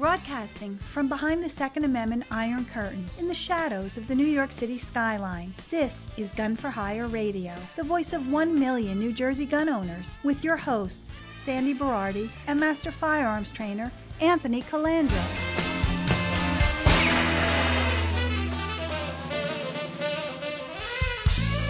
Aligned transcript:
Broadcasting 0.00 0.78
from 0.94 1.10
behind 1.10 1.44
the 1.44 1.50
Second 1.50 1.84
Amendment 1.84 2.24
Iron 2.30 2.66
Curtain 2.72 3.06
in 3.18 3.28
the 3.28 3.34
shadows 3.34 3.98
of 3.98 4.08
the 4.08 4.14
New 4.14 4.26
York 4.26 4.50
City 4.50 4.78
skyline, 4.78 5.54
this 5.70 5.92
is 6.16 6.32
Gun 6.32 6.56
for 6.56 6.70
Hire 6.70 7.06
Radio, 7.06 7.54
the 7.76 7.82
voice 7.82 8.14
of 8.14 8.26
one 8.26 8.58
million 8.58 8.98
New 8.98 9.12
Jersey 9.12 9.44
gun 9.44 9.68
owners, 9.68 10.06
with 10.24 10.42
your 10.42 10.56
hosts, 10.56 11.02
Sandy 11.44 11.74
Berardi 11.74 12.30
and 12.46 12.58
Master 12.58 12.90
Firearms 12.98 13.52
Trainer 13.52 13.92
Anthony 14.22 14.62
Colandro. 14.62 15.22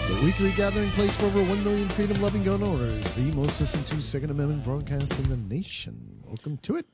The 0.07 0.21
weekly 0.23 0.53
gathering 0.55 0.91
place 0.91 1.17
for 1.17 1.25
over 1.25 1.39
1 1.41 1.65
million 1.65 1.89
freedom 1.97 2.21
loving 2.21 2.45
gun 2.45 2.63
owners, 2.63 3.03
the 3.17 3.29
most 3.35 3.59
listened 3.59 3.87
to 3.87 4.01
Second 4.01 4.31
Amendment 4.31 4.63
broadcast 4.63 5.11
in 5.19 5.27
the 5.27 5.35
nation. 5.35 6.23
Welcome 6.25 6.57
to 6.63 6.77
it. 6.77 6.85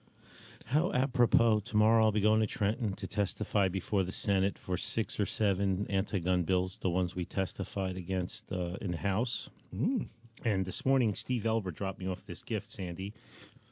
How 0.67 0.91
apropos, 0.91 1.61
tomorrow 1.61 2.03
I'll 2.03 2.11
be 2.11 2.19
going 2.19 2.41
to 2.41 2.45
Trenton 2.45 2.93
to 2.95 3.07
testify 3.07 3.69
before 3.69 4.03
the 4.03 4.11
Senate 4.11 4.57
for 4.65 4.75
six 4.75 5.17
or 5.17 5.25
seven 5.25 5.87
anti 5.89 6.19
gun 6.19 6.43
bills, 6.43 6.77
the 6.81 6.89
ones 6.89 7.15
we 7.15 7.23
testified 7.23 7.95
against 7.95 8.43
uh, 8.51 8.75
in 8.81 8.91
the 8.91 8.97
House. 8.97 9.49
Mm. 9.73 10.07
And 10.43 10.65
this 10.65 10.85
morning, 10.85 11.15
Steve 11.15 11.43
Elver 11.43 11.73
dropped 11.73 11.99
me 11.99 12.09
off 12.09 12.19
this 12.27 12.43
gift, 12.43 12.69
Sandy. 12.69 13.13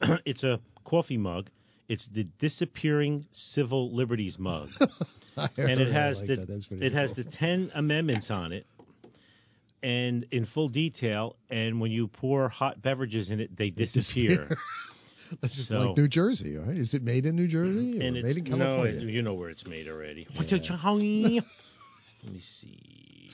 it's 0.24 0.42
a 0.42 0.58
coffee 0.86 1.18
mug. 1.18 1.50
It's 1.86 2.08
the 2.14 2.24
disappearing 2.38 3.26
civil 3.30 3.94
liberties 3.94 4.38
mug, 4.38 4.70
and 5.36 5.78
it 5.78 5.92
has 5.92 6.20
like 6.20 6.28
the 6.28 6.36
that. 6.36 6.82
it 6.82 6.92
has 6.94 7.12
the 7.12 7.24
ten 7.24 7.70
amendments 7.74 8.30
on 8.30 8.52
it, 8.52 8.64
and 9.82 10.24
in 10.30 10.46
full 10.46 10.70
detail. 10.70 11.36
And 11.50 11.78
when 11.78 11.90
you 11.90 12.08
pour 12.08 12.48
hot 12.48 12.80
beverages 12.80 13.28
in 13.28 13.40
it, 13.40 13.54
they 13.54 13.68
disappear. 13.68 14.56
This 15.42 15.58
is 15.58 15.68
So- 15.68 15.88
like 15.88 15.96
New 15.96 16.08
Jersey, 16.08 16.56
right? 16.56 16.76
Is 16.76 16.94
it 16.94 17.02
made 17.02 17.26
in 17.26 17.36
New 17.36 17.48
Jersey 17.48 18.00
or 18.00 18.02
and 18.04 18.22
made 18.22 18.36
in 18.36 18.44
California? 18.44 18.94
it- 19.00 19.02
you 19.08 19.22
know 19.22 19.34
where 19.34 19.50
it's 19.50 19.66
made 19.66 19.88
already. 19.88 20.26
Yeah. 20.40 21.40
Let 22.24 22.32
me 22.32 22.40
see. 22.40 23.30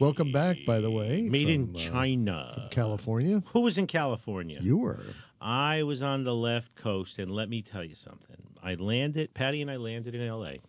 Welcome 0.00 0.30
back, 0.30 0.58
by 0.66 0.80
the 0.80 0.90
way. 0.90 1.22
Made 1.22 1.48
in 1.48 1.68
from, 1.68 1.76
uh, 1.76 1.90
China. 1.90 2.52
from 2.54 2.68
California. 2.70 3.42
Who 3.54 3.60
was 3.60 3.78
in 3.78 3.86
California? 3.86 4.58
You 4.60 4.76
were. 4.78 5.00
I 5.40 5.84
was 5.84 6.02
on 6.02 6.24
the 6.24 6.34
left 6.34 6.74
coast, 6.76 7.18
and 7.18 7.30
let 7.30 7.48
me 7.48 7.62
tell 7.62 7.82
you 7.84 7.94
something. 7.94 8.36
I 8.62 8.74
landed, 8.74 9.32
Patty 9.32 9.62
and 9.62 9.70
I 9.70 9.76
landed 9.76 10.14
in 10.14 10.20
L.A., 10.20 10.60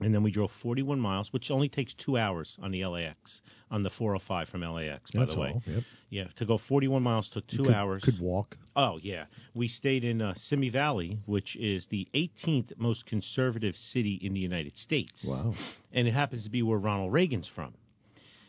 and 0.00 0.14
then 0.14 0.22
we 0.22 0.30
drove 0.30 0.50
41 0.62 0.98
miles, 0.98 1.32
which 1.32 1.50
only 1.50 1.68
takes 1.68 1.92
two 1.94 2.16
hours 2.16 2.56
on 2.62 2.70
the 2.70 2.84
LAX, 2.86 3.42
on 3.70 3.82
the 3.82 3.90
405 3.90 4.48
from 4.48 4.62
LAX, 4.62 5.10
by 5.10 5.20
That's 5.20 5.34
the 5.34 5.40
way. 5.40 5.50
all. 5.50 5.62
Yep. 5.66 5.82
Yeah, 6.08 6.24
to 6.36 6.46
go 6.46 6.58
41 6.58 7.02
miles 7.02 7.28
took 7.28 7.46
two 7.46 7.64
could, 7.64 7.74
hours. 7.74 8.02
Could 8.02 8.18
walk. 8.18 8.56
Oh, 8.74 8.98
yeah. 9.02 9.26
We 9.54 9.68
stayed 9.68 10.04
in 10.04 10.22
uh, 10.22 10.34
Simi 10.34 10.70
Valley, 10.70 11.18
which 11.26 11.54
is 11.56 11.86
the 11.86 12.08
18th 12.14 12.78
most 12.78 13.06
conservative 13.06 13.76
city 13.76 14.14
in 14.14 14.32
the 14.32 14.40
United 14.40 14.78
States. 14.78 15.24
Wow. 15.26 15.54
And 15.92 16.08
it 16.08 16.12
happens 16.12 16.44
to 16.44 16.50
be 16.50 16.62
where 16.62 16.78
Ronald 16.78 17.12
Reagan's 17.12 17.46
from. 17.46 17.74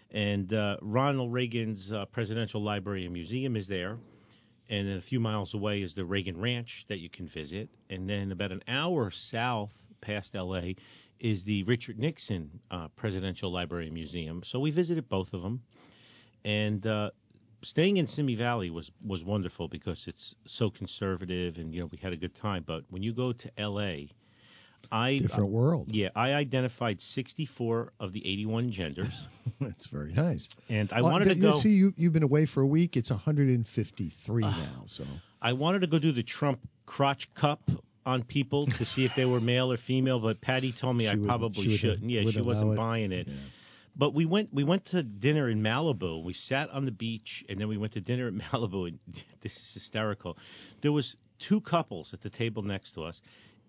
And 0.09 0.53
uh, 0.53 0.77
Ronald 0.81 1.33
Reagan's 1.33 1.91
uh, 1.91 2.05
Presidential 2.05 2.61
Library 2.61 3.05
and 3.05 3.13
Museum 3.13 3.55
is 3.55 3.67
there. 3.67 3.97
And 4.69 4.87
then 4.87 4.97
a 4.97 5.01
few 5.01 5.19
miles 5.19 5.53
away 5.53 5.81
is 5.81 5.93
the 5.93 6.05
Reagan 6.05 6.39
Ranch 6.39 6.85
that 6.87 6.99
you 6.99 7.09
can 7.09 7.27
visit. 7.27 7.69
And 7.89 8.09
then 8.09 8.31
about 8.31 8.53
an 8.53 8.63
hour 8.67 9.11
south 9.11 9.71
past 10.01 10.35
L.A. 10.35 10.75
is 11.21 11.43
the 11.45 11.63
Richard 11.63 11.97
Nixon 11.99 12.59
uh, 12.69 12.87
Presidential 12.97 13.51
Library 13.51 13.85
and 13.85 13.93
Museum. 13.93 14.41
So 14.43 14.59
we 14.59 14.71
visited 14.71 15.07
both 15.07 15.33
of 15.33 15.41
them. 15.43 15.61
And 16.43 16.85
uh, 16.87 17.11
staying 17.61 17.97
in 17.97 18.07
Simi 18.07 18.35
Valley 18.35 18.69
was 18.71 18.91
was 19.05 19.23
wonderful 19.23 19.67
because 19.67 20.05
it's 20.07 20.35
so 20.45 20.69
conservative, 20.71 21.57
and 21.57 21.73
you 21.73 21.79
know 21.81 21.85
we 21.91 21.97
had 21.99 22.11
a 22.13 22.17
good 22.17 22.35
time. 22.35 22.63
But 22.65 22.83
when 22.89 23.03
you 23.03 23.13
go 23.13 23.31
to 23.31 23.51
L.A., 23.59 24.09
I 24.91 25.19
Different 25.19 25.51
world. 25.51 25.89
yeah 25.89 26.09
I 26.15 26.33
identified 26.33 26.99
64 26.99 27.93
of 27.99 28.11
the 28.13 28.19
81 28.27 28.71
genders, 28.71 29.13
That's 29.61 29.85
very 29.87 30.11
nice. 30.13 30.47
and 30.69 30.91
I 30.91 30.99
Uh, 31.01 31.03
wanted 31.03 31.25
th- 31.25 31.37
to 31.37 31.43
you 31.43 31.51
go. 31.53 31.59
See, 31.59 31.69
you, 31.69 31.93
you've 31.97 32.13
been 32.13 32.23
away 32.23 32.47
for 32.47 32.61
a 32.61 32.67
week. 32.67 32.97
It's 32.97 33.11
153 33.11 34.43
Ah. 34.43 34.49
now. 34.75 34.83
So 34.87 35.03
I 35.39 35.53
wanted 35.53 35.81
to 35.81 35.87
go 35.87 35.99
do 35.99 36.11
the 36.11 36.23
Trump 36.23 36.59
crotch 36.87 37.31
cup 37.35 37.61
on 38.05 38.23
people 38.23 38.65
to 38.67 38.85
see 38.85 39.05
if 39.05 39.11
they 39.15 39.25
were 39.25 39.39
male 39.39 39.71
or 39.71 39.77
female, 39.77 40.19
but 40.19 40.41
Patty 40.41 40.71
told 40.71 40.95
me 40.97 41.03
She 41.05 41.09
I 41.09 41.11
wouldn't- 41.13 41.27
probably 41.27 41.63
she 41.69 41.77
shouldn't. 41.77 42.09
Yeah, 42.09 42.29
she 42.29 42.41
wasn't 42.41 42.73
it. 42.73 42.77
buying 42.77 43.11
it. 43.11 43.27
Yeah. 43.27 43.35
But 43.95 44.13
we 44.13 44.25
went 44.25 44.53
we 44.53 44.63
went 44.63 44.85
to 44.87 45.03
dinner 45.03 45.49
in 45.49 45.61
Malibu. 45.61 46.23
We 46.23 46.33
sat 46.33 46.69
on 46.69 46.85
the 46.85 46.91
beach 46.91 47.43
and 47.49 47.59
then 47.59 47.67
we 47.67 47.77
went 47.77 47.93
to 47.93 48.01
dinner 48.01 48.27
at 48.27 48.33
Malibu 48.51 48.87
and 48.87 48.99
this 49.41 49.51
is 49.57 49.71
hysterical. 49.73 50.37
There 50.81 50.91
was 50.91 51.15
two 51.39 51.59
couples 51.61 52.13
at 52.13 52.21
the 52.21 52.29
table 52.29 52.61
next 52.63 52.93
to 52.93 53.03
us. 53.03 53.21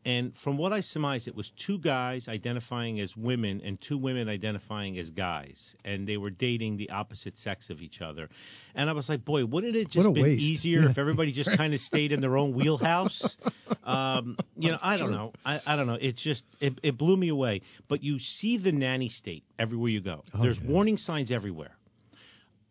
And 0.04 0.32
from 0.42 0.58
what 0.58 0.72
I 0.72 0.80
surmised, 0.80 1.28
it 1.28 1.36
was 1.36 1.52
two 1.64 1.78
guys 1.78 2.26
identifying 2.26 2.98
as 2.98 3.16
women 3.16 3.60
and 3.64 3.80
two 3.80 3.96
women 3.96 4.28
identifying 4.28 4.98
as 4.98 5.10
guys, 5.10 5.76
and 5.84 6.08
they 6.08 6.16
were 6.16 6.30
dating 6.30 6.76
the 6.76 6.90
opposite 6.90 7.38
sex 7.38 7.70
of 7.70 7.80
each 7.82 8.00
other. 8.00 8.28
And 8.74 8.90
I 8.90 8.94
was 8.94 9.08
like, 9.08 9.24
"Boy, 9.24 9.44
wouldn't 9.44 9.76
it 9.76 9.90
just 9.90 10.12
been 10.12 10.22
waste. 10.24 10.42
easier 10.42 10.82
Yeah. 10.82 10.90
if 10.90 10.98
everybody 10.98 11.30
just 11.30 11.56
kind 11.56 11.72
of 11.72 11.80
stayed 11.80 12.10
in 12.10 12.20
their 12.20 12.36
own 12.36 12.52
wheelhouse?" 12.52 13.36
Um, 13.84 14.36
you 14.56 14.70
know, 14.70 14.78
I 14.82 14.96
don't 14.96 15.12
know. 15.12 15.32
I, 15.44 15.60
I 15.66 15.76
don't 15.76 15.86
know. 15.86 15.98
It's 16.00 16.22
just 16.22 16.44
it, 16.60 16.78
it 16.82 16.98
blew 16.98 17.16
me 17.16 17.28
away. 17.28 17.62
But 17.88 18.02
you 18.02 18.18
see 18.18 18.56
the 18.58 18.72
nanny 18.72 19.08
state 19.08 19.44
everywhere 19.58 19.90
you 19.90 20.00
go. 20.00 20.24
Oh, 20.34 20.42
There's 20.42 20.58
yeah. 20.58 20.70
warning 20.70 20.98
signs 20.98 21.30
everywhere. 21.30 21.76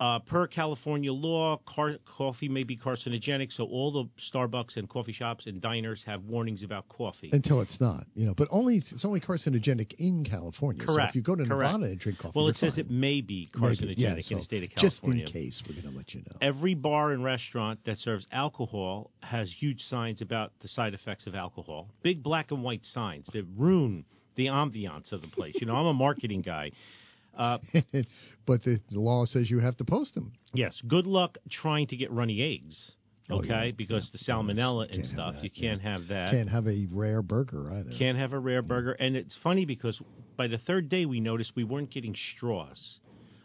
Uh, 0.02 0.18
per 0.18 0.48
California 0.48 1.14
law, 1.14 1.58
car, 1.58 1.98
coffee 2.18 2.50
may 2.50 2.64
be 2.64 2.76
carcinogenic, 2.76 3.52
so 3.52 3.66
all 3.66 3.92
the 3.92 4.10
Starbucks 4.20 4.76
and 4.76 4.90
coffee 4.90 5.12
shops 5.12 5.46
and 5.46 5.62
diners 5.62 6.04
have 6.08 6.24
warnings 6.24 6.64
about 6.64 6.90
coffee. 6.90 7.30
until 7.32 7.62
it's 7.62 7.80
not, 7.80 8.08
you 8.16 8.26
know, 8.26 8.34
but 8.34 8.48
only 8.50 8.78
it's 8.78 9.06
only 9.06 9.20
carcinogenic 9.20 9.94
in 10.00 10.24
California. 10.24 10.82
So 10.88 10.96
Correct, 10.96 11.10
if 11.12 11.16
you 11.16 11.22
go 11.22 11.36
to 11.36 11.46
correct. 11.46 11.74
Nevada 11.74 11.92
and 11.92 12.00
drink 12.00 12.18
coffee, 12.18 12.32
well, 12.34 12.48
it 12.48 12.58
says 12.58 12.78
fine. 12.78 12.86
it 12.86 12.90
may 12.90 13.22
be 13.22 13.48
carcinogenic 13.54 13.94
yeah, 13.98 14.10
in 14.14 14.38
the 14.38 14.42
state 14.42 14.64
of 14.64 14.72
California. 14.72 15.26
Just 15.26 15.36
in 15.36 15.42
case, 15.44 15.64
we're 15.70 15.80
going 15.80 15.94
to 15.94 15.96
let 15.96 16.16
you 16.16 16.22
know. 16.22 16.38
Every 16.42 16.74
bar 16.74 17.12
and 17.12 17.24
restaurant 17.24 17.82
that 17.86 18.00
serves 18.00 18.26
alcohol 18.32 19.12
has 19.22 19.54
huge 19.54 19.84
signs 19.84 20.24
about 20.24 20.52
the 20.62 20.68
side 20.68 20.96
effects 20.96 21.28
of 21.28 21.36
alcohol. 21.36 21.90
Big 22.02 22.24
black 22.24 22.50
and 22.50 22.64
white 22.64 22.86
signs 22.86 23.28
that 23.34 23.46
ruin 23.56 24.06
the 24.34 24.48
ambiance 24.48 25.12
of 25.12 25.22
the 25.22 25.28
place. 25.28 25.58
You 25.62 25.68
know, 25.68 25.76
I'm 25.76 25.86
a 25.86 25.94
marketing 25.94 26.42
guy. 26.42 26.72
Uh, 27.36 27.58
but 28.46 28.64
the, 28.64 28.80
the 28.90 29.00
law 29.00 29.26
says 29.26 29.50
you 29.50 29.60
have 29.60 29.78
to 29.78 29.86
post 29.86 30.16
them. 30.16 30.34
yes, 30.54 30.82
good 30.88 31.08
luck 31.08 31.38
trying 31.50 31.88
to 31.88 31.96
get 31.96 32.12
runny 32.12 32.42
eggs. 32.42 32.92
Oh, 33.30 33.40
Okay, 33.40 33.68
yeah, 33.68 33.72
because 33.72 34.12
yeah. 34.14 34.18
the 34.18 34.54
salmonella 34.54 34.88
Can't 34.88 34.98
and 34.98 35.06
stuff, 35.06 35.36
you 35.42 35.50
can't 35.50 35.82
have 35.82 36.10
that. 36.10 36.32
Can't 36.32 36.50
have 36.50 36.68
a 36.68 36.88
rare 36.92 37.22
burger 37.22 37.72
either. 37.72 37.92
Can't 37.98 38.18
have 38.18 38.34
a 38.34 38.40
rare 38.40 38.62
burger. 38.62 38.92
And 38.92 39.16
it's 39.16 39.38
funny 39.38 39.66
because 39.66 40.02
by 40.36 40.48
the 40.48 40.58
third 40.58 40.90
day, 40.90 41.06
we 41.06 41.20
noticed 41.22 41.56
we 41.56 41.64
weren't 41.64 41.90
getting 41.90 42.16
straws. 42.16 43.00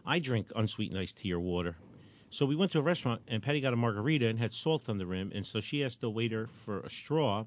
I 0.04 0.18
drink 0.18 0.48
unsweetened 0.56 0.98
iced 0.98 1.18
tea 1.18 1.32
or 1.32 1.41
water. 1.41 1.76
So 2.30 2.47
we 2.47 2.56
went 2.56 2.72
to 2.72 2.80
a 2.80 2.82
restaurant, 2.82 3.22
and 3.28 3.42
Patty 3.42 3.60
got 3.60 3.72
a 3.72 3.76
margarita 3.76 4.28
and 4.28 4.38
had 4.38 4.53
salt 4.53 4.88
on 4.88 4.98
the 4.98 5.06
rim. 5.06 5.30
And 5.34 5.47
so 5.47 5.60
she 5.60 5.84
asked 5.84 6.00
the 6.00 6.10
waiter 6.10 6.48
for 6.64 6.80
a 6.80 6.91
straw. 6.91 7.44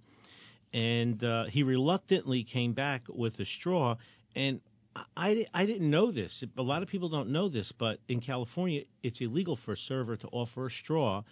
And 0.73 1.21
uh, 1.23 1.45
he 1.45 1.63
reluctantly 1.63 2.43
came 2.43 2.73
back 2.73 3.03
with 3.09 3.39
a 3.39 3.45
straw. 3.45 3.97
And 4.35 4.61
I, 5.15 5.45
I 5.53 5.65
didn't 5.65 5.89
know 5.89 6.11
this. 6.11 6.43
A 6.57 6.61
lot 6.61 6.83
of 6.83 6.89
people 6.89 7.09
don't 7.09 7.29
know 7.29 7.49
this, 7.49 7.71
but 7.77 7.99
in 8.07 8.21
California, 8.21 8.83
it's 9.03 9.21
illegal 9.21 9.57
for 9.57 9.73
a 9.73 9.77
server 9.77 10.17
to 10.17 10.27
offer 10.27 10.67
a 10.67 10.71
straw 10.71 11.23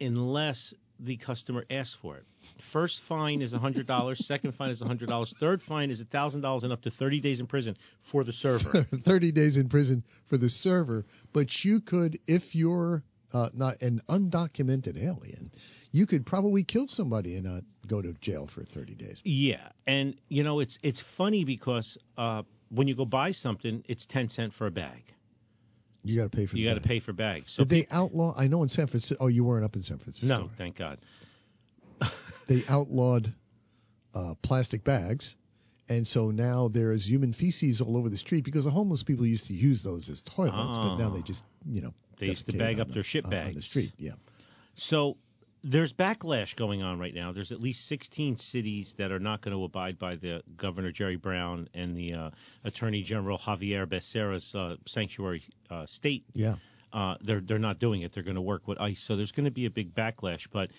unless 0.00 0.74
the 1.00 1.16
customer 1.16 1.64
asks 1.70 1.96
for 2.00 2.16
it. 2.16 2.24
First 2.72 3.02
fine 3.08 3.42
is 3.42 3.52
$100, 3.52 4.16
second 4.24 4.54
fine 4.54 4.70
is 4.70 4.80
$100, 4.80 5.34
third 5.40 5.62
fine 5.62 5.90
is 5.90 6.02
$1,000 6.02 6.62
and 6.62 6.72
up 6.72 6.82
to 6.82 6.90
30 6.90 7.20
days 7.20 7.40
in 7.40 7.46
prison 7.46 7.76
for 8.10 8.24
the 8.24 8.32
server. 8.32 8.86
30 9.04 9.32
days 9.32 9.56
in 9.56 9.68
prison 9.68 10.04
for 10.28 10.36
the 10.36 10.48
server, 10.48 11.04
but 11.32 11.48
you 11.64 11.80
could, 11.80 12.18
if 12.26 12.54
you're 12.54 13.02
uh, 13.32 13.50
not 13.52 13.82
an 13.82 14.00
undocumented 14.08 14.96
alien, 14.96 15.50
you 15.90 16.06
could 16.06 16.24
probably 16.24 16.64
kill 16.64 16.86
somebody 16.86 17.34
and 17.34 17.44
not 17.44 17.62
go 17.86 18.00
to 18.00 18.12
jail 18.20 18.48
for 18.52 18.64
30 18.64 18.94
days. 18.94 19.20
yeah, 19.24 19.68
and 19.86 20.16
you 20.28 20.42
know 20.42 20.60
it's 20.60 20.78
it's 20.82 21.02
funny 21.16 21.44
because 21.44 21.98
uh, 22.16 22.42
when 22.74 22.88
you 22.88 22.94
go 22.96 23.04
buy 23.04 23.32
something, 23.32 23.84
it's 23.88 24.06
10 24.06 24.28
cent 24.30 24.52
for 24.54 24.66
a 24.66 24.70
bag. 24.70 25.02
You 26.02 26.16
got 26.20 26.30
to 26.30 26.36
pay 26.36 26.46
for. 26.46 26.56
You 26.56 26.68
got 26.68 26.74
to 26.82 26.86
pay 26.86 27.00
for 27.00 27.12
bags. 27.12 27.54
So 27.56 27.64
Did 27.64 27.70
they 27.70 27.86
outlaw? 27.90 28.34
I 28.36 28.46
know 28.46 28.62
in 28.62 28.68
San 28.68 28.86
Francisco. 28.88 29.16
Oh, 29.24 29.28
you 29.28 29.42
weren't 29.44 29.64
up 29.64 29.74
in 29.74 29.82
San 29.82 29.98
Francisco. 29.98 30.26
no, 30.26 30.50
thank 30.58 30.76
God. 30.76 30.98
They 32.46 32.62
outlawed 32.68 33.32
uh, 34.14 34.34
plastic 34.42 34.84
bags, 34.84 35.34
and 35.88 36.06
so 36.06 36.30
now 36.30 36.68
there 36.68 36.92
is 36.92 37.06
human 37.08 37.32
feces 37.32 37.80
all 37.80 37.96
over 37.96 38.10
the 38.10 38.18
street 38.18 38.44
because 38.44 38.64
the 38.66 38.70
homeless 38.70 39.02
people 39.02 39.24
used 39.24 39.46
to 39.46 39.54
use 39.54 39.82
those 39.82 40.10
as 40.10 40.20
toilets, 40.36 40.76
but 40.76 40.96
now 40.96 41.08
they 41.08 41.22
just 41.22 41.42
you 41.66 41.80
know 41.80 41.94
They 42.20 42.26
used 42.26 42.44
to 42.44 42.52
bag 42.52 42.80
up 42.80 42.88
the- 42.88 42.94
their 42.94 43.02
shit 43.02 43.24
uh, 43.24 43.30
bags 43.30 43.48
on 43.48 43.54
the 43.54 43.62
street. 43.62 43.92
Yeah. 43.96 44.12
So 44.76 45.16
there's 45.64 45.92
backlash 45.94 46.54
going 46.56 46.82
on 46.82 46.98
right 46.98 47.14
now. 47.14 47.32
There's 47.32 47.50
at 47.50 47.60
least 47.60 47.88
16 47.88 48.36
cities 48.36 48.94
that 48.98 49.10
are 49.10 49.18
not 49.18 49.40
going 49.40 49.56
to 49.56 49.64
abide 49.64 49.98
by 49.98 50.16
the 50.16 50.42
Governor 50.56 50.92
Jerry 50.92 51.16
Brown 51.16 51.68
and 51.72 51.96
the 51.96 52.12
uh, 52.12 52.30
Attorney 52.64 53.02
General 53.02 53.38
Javier 53.38 53.88
Becerra's 53.88 54.54
uh, 54.54 54.76
sanctuary 54.86 55.42
uh, 55.70 55.86
state. 55.86 56.24
Yeah. 56.34 56.56
Uh, 56.92 57.16
they're 57.22 57.40
they're 57.40 57.58
not 57.58 57.80
doing 57.80 58.02
it. 58.02 58.12
They're 58.14 58.22
going 58.22 58.36
to 58.36 58.42
work 58.42 58.68
with 58.68 58.78
ICE. 58.78 59.02
So 59.08 59.16
there's 59.16 59.32
going 59.32 59.46
to 59.46 59.50
be 59.50 59.66
a 59.66 59.70
big 59.70 59.94
backlash. 59.94 60.46
But 60.52 60.70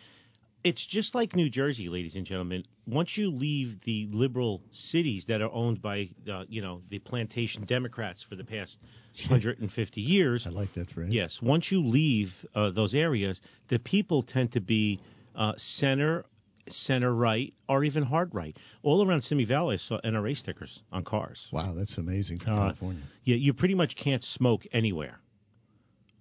it's 0.65 0.83
just 0.85 1.13
like 1.13 1.35
New 1.35 1.49
Jersey, 1.49 1.87
ladies 1.89 2.15
and 2.15 2.25
gentlemen. 2.25 2.63
Once 2.87 3.17
you 3.17 3.29
leave 3.29 3.79
the 3.81 4.07
liberal 4.11 4.61
cities 4.71 5.25
that 5.27 5.41
are 5.41 5.51
owned 5.53 5.79
by, 5.81 6.09
uh, 6.29 6.43
you 6.49 6.61
know, 6.61 6.81
the 6.89 6.97
plantation 6.99 7.65
Democrats 7.65 8.23
for 8.27 8.35
the 8.35 8.43
past 8.43 8.79
150 9.29 10.01
years, 10.01 10.45
I 10.45 10.49
like 10.49 10.73
that 10.73 10.89
phrase. 10.89 11.09
Yes. 11.13 11.39
Once 11.41 11.71
you 11.71 11.85
leave 11.85 12.29
uh, 12.55 12.71
those 12.71 12.95
areas, 12.95 13.39
the 13.69 13.77
people 13.79 14.23
tend 14.23 14.53
to 14.53 14.59
be 14.59 14.99
uh, 15.35 15.53
center, 15.57 16.25
center 16.67 17.13
right, 17.13 17.53
or 17.69 17.83
even 17.83 18.01
hard 18.03 18.33
right. 18.33 18.57
All 18.81 19.07
around 19.07 19.21
Simi 19.21 19.45
Valley, 19.45 19.75
I 19.75 19.77
saw 19.77 20.01
NRA 20.01 20.35
stickers 20.35 20.81
on 20.91 21.03
cars. 21.03 21.47
Wow, 21.53 21.75
that's 21.77 21.97
amazing 21.99 22.37
for 22.39 22.49
Uh, 22.51 22.55
California. 22.55 23.03
Yeah, 23.23 23.35
you 23.35 23.53
pretty 23.53 23.75
much 23.75 23.95
can't 23.95 24.23
smoke 24.23 24.63
anywhere. 24.73 25.19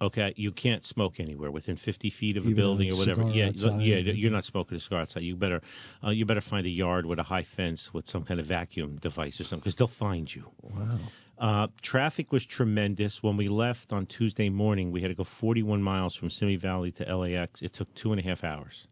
Okay, 0.01 0.33
you 0.35 0.51
can't 0.51 0.85
smoke 0.85 1.19
anywhere 1.19 1.51
within 1.51 1.77
50 1.77 2.09
feet 2.09 2.35
of 2.35 2.43
a 2.43 2.47
Even 2.47 2.55
building 2.55 2.91
a 2.91 2.93
or 2.93 2.97
whatever. 2.97 3.23
Yeah, 3.29 3.47
outside, 3.47 3.81
yeah, 3.81 3.97
you're 3.97 4.31
not 4.31 4.43
smoking 4.43 4.77
a 4.77 4.79
cigar 4.81 5.01
outside. 5.01 5.23
You 5.23 5.37
better, 5.37 5.61
uh, 6.03 6.09
you 6.09 6.25
better 6.25 6.41
find 6.41 6.65
a 6.65 6.69
yard 6.69 7.05
with 7.05 7.17
a 7.19 7.23
high 7.23 7.45
fence 7.55 7.91
with 7.93 8.05
some 8.07 8.25
kind 8.25 8.39
of 8.39 8.45
vacuum 8.45 8.97
device 8.97 9.39
or 9.39 9.45
something, 9.45 9.61
because 9.61 9.75
they'll 9.75 9.87
find 9.87 10.33
you. 10.33 10.43
Wow. 10.61 10.99
Uh, 11.37 11.67
traffic 11.81 12.31
was 12.31 12.45
tremendous. 12.45 13.19
When 13.21 13.37
we 13.37 13.47
left 13.47 13.91
on 13.91 14.05
Tuesday 14.05 14.49
morning, 14.49 14.91
we 14.91 15.01
had 15.01 15.09
to 15.09 15.15
go 15.15 15.25
41 15.39 15.81
miles 15.81 16.15
from 16.15 16.29
Simi 16.29 16.57
Valley 16.57 16.91
to 16.93 17.15
LAX. 17.15 17.61
It 17.61 17.73
took 17.73 17.93
two 17.95 18.11
and 18.11 18.19
a 18.19 18.23
half 18.23 18.43
hours. 18.43 18.87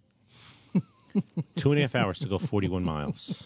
two 1.58 1.72
and 1.72 1.80
a 1.80 1.82
half 1.82 1.96
hours 1.96 2.20
to 2.20 2.28
go 2.28 2.40
41 2.40 2.84
miles. 2.84 3.44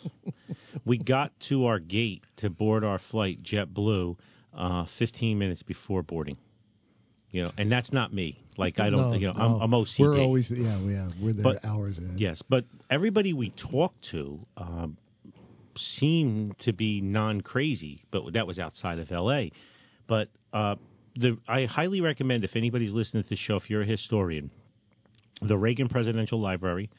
We 0.85 0.97
got 0.97 1.31
to 1.49 1.65
our 1.65 1.79
gate 1.79 2.23
to 2.37 2.49
board 2.49 2.83
our 2.83 2.99
flight, 2.99 3.43
JetBlue, 3.43 4.17
uh, 4.55 4.85
15 4.97 5.37
minutes 5.37 5.63
before 5.63 6.01
boarding. 6.01 6.37
You 7.31 7.43
know, 7.43 7.51
and 7.57 7.71
that's 7.71 7.91
not 7.91 8.13
me. 8.13 8.39
Like 8.57 8.79
I 8.79 8.89
don't, 8.89 9.11
No, 9.11 9.13
you 9.13 9.27
know, 9.27 9.33
no. 9.33 9.59
I'm, 9.59 9.61
I'm 9.61 9.71
OCD. 9.71 9.99
We're 9.99 10.19
always 10.19 10.49
yeah, 10.49 10.81
we 10.81 10.93
yeah, 10.93 11.09
we're 11.21 11.33
there 11.33 11.43
But- 11.43 11.65
hours 11.65 11.97
in. 11.97 12.17
Yes, 12.17 12.41
but 12.47 12.65
everybody 12.89 13.33
we 13.33 13.49
talk 13.51 13.93
to 14.11 14.39
um, 14.55 14.97
seemed 15.75 16.57
to 16.59 16.73
be 16.73 17.01
non-crazy, 17.01 18.03
but 18.11 18.33
that 18.33 18.47
was 18.47 18.59
outside 18.59 18.99
of 18.99 19.11
L.A. 19.11 19.51
But 20.07 20.29
uh, 20.53 20.75
the 21.15 21.37
I 21.47 21.65
highly 21.65 22.01
recommend 22.01 22.43
if 22.43 22.55
anybody's 22.55 22.93
listening 22.93 23.23
to 23.23 23.29
the 23.29 23.35
show, 23.35 23.57
if 23.57 23.69
you're 23.69 23.81
a 23.81 23.85
historian, 23.85 24.49
the 25.41 25.57
Reagan 25.57 25.89
Presidential 25.89 26.39
Library, 26.39 26.89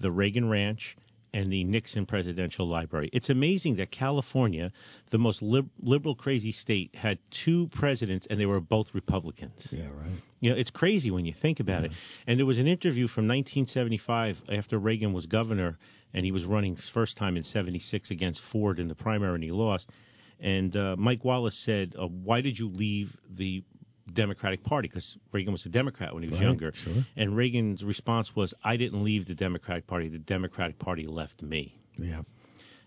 the 0.00 0.10
Reagan 0.10 0.48
Ranch, 0.48 0.96
and 1.32 1.52
the 1.52 1.64
Nixon 1.64 2.06
Presidential 2.06 2.66
Library. 2.66 3.10
It's 3.12 3.28
amazing 3.28 3.76
that 3.76 3.90
California, 3.90 4.72
the 5.10 5.18
most 5.18 5.42
lib- 5.42 5.70
liberal, 5.80 6.14
crazy 6.14 6.52
state, 6.52 6.94
had 6.94 7.18
two 7.30 7.68
presidents, 7.68 8.26
and 8.28 8.40
they 8.40 8.46
were 8.46 8.60
both 8.60 8.94
Republicans. 8.94 9.68
Yeah, 9.70 9.88
right. 9.88 10.22
You 10.40 10.50
know, 10.50 10.56
it's 10.56 10.70
crazy 10.70 11.10
when 11.10 11.26
you 11.26 11.32
think 11.32 11.60
about 11.60 11.84
it. 11.84 11.90
And 12.26 12.38
there 12.38 12.46
was 12.46 12.58
an 12.58 12.66
interview 12.66 13.08
from 13.08 13.26
1975 13.26 14.42
after 14.50 14.78
Reagan 14.78 15.12
was 15.12 15.26
governor, 15.26 15.78
and 16.14 16.24
he 16.24 16.32
was 16.32 16.44
running 16.44 16.76
his 16.76 16.88
first 16.88 17.16
time 17.16 17.36
in 17.36 17.44
'76 17.44 18.10
against 18.10 18.40
Ford 18.52 18.78
in 18.78 18.88
the 18.88 18.94
primary, 18.94 19.34
and 19.34 19.44
he 19.44 19.50
lost. 19.50 19.90
And 20.40 20.76
uh, 20.76 20.94
Mike 20.96 21.24
Wallace 21.24 21.60
said, 21.64 21.94
uh, 21.98 22.06
"Why 22.06 22.40
did 22.40 22.58
you 22.58 22.68
leave 22.68 23.16
the 23.28 23.64
Democratic 24.12 24.64
Party? 24.64 24.88
Because 24.88 25.16
Reagan 25.32 25.52
was 25.52 25.64
a 25.66 25.68
Democrat 25.68 26.14
when 26.14 26.22
he 26.22 26.28
was 26.28 26.38
Right, 26.38 26.46
younger." 26.46 26.72
sure. 26.74 27.04
And 27.16 27.36
Reagan's 27.36 27.82
response 27.84 28.34
was, 28.34 28.54
"I 28.64 28.76
didn't 28.76 29.02
leave 29.04 29.26
the 29.26 29.34
Democratic 29.34 29.86
Party. 29.86 30.08
The 30.08 30.18
Democratic 30.18 30.78
Party 30.78 31.06
left 31.06 31.42
me." 31.42 31.74
Yeah. 31.98 32.22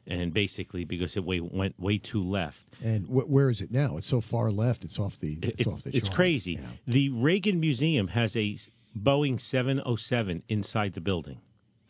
And 0.08 0.34
basically, 0.34 0.84
because 0.84 1.16
it 1.16 1.24
way, 1.24 1.40
went 1.40 1.80
way 1.80 2.00
too 2.00 2.24
left. 2.24 2.58
And 2.84 3.06
wh- 3.08 3.30
where 3.30 3.50
is 3.52 3.62
it 3.62 3.72
now? 3.72 3.98
It's 3.98 4.08
so 4.10 4.20
far 4.20 4.52
left. 4.52 4.84
It's 4.84 4.98
off 5.00 5.20
the. 5.20 5.38
It's 5.44 5.62
It- 5.62 5.68
off 5.68 5.84
the. 5.84 5.96
it's 5.96 6.10
crazy. 6.10 6.54
Yeah. 6.54 6.72
The 6.88 7.10
Reagan 7.10 7.60
Museum 7.60 8.08
has 8.08 8.36
a 8.36 8.58
Boeing 8.98 9.40
707 9.40 10.44
inside 10.50 10.94
the 10.94 11.02
building. 11.02 11.38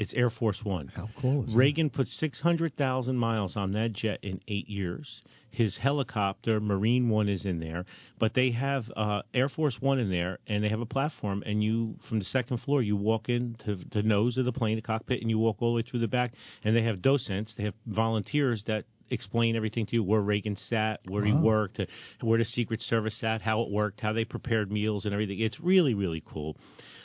It's 0.02 0.16
Air 0.16 0.32
Force 0.32 0.66
One. 0.66 0.88
How 0.88 1.10
cool 1.16 1.44
is 1.44 1.52
that? 1.52 1.56
Reagan 1.56 1.92
put 1.92 2.08
600,000 2.08 3.16
miles 3.16 3.56
on 3.56 3.74
that 3.74 3.94
jet 3.94 4.18
in 4.24 4.42
eight 4.48 4.68
years. 4.68 5.22
His 5.52 5.78
helicopter, 5.78 6.60
Marine 6.60 7.08
One, 7.08 7.30
is 7.30 7.46
in 7.46 7.60
there, 7.60 7.86
but 8.18 8.34
they 8.34 8.50
have 8.50 8.92
uh, 8.96 9.22
Air 9.32 9.48
Force 9.48 9.80
One 9.80 10.00
in 10.00 10.10
there, 10.10 10.40
and 10.48 10.64
they 10.64 10.70
have 10.70 10.80
a 10.80 10.88
platform. 10.88 11.44
And 11.46 11.64
you, 11.64 11.98
from 12.10 12.18
the 12.18 12.26
second 12.26 12.58
floor, 12.58 12.82
you 12.82 12.96
walk 12.96 13.30
in 13.30 13.54
to 13.66 13.76
the 13.76 14.02
nose 14.02 14.40
of 14.40 14.46
the 14.46 14.52
plane, 14.52 14.78
the 14.78 14.82
cockpit, 14.82 15.22
and 15.22 15.30
you 15.30 15.38
walk 15.38 15.58
all 15.60 15.74
the 15.74 15.76
way 15.76 15.84
through 15.84 16.00
the 16.00 16.08
back. 16.08 16.34
And 16.64 16.76
they 16.76 16.82
have 16.82 17.04
docents, 17.04 17.54
they 17.54 17.66
have 17.66 17.76
volunteers 17.86 18.64
that 18.64 18.86
explain 19.12 19.56
everything 19.56 19.86
to 19.88 19.94
you 19.96 20.04
where 20.04 20.22
Reagan 20.22 20.56
sat, 20.56 21.02
where 21.08 21.24
he 21.24 21.34
worked, 21.34 21.80
uh, 21.80 21.86
where 22.22 22.38
the 22.40 22.46
Secret 22.46 22.82
Service 22.82 23.18
sat, 23.20 23.42
how 23.42 23.62
it 23.62 23.70
worked, 23.70 24.00
how 24.02 24.14
they 24.14 24.26
prepared 24.26 24.72
meals 24.72 25.06
and 25.06 25.14
everything. 25.14 25.40
It's 25.40 25.60
really, 25.60 25.94
really 25.94 26.24
cool. 26.26 26.58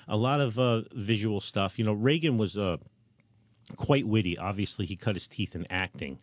A 0.08 0.17
lot 0.17 0.41
of 0.41 0.58
uh, 0.58 0.82
visual 0.94 1.41
stuff. 1.41 1.79
You 1.79 1.85
know, 1.85 1.93
Reagan 1.93 2.38
was 2.38 2.56
uh, 2.56 2.76
quite 3.76 4.06
witty. 4.06 4.38
Obviously, 4.38 4.87
he 4.87 4.97
cut 4.97 5.14
his 5.14 5.26
teeth 5.29 5.55
in 5.55 5.67
acting, 5.70 6.19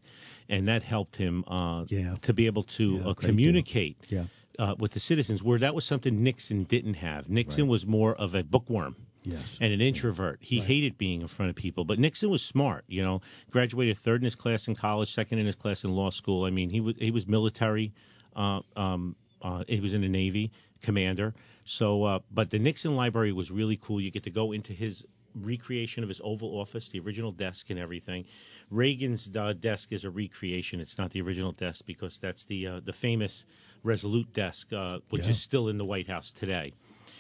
and 0.50 0.68
that 0.68 0.84
helped 0.84 1.16
him 1.18 1.44
uh, 1.48 1.86
Yeah. 1.90 2.16
to 2.24 2.34
be 2.34 2.46
able 2.46 2.64
to 2.78 2.84
Yeah, 2.84 3.08
uh, 3.10 3.14
communicate 3.14 3.98
Yeah. 4.10 4.26
uh, 4.58 4.76
with 4.80 4.94
the 4.94 5.00
citizens. 5.00 5.44
Where 5.44 5.60
that 5.60 5.76
was 5.76 5.86
something 5.86 6.24
Nixon 6.24 6.64
didn't 6.64 6.96
have. 6.96 7.30
Nixon 7.30 7.64
Right. 7.64 7.72
was 7.72 7.86
more 7.86 8.16
of 8.16 8.34
a 8.36 8.44
bookworm 8.44 8.96
Yes. 9.24 9.58
and 9.62 9.74
an 9.74 9.82
introvert. 9.82 10.40
He 10.42 10.60
Right. 10.60 10.68
hated 10.68 10.98
being 10.98 11.22
in 11.22 11.28
front 11.28 11.50
of 11.50 11.56
people. 11.56 11.86
But 11.86 12.00
Nixon 12.00 12.30
was 12.30 12.42
smart. 12.42 12.84
You 12.88 13.04
know, 13.04 13.22
graduated 13.52 13.98
third 14.00 14.22
in 14.22 14.26
his 14.26 14.36
class 14.36 14.68
in 14.68 14.76
college, 14.76 15.10
second 15.10 15.40
in 15.40 15.46
his 15.46 15.56
class 15.56 15.84
in 15.84 15.92
law 15.92 16.10
school. 16.10 16.46
I 16.46 16.50
mean, 16.50 16.70
he 16.70 16.82
was 16.82 16.96
he 16.98 17.12
was 17.12 17.26
military. 17.28 17.94
Uh, 18.36 18.62
um, 18.76 19.16
uh, 19.42 19.64
he 19.68 19.80
was 19.80 19.94
in 19.94 20.02
the 20.02 20.10
Navy, 20.10 20.52
commander. 20.82 21.34
So, 21.66 22.04
uh, 22.04 22.20
but 22.32 22.50
the 22.50 22.60
Nixon 22.60 22.96
Library 22.96 23.32
was 23.32 23.52
really 23.52 23.78
cool. 23.82 24.00
You 24.02 24.12
get 24.12 24.24
to 24.24 24.32
go 24.32 24.52
into 24.52 24.74
his 24.74 25.04
recreation 25.36 26.04
of 26.04 26.10
his 26.10 26.22
Oval 26.24 26.60
Office, 26.60 26.90
the 26.90 27.00
original 27.00 27.32
desk 27.32 27.70
and 27.70 27.80
everything. 27.80 28.26
Reagan's 28.70 29.30
uh, 29.36 29.54
desk 29.54 29.92
is 29.92 30.04
a 30.04 30.10
recreation. 30.10 30.80
It's 30.80 30.98
not 30.98 31.12
the 31.12 31.22
original 31.22 31.52
desk 31.52 31.86
because 31.86 32.18
that's 32.22 32.44
the 32.46 32.68
uh, 32.68 32.80
the 32.86 32.94
famous 32.94 33.46
Resolute 33.86 34.32
desk, 34.34 34.72
uh, 34.72 35.00
which 35.10 35.24
Yeah. 35.24 35.32
is 35.32 35.44
still 35.44 35.68
in 35.68 35.78
the 35.78 35.84
White 35.84 36.08
House 36.08 36.32
today. 36.32 36.72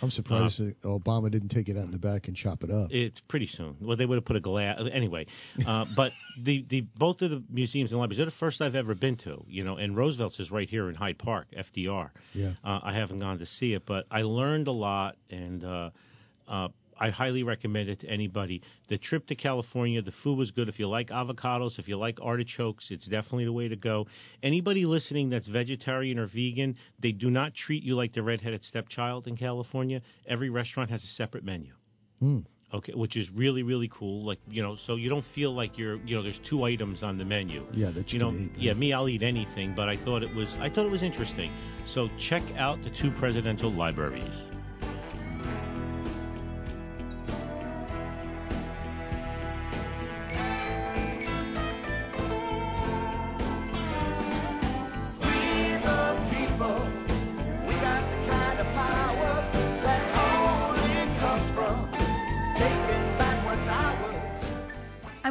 I'm 0.03 0.11
surprised 0.11 0.59
that 0.59 0.81
Obama 0.81 1.31
didn't 1.31 1.49
take 1.49 1.69
it 1.69 1.77
out 1.77 1.85
in 1.85 1.91
the 1.91 1.97
back 1.97 2.27
and 2.27 2.35
chop 2.35 2.63
it 2.63 2.69
up. 2.69 2.89
It's 2.91 3.21
pretty 3.21 3.47
soon. 3.47 3.77
Well, 3.79 3.95
they 3.95 4.05
would 4.05 4.15
have 4.15 4.25
put 4.25 4.35
a 4.35 4.41
glass 4.41 4.81
anyway. 4.91 5.27
Uh, 5.65 5.85
but 5.95 6.11
the, 6.41 6.65
the 6.67 6.81
both 6.81 7.21
of 7.21 7.31
the 7.31 7.41
museums 7.49 7.91
and 7.91 8.01
libraries 8.01 8.17
they're 8.17 8.25
the 8.25 8.31
first 8.31 8.61
I've 8.61 8.75
ever 8.75 8.95
been 8.95 9.15
to. 9.17 9.45
You 9.47 9.63
know, 9.63 9.77
and 9.77 9.95
Roosevelt's 9.95 10.41
is 10.41 10.51
right 10.51 10.69
here 10.69 10.89
in 10.89 10.95
Hyde 10.95 11.17
Park, 11.17 11.47
FDR. 11.57 12.09
Yeah. 12.33 12.51
Uh, 12.63 12.81
I 12.83 12.93
haven't 12.93 13.19
gone 13.19 13.39
to 13.39 13.45
see 13.45 13.73
it, 13.73 13.85
but 13.85 14.05
I 14.11 14.23
learned 14.23 14.67
a 14.67 14.71
lot, 14.71 15.15
and 15.29 15.63
uh, 15.63 15.89
uh, 16.49 16.67
I 16.99 17.09
highly 17.09 17.43
recommend 17.43 17.89
it 17.89 18.01
to 18.01 18.09
anybody. 18.09 18.61
The 18.87 18.97
trip 18.97 19.27
to 19.27 19.35
California, 19.35 20.01
the 20.01 20.11
food 20.11 20.37
was 20.37 20.51
good. 20.51 20.69
If 20.69 20.79
you 20.79 20.87
like 20.87 21.09
avocados, 21.09 21.79
if 21.79 21.87
you 21.87 21.97
like 21.97 22.19
artichokes, 22.21 22.91
it's 22.91 23.05
definitely 23.05 23.45
the 23.45 23.53
way 23.53 23.67
to 23.67 23.75
go. 23.75 24.07
Anybody 24.41 24.85
listening 24.85 25.29
that's 25.29 25.47
vegetarian 25.47 26.19
or 26.19 26.25
vegan, 26.25 26.77
they 26.99 27.11
do 27.11 27.29
not 27.29 27.53
treat 27.53 27.83
you 27.83 27.95
like 27.95 28.13
the 28.13 28.23
redheaded 28.23 28.63
stepchild 28.63 29.27
in 29.27 29.37
California. 29.37 30.01
Every 30.27 30.49
restaurant 30.49 30.89
has 30.89 31.03
a 31.03 31.07
separate 31.07 31.43
menu. 31.43 31.73
Hmm. 32.19 32.39
Okay, 32.73 32.93
which 32.93 33.15
is 33.15 33.29
really 33.29 33.61
really 33.61 33.87
cool. 33.93 34.25
Like 34.25 34.39
you 34.49 34.63
know, 34.63 34.75
so 34.75 34.95
you 34.95 35.07
don't 35.07 35.25
feel 35.35 35.53
like 35.53 35.77
you're 35.77 35.97
you 35.97 36.15
know 36.15 36.23
there's 36.23 36.39
two 36.39 36.63
items 36.63 37.03
on 37.03 37.19
the 37.19 37.25
menu. 37.25 37.63
Yeah, 37.71 37.91
that 37.91 38.11
you 38.11 38.17
know, 38.17 38.31
can 38.31 38.51
eat, 38.55 38.61
yeah, 38.63 38.73
me 38.73 38.93
I'll 38.93 39.07
eat 39.07 39.21
anything, 39.21 39.75
but 39.75 39.89
I 39.89 39.97
thought 39.97 40.23
it 40.23 40.33
was 40.33 40.55
I 40.59 40.69
thought 40.69 40.87
it 40.87 40.91
was 40.91 41.03
interesting. 41.03 41.51
So 41.85 42.09
check 42.17 42.41
out 42.57 42.81
the 42.83 42.89
two 42.89 43.11
presidential 43.11 43.71
libraries. 43.71 44.33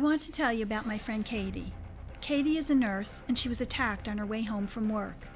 Want 0.02 0.20
to 0.20 0.32
tell 0.32 0.52
you 0.52 0.64
about 0.64 0.84
my 0.84 0.98
friend 0.98 1.24
Katie. 1.24 1.72
Katie 2.20 2.58
is 2.58 2.70
a 2.70 2.74
nurse, 2.74 3.22
and 3.28 3.38
she 3.38 3.48
was 3.48 3.60
attacked 3.60 4.08
on 4.08 4.18
her 4.18 4.26
way 4.26 4.42
home 4.42 4.66
from 4.66 4.88
work. 4.88 5.28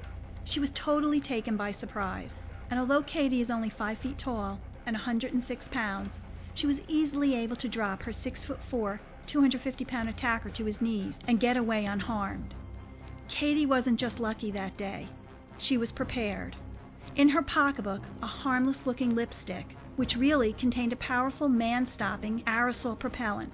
She 0.43 0.59
was 0.59 0.71
totally 0.71 1.21
taken 1.21 1.55
by 1.55 1.71
surprise, 1.71 2.31
and 2.69 2.77
although 2.77 3.01
Katie 3.01 3.39
is 3.39 3.49
only 3.49 3.69
5 3.69 3.97
feet 3.97 4.17
tall 4.17 4.59
and 4.85 4.93
106 4.93 5.67
pounds, 5.69 6.19
she 6.53 6.67
was 6.67 6.81
easily 6.89 7.33
able 7.33 7.55
to 7.55 7.69
drop 7.69 8.03
her 8.03 8.11
6 8.11 8.43
foot 8.43 8.59
4, 8.69 8.99
250 9.25 9.85
pound 9.85 10.09
attacker 10.09 10.49
to 10.49 10.65
his 10.65 10.81
knees 10.81 11.15
and 11.29 11.39
get 11.39 11.55
away 11.55 11.85
unharmed. 11.85 12.53
Katie 13.29 13.65
wasn't 13.65 13.97
just 13.97 14.19
lucky 14.19 14.51
that 14.51 14.75
day, 14.75 15.07
she 15.57 15.77
was 15.77 15.93
prepared. 15.93 16.57
In 17.15 17.29
her 17.29 17.41
pocketbook, 17.41 18.03
a 18.21 18.27
harmless 18.27 18.85
looking 18.85 19.15
lipstick, 19.15 19.77
which 19.95 20.17
really 20.17 20.51
contained 20.51 20.91
a 20.91 20.97
powerful 20.97 21.47
man 21.47 21.85
stopping 21.85 22.43
aerosol 22.43 22.99
propellant. 22.99 23.53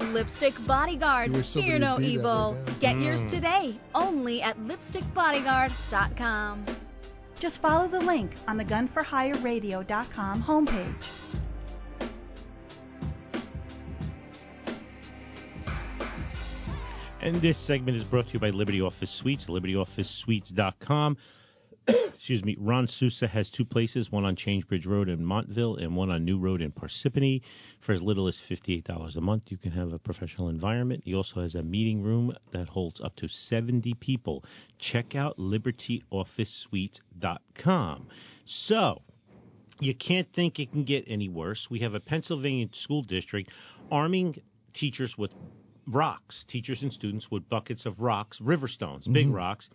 Lipstick 0.00 0.54
Bodyguard, 0.66 1.28
You 1.30 1.36
wish 1.38 1.48
somebody 1.48 1.70
fear 1.70 1.78
no 1.78 1.94
would 1.94 2.02
that 2.04 2.08
evil. 2.08 2.54
right 2.54 2.66
now. 2.66 2.74
Get 2.80 2.98
yours 3.00 3.22
Mm. 3.24 3.28
today, 3.30 3.80
only 3.94 4.42
at 4.42 4.58
lipstickbodyguard.com. 4.58 6.66
Just 7.40 7.60
follow 7.60 7.88
the 7.88 8.00
link 8.00 8.30
on 8.48 8.56
the 8.56 8.64
gunforhireradio.com 8.64 10.42
homepage. 10.42 11.04
And 17.20 17.40
this 17.40 17.56
segment 17.58 17.96
is 17.96 18.04
brought 18.04 18.26
to 18.28 18.32
you 18.34 18.40
by 18.40 18.50
Liberty 18.50 18.80
Office 18.82 19.10
Suites, 19.10 19.46
libertyofficesuites.com. 19.46 21.16
Excuse 21.86 22.44
me. 22.44 22.56
Ron 22.58 22.88
Sousa 22.88 23.28
has 23.28 23.50
two 23.50 23.66
places, 23.66 24.10
one 24.10 24.24
on 24.24 24.36
Changebridge 24.36 24.86
Road 24.86 25.10
in 25.10 25.22
Montville 25.24 25.76
and 25.76 25.94
one 25.94 26.10
on 26.10 26.24
New 26.24 26.38
Road 26.38 26.62
in 26.62 26.72
Parsippany. 26.72 27.42
For 27.80 27.92
as 27.92 28.00
little 28.00 28.26
as 28.28 28.40
$58 28.48 29.16
a 29.16 29.20
month, 29.20 29.42
you 29.48 29.58
can 29.58 29.72
have 29.72 29.92
a 29.92 29.98
professional 29.98 30.48
environment. 30.48 31.02
He 31.04 31.14
also 31.14 31.42
has 31.42 31.54
a 31.54 31.62
meeting 31.62 32.02
room 32.02 32.34
that 32.52 32.68
holds 32.68 33.02
up 33.02 33.16
to 33.16 33.28
70 33.28 33.92
people. 33.94 34.44
Check 34.78 35.14
out 35.14 35.36
libertyofficesuites.com. 35.36 38.08
So, 38.46 39.02
you 39.80 39.94
can't 39.94 40.32
think 40.32 40.58
it 40.58 40.72
can 40.72 40.84
get 40.84 41.04
any 41.06 41.28
worse. 41.28 41.68
We 41.70 41.80
have 41.80 41.92
a 41.94 42.00
Pennsylvania 42.00 42.68
school 42.72 43.02
district 43.02 43.50
arming 43.90 44.40
teachers 44.72 45.18
with 45.18 45.32
rocks, 45.86 46.44
teachers 46.48 46.82
and 46.82 46.92
students 46.92 47.30
with 47.30 47.48
buckets 47.48 47.86
of 47.86 48.00
rocks, 48.00 48.40
river 48.40 48.68
stones, 48.68 49.06
big 49.06 49.26
mm-hmm. 49.26 49.36
rocks. 49.36 49.68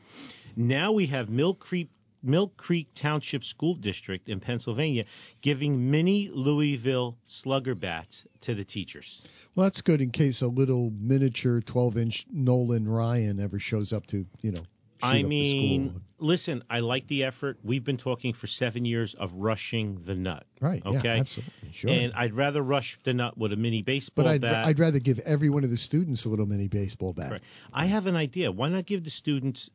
Now 0.56 0.94
we 0.94 1.08
have 1.08 1.30
Mill 1.30 1.54
Creek 1.54 1.90
Mill 2.22 2.50
Creek 2.58 2.88
Township 2.96 3.44
School 3.44 3.76
District 3.76 4.28
in 4.30 4.40
Pennsylvania 4.40 5.06
giving 5.42 5.90
mini 5.92 6.30
Louisville 6.32 7.18
slugger 7.26 7.76
bats 7.76 8.26
to 8.42 8.56
the 8.56 8.66
teachers. 8.66 9.22
Well, 9.56 9.66
that's 9.66 9.82
good 9.82 10.02
in 10.02 10.12
case 10.12 10.42
a 10.42 10.48
little 10.48 10.92
miniature 11.00 11.62
12 11.62 11.98
inch 11.98 12.26
Nolan 12.32 12.88
Ryan 12.88 13.40
ever 13.40 13.60
shows 13.60 13.94
up 13.94 14.06
to, 14.08 14.26
you 14.42 14.52
know, 14.52 14.64
I 15.02 15.24
mean, 15.24 16.02
listen, 16.18 16.62
I 16.70 16.80
like 16.82 17.08
the 17.08 17.24
effort. 17.24 17.58
We've 17.64 17.84
been 17.86 17.98
talking 17.98 18.34
for 18.34 18.48
seven 18.48 18.84
years 18.84 19.14
of 19.18 19.32
rushing 19.34 20.02
the 20.06 20.14
nut. 20.14 20.46
Right. 20.60 20.82
Yeah, 20.86 21.00
Okay. 21.00 21.20
absolutely. 21.20 21.54
Sure. 21.72 21.90
And 21.90 22.12
I'd 22.14 22.34
rather 22.34 22.62
rush 22.62 23.00
the 23.06 23.14
nut 23.14 23.38
with 23.38 23.54
a 23.54 23.56
mini 23.56 23.82
baseball 23.82 24.26
bat. 24.26 24.42
but 24.42 24.48
I'd, 24.50 24.54
bat. 24.54 24.66
I'd 24.68 24.80
rather 24.80 25.00
give 25.00 25.20
every 25.20 25.50
one 25.50 25.64
of 25.64 25.70
the 25.70 25.78
students 25.78 26.26
a 26.26 26.30
little 26.30 26.46
mini 26.46 26.68
baseball 26.68 27.14
bat. 27.14 27.32
Right. 27.32 27.42
I 27.72 27.86
have 27.86 28.08
an 28.08 28.18
idea. 28.18 28.52
Why 28.52 28.68
not 28.68 28.86
give 28.86 29.06
the 29.06 29.10
students 29.10 29.70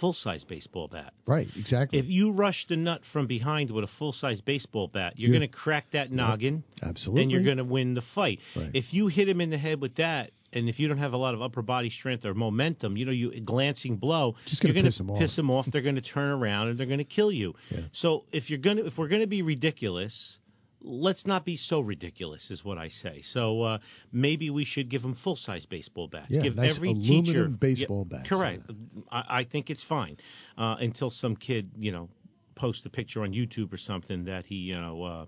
full 0.00 0.12
size 0.12 0.44
baseball 0.44 0.88
bat? 0.88 1.12
Right, 1.26 1.48
exactly. 1.56 1.98
If 1.98 2.06
you 2.06 2.30
rush 2.32 2.66
the 2.68 2.76
nut 2.76 3.02
from 3.12 3.26
behind 3.26 3.70
with 3.70 3.84
a 3.84 3.88
full 3.98 4.12
size 4.12 4.40
baseball 4.40 4.88
bat, 4.88 5.14
you're 5.16 5.30
Yeah. 5.30 5.38
going 5.38 5.48
to 5.50 5.56
crack 5.56 5.90
that 5.92 6.10
noggin 6.12 6.64
Absolutely. 6.82 7.22
and 7.22 7.32
you're 7.32 7.42
going 7.44 7.56
to 7.58 7.64
win 7.64 7.94
the 7.94 8.02
fight. 8.02 8.40
Right. 8.56 8.70
If 8.74 8.92
you 8.94 9.06
hit 9.08 9.28
him 9.28 9.40
in 9.40 9.50
the 9.50 9.58
head 9.58 9.80
with 9.80 9.96
that, 9.96 10.30
and 10.52 10.68
if 10.68 10.78
you 10.78 10.86
don't 10.86 10.98
have 10.98 11.14
a 11.14 11.16
lot 11.16 11.34
of 11.34 11.42
upper 11.42 11.62
body 11.62 11.90
strength 11.90 12.24
or 12.24 12.32
momentum, 12.32 12.96
you 12.96 13.04
know, 13.04 13.10
you 13.10 13.32
a 13.32 13.40
glancing 13.40 13.96
blow, 13.96 14.36
Just 14.46 14.62
gonna 14.62 14.72
you're 14.72 14.82
gonna 14.82 14.90
piss 15.18 15.38
'em 15.38 15.50
off. 15.50 15.66
off. 15.66 15.72
They're 15.72 15.82
going 15.82 15.96
to 15.96 16.00
turn 16.00 16.30
around 16.30 16.68
and 16.68 16.78
they're 16.78 16.86
going 16.86 16.98
to 16.98 17.04
kill 17.04 17.32
you. 17.32 17.54
Yeah. 17.70 17.80
So 17.92 18.24
if 18.30 18.50
you're 18.50 18.60
going 18.60 18.76
to, 18.76 18.86
if 18.86 18.96
we're 18.96 19.08
going 19.08 19.22
to 19.22 19.26
be 19.26 19.42
ridiculous, 19.42 20.38
let's 20.84 21.26
not 21.26 21.44
be 21.44 21.56
so 21.56 21.80
ridiculous, 21.80 22.50
is 22.50 22.64
what 22.64 22.78
I 22.78 22.88
say. 22.88 23.22
So 23.22 23.62
uh, 23.62 23.78
maybe 24.12 24.50
we 24.50 24.64
should 24.64 24.90
give 24.90 25.02
them 25.02 25.14
full 25.14 25.36
size 25.36 25.66
baseball 25.66 26.08
bats. 26.08 26.26
Yeah, 26.28 26.42
give 26.42 26.56
nice 26.56 26.76
every 26.76 26.90
aluminum 26.90 27.24
teacher 27.24 27.48
baseball 27.48 28.06
yeah, 28.10 28.18
bats. 28.18 28.28
Correct. 28.28 28.62
I, 29.10 29.24
I 29.40 29.44
think 29.44 29.70
it's 29.70 29.82
fine 29.82 30.18
uh, 30.56 30.76
until 30.78 31.10
some 31.10 31.36
kid, 31.36 31.70
you 31.78 31.90
know, 31.90 32.08
posts 32.54 32.84
a 32.86 32.90
picture 32.90 33.22
on 33.22 33.32
YouTube 33.32 33.72
or 33.72 33.78
something 33.78 34.26
that 34.26 34.44
he, 34.44 34.56
you 34.56 34.80
know. 34.80 35.02
Uh, 35.02 35.26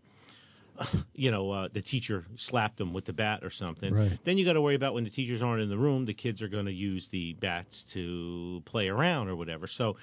you 1.14 1.30
know, 1.30 1.50
uh, 1.50 1.68
the 1.72 1.80
teacher 1.80 2.26
slapped 2.36 2.78
him 2.78 2.92
with 2.92 3.06
the 3.06 3.12
bat 3.14 3.42
or 3.42 3.50
something. 3.50 3.94
Right. 3.94 4.18
Then 4.26 4.36
you 4.36 4.44
got 4.44 4.52
to 4.52 4.60
worry 4.60 4.74
about 4.74 4.92
when 4.92 5.04
the 5.04 5.10
teachers 5.10 5.40
aren't 5.40 5.62
in 5.62 5.70
the 5.70 5.78
room, 5.78 6.04
the 6.04 6.12
kids 6.12 6.42
are 6.42 6.48
going 6.48 6.66
to 6.66 6.72
use 6.72 7.08
the 7.10 7.32
bats 7.32 7.82
to 7.94 8.60
play 8.66 8.88
around 8.88 9.28
or 9.28 9.36
whatever. 9.36 9.68
So, 9.68 9.96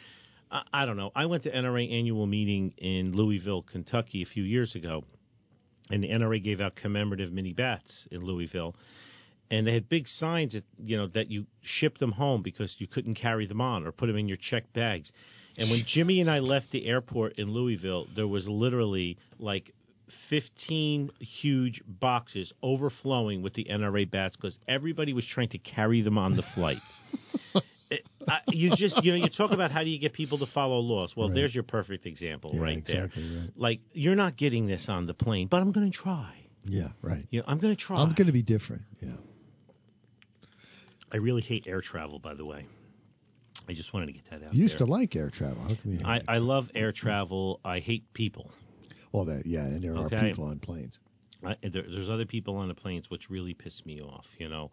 I, 0.50 0.64
I 0.74 0.86
don't 0.88 0.98
know. 0.98 1.12
I 1.16 1.28
went 1.28 1.44
to 1.44 1.52
NRA 1.52 1.92
annual 1.94 2.26
meeting 2.26 2.74
in 2.80 3.16
Louisville, 3.16 3.62
Kentucky, 3.62 4.24
a 4.24 4.26
few 4.26 4.42
years 4.42 4.74
ago, 4.74 5.04
and 5.90 6.04
the 6.04 6.10
NRA 6.10 6.42
gave 6.44 6.62
out 6.62 6.76
commemorative 6.76 7.32
mini 7.32 7.54
bats 7.54 8.08
in 8.12 8.24
Louisville, 8.24 8.76
and 9.52 9.68
they 9.68 9.74
had 9.74 9.90
big 9.90 10.08
signs 10.08 10.54
that 10.54 10.64
you 10.84 10.98
know 10.98 11.08
that 11.08 11.30
you 11.30 11.46
shipped 11.62 12.00
them 12.00 12.12
home 12.12 12.42
because 12.42 12.76
you 12.80 12.88
couldn't 12.88 13.16
carry 13.16 13.46
them 13.46 13.62
on 13.62 13.86
or 13.86 13.92
put 13.92 14.08
them 14.08 14.18
in 14.18 14.28
your 14.28 14.38
checked 14.38 14.74
bags. 14.74 15.12
And 15.58 15.70
when 15.70 15.84
Jimmy 15.86 16.20
and 16.20 16.32
I 16.32 16.40
left 16.40 16.72
the 16.72 16.88
airport 16.88 17.38
in 17.38 17.52
Louisville, 17.52 18.08
there 18.16 18.28
was 18.28 18.48
literally 18.48 19.18
like 19.38 19.72
15 20.30 21.12
huge 21.20 21.82
boxes 21.88 22.54
overflowing 22.64 23.42
with 23.42 23.54
the 23.54 23.66
NRA 23.66 24.10
bats 24.10 24.36
because 24.36 24.58
everybody 24.68 25.14
was 25.14 25.26
trying 25.26 25.50
to 25.50 25.60
carry 25.60 26.02
them 26.02 26.18
on 26.18 26.36
the 26.36 26.42
flight. 26.42 26.80
I, 28.28 28.40
you 28.48 28.76
just, 28.76 29.04
you 29.04 29.12
know, 29.12 29.18
you 29.18 29.30
talk 29.30 29.52
about 29.52 29.72
how 29.72 29.84
do 29.84 29.90
you 29.90 30.00
get 30.00 30.14
people 30.14 30.40
to 30.40 30.46
follow 30.46 30.80
laws. 30.80 31.16
Well, 31.16 31.28
Right. 31.30 31.36
there's 31.36 31.54
your 31.54 31.64
perfect 31.64 32.06
example 32.06 32.52
Yeah, 32.54 32.62
right 32.62 32.78
exactly 32.78 33.24
there. 33.24 33.42
right. 33.42 33.50
Like, 33.56 33.80
you're 33.94 34.16
not 34.16 34.38
getting 34.38 34.68
this 34.68 34.88
on 34.90 35.06
the 35.08 35.14
plane, 35.14 35.48
but 35.48 35.62
I'm 35.62 35.72
going 35.72 35.92
to 35.92 35.98
try. 35.98 36.34
Yeah, 36.66 36.90
right. 37.02 37.26
You 37.30 37.40
know, 37.40 37.46
I'm 37.48 37.60
going 37.60 37.76
to 37.76 37.82
try. 37.82 38.02
I'm 38.02 38.14
going 38.14 38.28
to 38.28 38.34
be 38.34 38.42
different. 38.44 38.84
Yeah. 39.02 39.12
I 41.12 41.18
really 41.18 41.42
hate 41.42 41.68
air 41.68 41.82
travel, 41.82 42.20
by 42.20 42.34
the 42.34 42.46
way. 42.46 42.66
I 43.68 43.74
just 43.74 43.94
wanted 43.94 44.08
to 44.08 44.14
get 44.14 44.24
that 44.30 44.44
out 44.44 44.54
You 44.54 44.64
used 44.64 44.80
there. 44.80 44.86
to 44.88 44.92
like 44.92 45.16
air 45.16 45.30
travel. 45.30 45.62
How 45.64 45.76
come 45.76 45.94
you 45.94 46.00
I. 46.04 46.22
I 46.28 46.38
love 46.40 46.70
air 46.76 46.92
travel. 46.92 47.60
I 47.64 47.80
hate 47.80 48.12
people. 48.14 48.52
Well, 49.12 49.26
that 49.26 49.46
yeah, 49.46 49.66
and 49.66 49.84
there 49.84 49.96
Okay. 49.96 50.16
are 50.16 50.30
people 50.30 50.46
on 50.46 50.60
planes. 50.60 50.98
I, 51.46 51.56
there, 51.62 51.84
there's 51.84 52.10
other 52.10 52.26
people 52.26 52.56
on 52.58 52.68
the 52.68 52.74
planes 52.74 53.10
which 53.10 53.30
really 53.30 53.54
piss 53.54 53.86
me 53.86 54.02
off. 54.02 54.26
You 54.38 54.50
know, 54.50 54.72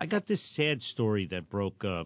I 0.00 0.06
got 0.06 0.26
this 0.26 0.40
sad 0.54 0.82
story 0.82 1.26
that 1.28 1.48
broke 1.50 1.84
uh, 1.84 2.04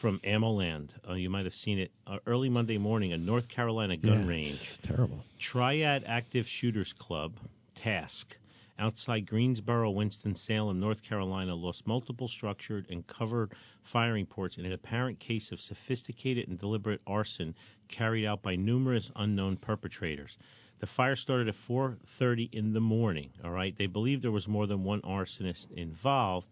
from 0.00 0.18
Ammoland. 0.20 0.90
Uh, 1.08 1.14
you 1.14 1.28
might 1.30 1.44
have 1.44 1.54
seen 1.54 1.78
it 1.78 1.90
uh, 2.06 2.18
early 2.26 2.48
Monday 2.48 2.78
morning. 2.78 3.12
A 3.12 3.18
North 3.18 3.48
Carolina 3.48 3.96
gun 3.96 4.22
Yeah, 4.22 4.28
range. 4.28 4.60
it's 4.62 4.86
terrible. 4.86 5.22
Triad 5.38 6.04
Active 6.06 6.46
Shooters 6.46 6.92
Club, 6.98 7.32
TASC, 7.76 8.24
outside 8.78 9.26
Greensboro, 9.26 9.90
Winston-Salem, 9.90 10.80
North 10.80 11.02
Carolina, 11.02 11.54
lost 11.54 11.86
multiple 11.86 12.28
structured 12.28 12.86
and 12.88 13.06
covered 13.06 13.52
firing 13.92 14.26
ports 14.26 14.56
in 14.56 14.64
an 14.64 14.72
apparent 14.72 15.20
case 15.20 15.52
of 15.52 15.60
sophisticated 15.60 16.48
and 16.48 16.58
deliberate 16.58 17.00
arson 17.06 17.54
carried 17.88 18.24
out 18.26 18.42
by 18.42 18.56
numerous 18.56 19.10
unknown 19.16 19.56
perpetrators. 19.56 20.36
The 20.80 20.86
fire 20.86 21.14
started 21.16 21.48
at 21.48 21.56
4:30 21.68 22.48
in 22.52 22.72
the 22.72 22.80
morning. 22.80 23.30
All 23.44 23.50
right, 23.50 23.76
they 23.76 23.86
believe 23.86 24.22
there 24.22 24.30
was 24.30 24.48
more 24.48 24.66
than 24.66 24.82
one 24.82 25.02
arsonist 25.02 25.70
involved. 25.72 26.46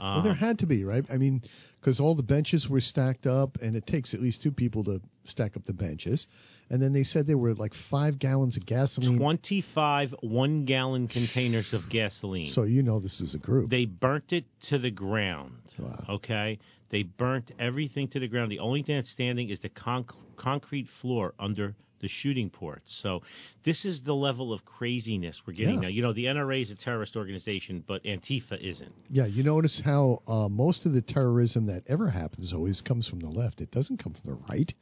Well, 0.00 0.22
there 0.22 0.32
um, 0.32 0.38
had 0.38 0.58
to 0.58 0.66
be, 0.66 0.84
right? 0.84 1.04
I 1.10 1.16
mean, 1.16 1.42
because 1.80 2.00
all 2.00 2.14
the 2.14 2.22
benches 2.22 2.68
were 2.68 2.80
stacked 2.80 3.26
up, 3.26 3.58
and 3.62 3.76
it 3.76 3.86
takes 3.86 4.12
at 4.12 4.20
least 4.20 4.42
two 4.42 4.52
people 4.52 4.84
to 4.84 5.00
stack 5.24 5.56
up 5.56 5.64
the 5.64 5.72
benches. 5.72 6.26
And 6.68 6.82
then 6.82 6.92
they 6.92 7.04
said 7.04 7.26
there 7.26 7.38
were 7.38 7.54
like 7.54 7.72
five 7.90 8.18
gallons 8.18 8.56
of 8.56 8.66
gasoline. 8.66 9.18
25 9.18 10.14
one-gallon 10.20 11.08
containers 11.08 11.72
of 11.72 11.88
gasoline. 11.88 12.52
So 12.52 12.64
you 12.64 12.82
know 12.82 13.00
this 13.00 13.20
is 13.20 13.34
a 13.34 13.38
group. 13.38 13.70
They 13.70 13.86
burnt 13.86 14.32
it 14.32 14.44
to 14.68 14.78
the 14.78 14.90
ground. 14.90 15.62
Wow. 15.78 16.04
Okay? 16.08 16.58
They 16.90 17.02
burnt 17.02 17.52
everything 17.58 18.08
to 18.08 18.20
the 18.20 18.28
ground. 18.28 18.50
The 18.50 18.58
only 18.60 18.82
thing 18.82 18.96
that's 18.96 19.10
standing 19.10 19.48
is 19.50 19.60
the 19.60 19.68
conc- 19.68 20.14
concrete 20.36 20.88
floor 21.00 21.34
under 21.38 21.74
the 22.00 22.08
shooting 22.08 22.50
ports. 22.50 22.98
So 23.02 23.22
this 23.64 23.84
is 23.84 24.02
the 24.02 24.14
level 24.14 24.52
of 24.52 24.64
craziness 24.64 25.42
we're 25.46 25.54
getting 25.54 25.76
Yeah. 25.76 25.80
now. 25.82 25.88
You 25.88 26.02
know, 26.02 26.12
the 26.12 26.26
NRA 26.26 26.60
is 26.62 26.70
a 26.70 26.74
terrorist 26.74 27.16
organization, 27.16 27.82
but 27.86 28.04
Antifa 28.04 28.58
isn't. 28.60 28.92
yeah, 29.10 29.26
you 29.26 29.42
notice 29.42 29.80
how 29.84 30.20
uh, 30.26 30.48
most 30.48 30.84
of 30.86 30.92
the 30.92 31.00
terrorism 31.02 31.66
that 31.66 31.84
ever 31.86 32.10
happens 32.10 32.52
always 32.52 32.80
comes 32.80 33.08
from 33.08 33.20
the 33.20 33.28
left. 33.30 33.60
It 33.60 33.70
doesn't 33.70 33.96
come 33.98 34.12
from 34.14 34.30
the 34.30 34.38
right. 34.48 34.72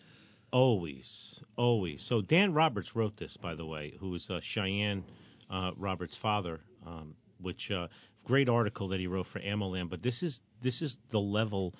Always, 0.52 1.40
always. 1.56 2.00
So 2.08 2.20
Dan 2.20 2.52
Roberts 2.54 2.94
wrote 2.94 3.16
this, 3.16 3.36
by 3.36 3.54
the 3.56 3.66
way, 3.66 3.94
who 3.98 4.14
is 4.14 4.28
uh, 4.30 4.40
Cheyenne 4.42 5.02
uh, 5.50 5.72
Roberts' 5.76 6.16
father, 6.16 6.60
um, 6.86 7.16
which 7.40 7.70
uh, 7.72 7.88
great 8.24 8.48
article 8.48 8.88
that 8.88 9.00
he 9.00 9.08
wrote 9.08 9.26
for 9.26 9.40
Ammoland. 9.40 9.90
But 9.90 10.02
this 10.02 10.22
is 10.22 10.38
this 10.62 10.80
is 10.80 10.96
the 11.10 11.18
level 11.18 11.74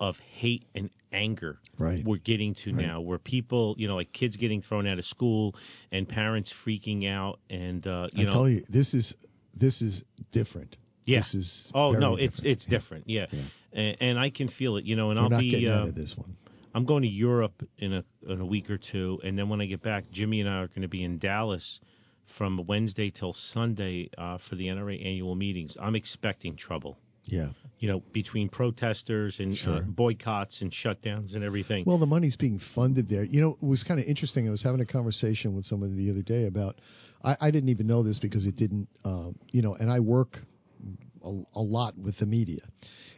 of 0.00 0.18
hate 0.18 0.64
and 0.74 0.90
anger 1.12 1.58
Right. 1.78 2.04
we're 2.04 2.18
getting 2.18 2.54
to 2.64 2.72
Right. 2.72 2.86
now, 2.86 3.00
where 3.00 3.18
people, 3.18 3.74
you 3.78 3.88
know, 3.88 3.96
like 3.96 4.12
kids 4.12 4.36
getting 4.36 4.62
thrown 4.62 4.86
out 4.86 4.98
of 4.98 5.04
school 5.04 5.54
and 5.92 6.08
parents 6.08 6.52
freaking 6.64 7.08
out, 7.08 7.38
and 7.50 7.86
uh, 7.86 8.08
you 8.12 8.22
I 8.22 8.26
know, 8.26 8.32
tell 8.32 8.48
you, 8.48 8.64
this 8.68 8.94
is 8.94 9.14
this 9.54 9.80
is 9.82 10.02
different. 10.32 10.76
Yeah. 11.04 11.20
This 11.20 11.34
is 11.34 11.70
oh 11.74 11.92
no, 11.92 12.16
it's 12.16 12.36
different. 12.36 12.52
it's 12.52 12.66
different, 12.66 13.04
yeah, 13.08 13.26
Yeah. 13.30 13.42
And, 13.72 13.96
and 14.00 14.18
I 14.18 14.30
can 14.30 14.48
feel 14.48 14.76
it, 14.76 14.84
you 14.84 14.96
know, 14.96 15.10
and 15.10 15.18
We're 15.20 15.34
I'll 15.34 15.40
be. 15.40 15.66
uh, 15.68 15.86
this 15.94 16.16
one. 16.16 16.36
I'm 16.74 16.84
going 16.84 17.02
to 17.02 17.08
Europe 17.08 17.62
in 17.78 17.92
a 17.94 18.04
in 18.28 18.40
a 18.40 18.44
week 18.46 18.68
or 18.70 18.76
two, 18.78 19.18
and 19.24 19.38
then 19.38 19.48
when 19.48 19.60
I 19.62 19.66
get 19.66 19.82
back, 19.82 20.10
Jimmy 20.10 20.40
and 20.40 20.48
I 20.50 20.56
are 20.62 20.68
going 20.68 20.82
to 20.82 20.88
be 20.88 21.02
in 21.04 21.18
Dallas 21.18 21.80
from 22.36 22.66
Wednesday 22.66 23.10
till 23.10 23.32
Sunday 23.32 24.10
uh, 24.18 24.38
for 24.38 24.56
the 24.56 24.66
NRA 24.66 24.98
annual 25.06 25.36
meetings. 25.36 25.76
I'm 25.80 25.94
expecting 25.94 26.56
trouble. 26.56 26.98
Yeah. 27.26 27.48
You 27.78 27.88
know, 27.88 28.02
between 28.12 28.48
protesters 28.48 29.38
and 29.38 29.58
uh, 29.66 29.80
boycotts 29.82 30.62
and 30.62 30.72
shutdowns 30.72 31.34
and 31.34 31.44
everything. 31.44 31.84
Well, 31.86 31.98
the 31.98 32.06
money's 32.06 32.36
being 32.36 32.58
funded 32.74 33.08
there. 33.08 33.22
You 33.22 33.42
know, 33.42 33.58
it 33.60 33.66
was 33.66 33.84
kind 33.84 34.00
of 34.00 34.06
interesting. 34.06 34.48
I 34.48 34.50
was 34.50 34.62
having 34.62 34.80
a 34.80 34.86
conversation 34.86 35.54
with 35.54 35.66
somebody 35.66 35.94
the 35.94 36.10
other 36.10 36.22
day 36.22 36.46
about. 36.46 36.76
I, 37.22 37.36
I 37.40 37.50
didn't 37.50 37.68
even 37.68 37.86
know 37.86 38.02
this 38.02 38.18
because 38.18 38.46
it 38.46 38.56
didn't. 38.56 38.88
Uh, 39.04 39.30
you 39.50 39.60
know, 39.60 39.74
and 39.74 39.90
I 39.90 40.00
work 40.00 40.38
a, 41.22 41.28
a 41.54 41.60
lot 41.60 41.98
with 41.98 42.16
the 42.18 42.26
media, 42.26 42.60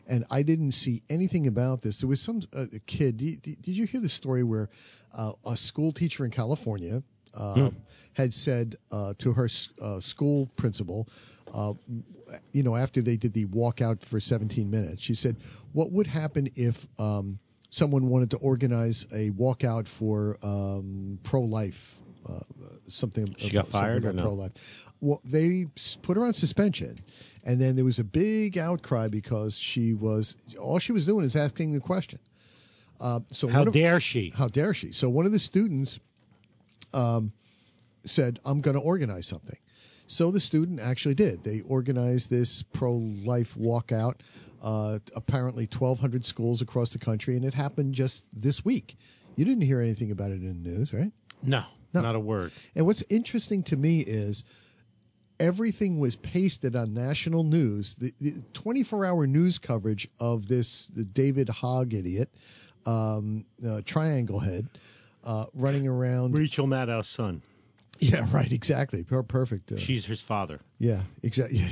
and 0.09 0.25
I 0.29 0.43
didn't 0.43 0.73
see 0.73 1.03
anything 1.09 1.47
about 1.47 1.83
this. 1.83 2.01
There 2.01 2.09
was 2.09 2.21
some 2.21 2.43
uh, 2.53 2.65
kid. 2.87 3.19
Did, 3.19 3.43
did 3.43 3.77
you 3.77 3.87
hear 3.87 4.01
the 4.01 4.09
story 4.09 4.43
where 4.43 4.71
uh, 5.15 5.33
a 5.47 5.57
school 5.57 5.93
teacher 5.93 6.25
in 6.25 6.33
California? 6.33 7.03
Uh, 7.35 7.71
Had 8.15 8.33
said 8.33 8.79
uh, 8.91 9.15
to 9.21 9.33
her 9.33 9.49
uh, 9.81 10.01
school 10.01 10.51
principal, 10.57 11.07
uh, 11.53 11.73
you 12.53 12.63
know, 12.63 12.77
after 12.77 13.03
they 13.03 13.17
did 13.17 13.33
the 13.33 13.47
walkout 13.47 14.05
for 14.11 14.21
17 14.21 14.71
minutes, 14.71 15.03
she 15.03 15.15
said, 15.15 15.37
"What 15.73 15.91
would 15.93 16.07
happen 16.07 16.51
if 16.57 16.75
um, 16.99 17.39
someone 17.71 18.09
wanted 18.09 18.31
to 18.31 18.37
organize 18.39 19.05
a 19.13 19.31
walkout 19.31 19.87
for 19.99 20.39
um, 20.43 21.19
pro-life, 21.25 21.75
uh, 22.29 22.39
something. 22.89 23.35
She 23.39 23.53
got 23.53 23.69
fired 23.69 24.05
or 24.05 24.13
no? 24.13 24.23
Pro-life. 24.23 24.53
Well, 25.01 25.21
they 25.25 25.67
put 26.03 26.17
her 26.17 26.25
on 26.25 26.35
suspension, 26.35 27.01
and 27.45 27.61
then 27.61 27.77
there 27.77 27.85
was 27.85 27.99
a 27.99 28.05
big 28.05 28.59
outcry 28.59 29.09
because 29.09 29.59
she 29.61 29.95
was 29.95 30.35
all 30.59 30.79
she 30.79 30.93
was 30.93 31.07
doing 31.07 31.25
is 31.25 31.37
asking 31.37 31.73
the 31.73 31.81
question. 31.81 32.19
Uh, 33.01 33.21
so 33.31 33.49
How 33.49 33.65
of- 33.65 33.73
dare 33.73 34.01
she? 34.01 34.33
how 34.37 34.49
dare 34.49 34.75
she? 34.75 34.91
So 34.93 35.09
one 35.09 35.25
of 35.25 35.31
the 35.33 35.39
students 35.39 36.01
um, 36.93 37.33
said, 38.05 38.41
"I'm 38.45 38.61
going 38.61 38.75
to 38.75 38.83
organize 38.83 39.27
something." 39.29 39.57
So 40.09 40.31
the 40.33 40.41
student 40.41 40.81
actually 40.81 41.15
did. 41.15 41.45
They 41.45 41.61
organized 41.61 42.31
this 42.31 42.65
pro-life 42.75 43.49
walkout. 43.57 44.15
Uh, 44.61 44.99
apparently, 45.15 45.69
1,200 45.71 46.25
schools 46.25 46.63
across 46.63 46.91
the 46.91 46.99
country, 46.99 47.37
and 47.37 47.45
it 47.45 47.55
happened 47.55 47.95
just 47.95 48.23
this 48.33 48.63
week. 48.65 48.97
You 49.37 49.45
didn't 49.45 49.63
hear 49.63 49.81
anything 49.81 50.11
about 50.11 50.31
it 50.31 50.41
in 50.43 50.63
the 50.63 50.69
news, 50.69 50.93
right? 50.93 51.13
No, 51.43 51.63
No. 51.95 52.01
not 52.01 52.17
a 52.17 52.21
word. 52.21 52.51
And 52.75 52.87
what's 52.87 53.05
interesting 53.09 53.63
to 53.65 53.77
me 53.77 54.01
is 54.01 54.43
everything 55.39 56.01
was 56.01 56.17
pasted 56.17 56.75
on 56.75 56.95
national 56.95 57.45
news. 57.45 57.95
The, 57.99 58.13
the 58.21 58.35
24-hour 58.55 59.27
news 59.27 59.59
coverage 59.59 60.09
of 60.19 60.49
this 60.49 60.89
the 60.97 61.05
David 61.05 61.49
Hogg 61.49 61.95
idiot, 61.95 62.31
um, 62.87 63.45
uh, 63.65 63.83
Triangle 63.87 64.41
Head, 64.41 64.69
uh, 65.23 65.45
running 65.55 65.87
around. 65.87 66.33
Rachel 66.33 66.67
Maddow's 66.67 67.09
son. 67.09 67.43
Yeah, 68.11 68.33
right. 68.33 68.51
Exactly. 68.53 69.05
Perfect. 69.05 69.73
Uh, 69.73 69.77
She's 69.79 70.05
his 70.07 70.23
father. 70.23 70.61
yeah, 70.79 71.03
exactly. 71.23 71.59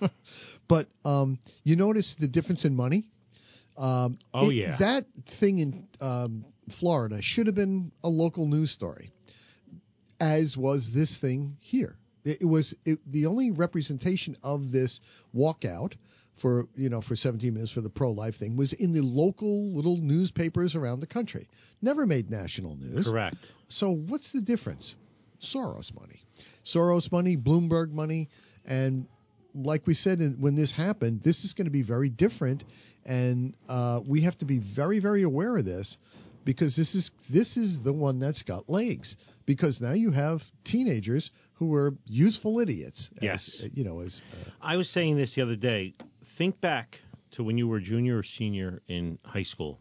Yeah, 0.00 0.08
but 0.68 0.86
um, 1.04 1.38
you 1.64 1.76
notice 1.76 2.16
the 2.18 2.28
difference 2.28 2.64
in 2.64 2.74
money. 2.74 3.10
Um, 3.76 4.18
Oh, 4.32 4.50
it- 4.50 4.54
yeah. 4.54 4.76
that 4.78 5.06
thing 5.40 5.58
in 5.58 5.88
um, 6.00 6.44
Florida 6.78 7.18
should 7.20 7.46
have 7.46 7.56
been 7.56 7.90
a 8.04 8.08
local 8.08 8.46
news 8.46 8.70
story, 8.70 9.10
as 10.20 10.56
was 10.56 10.90
this 10.94 11.18
thing 11.18 11.56
here. 11.60 11.96
It, 12.24 12.38
it 12.42 12.44
was 12.46 12.74
it, 12.84 13.00
the 13.06 13.26
only 13.26 13.50
representation 13.50 14.36
of 14.42 14.70
this 14.70 15.00
walkout 15.34 15.94
for 16.40 16.66
you 16.76 16.88
know 16.88 17.00
for 17.00 17.14
17 17.16 17.52
minutes 17.52 17.72
for 17.72 17.80
the 17.80 17.90
pro 17.90 18.10
life 18.12 18.36
thing 18.36 18.56
was 18.56 18.72
in 18.72 18.92
the 18.92 19.02
local 19.02 19.74
little 19.74 19.96
newspapers 19.98 20.74
around 20.74 21.00
the 21.00 21.06
country. 21.06 21.48
Never 21.82 22.06
made 22.06 22.30
national 22.30 22.76
news. 22.76 23.06
Correct. 23.06 23.36
So 23.68 23.90
what's 23.90 24.32
the 24.32 24.40
difference? 24.40 24.94
Soros 25.52 25.94
money, 25.94 26.22
Soros 26.64 27.10
money, 27.12 27.36
Bloomberg 27.36 27.90
money, 27.90 28.28
and 28.64 29.06
like 29.54 29.86
we 29.86 29.94
said 29.94 30.20
in, 30.20 30.40
when 30.40 30.56
this 30.56 30.72
happened, 30.72 31.22
this 31.22 31.44
is 31.44 31.52
going 31.52 31.66
to 31.66 31.70
be 31.70 31.82
very 31.82 32.08
different, 32.10 32.64
and 33.04 33.54
uh, 33.68 34.00
we 34.06 34.22
have 34.22 34.36
to 34.38 34.44
be 34.44 34.58
very, 34.74 34.98
very 35.00 35.22
aware 35.22 35.56
of 35.56 35.64
this 35.64 35.96
because 36.44 36.74
this 36.76 36.94
is 36.94 37.10
this 37.32 37.56
is 37.56 37.78
the 37.82 37.92
one 37.92 38.18
that's 38.18 38.42
got 38.42 38.68
legs. 38.68 39.16
Because 39.46 39.78
now 39.78 39.92
you 39.92 40.10
have 40.10 40.40
teenagers 40.64 41.30
who 41.54 41.74
are 41.74 41.92
useful 42.06 42.60
idiots. 42.60 43.10
as- 43.18 43.22
Yes. 43.22 43.62
you 43.74 43.84
know, 43.84 44.00
as 44.00 44.22
uh, 44.32 44.50
I 44.62 44.76
was 44.78 44.88
saying 44.88 45.16
this 45.18 45.34
the 45.34 45.42
other 45.42 45.56
day. 45.56 45.94
Think 46.38 46.60
back 46.62 46.98
to 47.32 47.44
when 47.44 47.58
you 47.58 47.68
were 47.68 47.78
junior 47.78 48.18
or 48.18 48.22
senior 48.22 48.80
in 48.88 49.18
high 49.24 49.42
school. 49.42 49.78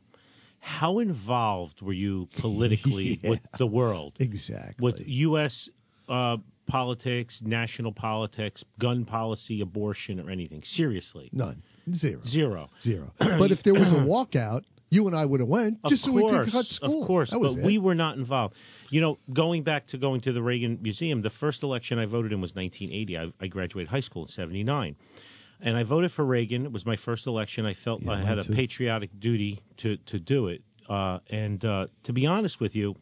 How 0.63 0.99
involved 0.99 1.81
were 1.81 1.93
you 1.93 2.29
politically 2.39 3.19
Yeah. 3.21 3.31
with 3.31 3.39
the 3.57 3.67
world? 3.67 4.13
exactly 4.19 4.81
With 4.83 5.01
U.S. 5.05 5.69
Uh, 6.07 6.37
politics, 6.67 7.41
national 7.43 7.91
politics, 7.91 8.63
gun 8.79 9.03
policy, 9.03 9.59
abortion, 9.61 10.19
or 10.21 10.29
anything? 10.29 10.63
Seriously. 10.63 11.29
none, 11.33 11.61
zero, 11.93 12.21
Zero. 12.25 12.69
zero. 12.81 13.11
but 13.19 13.51
if 13.51 13.61
there 13.63 13.73
was 13.73 13.91
a 13.91 13.95
walkout, 14.13 14.61
you 14.89 15.05
and 15.07 15.15
I 15.15 15.25
would 15.25 15.41
have 15.41 15.49
went 15.49 15.79
just 15.89 16.05
so 16.05 16.11
we 16.13 16.21
could 16.21 16.49
cut 16.51 16.65
school. 16.65 17.01
Of 17.01 17.07
course, 17.07 17.31
but 17.31 17.57
it. 17.57 17.65
we 17.65 17.77
were 17.79 17.95
not 17.95 18.15
involved. 18.15 18.55
You 18.89 19.01
know, 19.01 19.17
going 19.33 19.63
back 19.63 19.87
to 19.87 19.97
going 19.97 20.21
to 20.21 20.31
the 20.31 20.41
Reagan 20.41 20.79
Museum, 20.81 21.21
the 21.21 21.31
first 21.31 21.63
election 21.63 21.99
I 21.99 22.05
voted 22.05 22.31
in 22.31 22.39
was 22.41 22.53
1980. 22.55 23.17
I, 23.17 23.33
I 23.43 23.47
graduated 23.47 23.89
high 23.89 24.01
school 24.01 24.23
in 24.23 24.29
79. 24.29 24.95
And 25.65 25.77
I 25.77 25.83
voted 25.83 26.11
for 26.11 26.25
Reagan. 26.25 26.65
It 26.65 26.71
was 26.71 26.85
my 26.85 26.97
first 26.97 27.25
election. 27.25 27.65
I 27.65 27.73
felt 27.73 28.01
Yeah, 28.03 28.11
I 28.11 28.17
had 28.17 28.37
a 28.37 28.43
too. 28.43 28.53
patriotic 28.53 29.09
duty 29.19 29.61
to, 29.77 29.95
to 29.97 30.19
do 30.19 30.47
it. 30.47 30.61
Uh, 30.89 31.19
and 31.29 31.63
uh, 31.63 31.87
to 32.03 32.11
be 32.13 32.27
honest 32.27 32.59
with 32.59 32.75
you, 32.75 32.95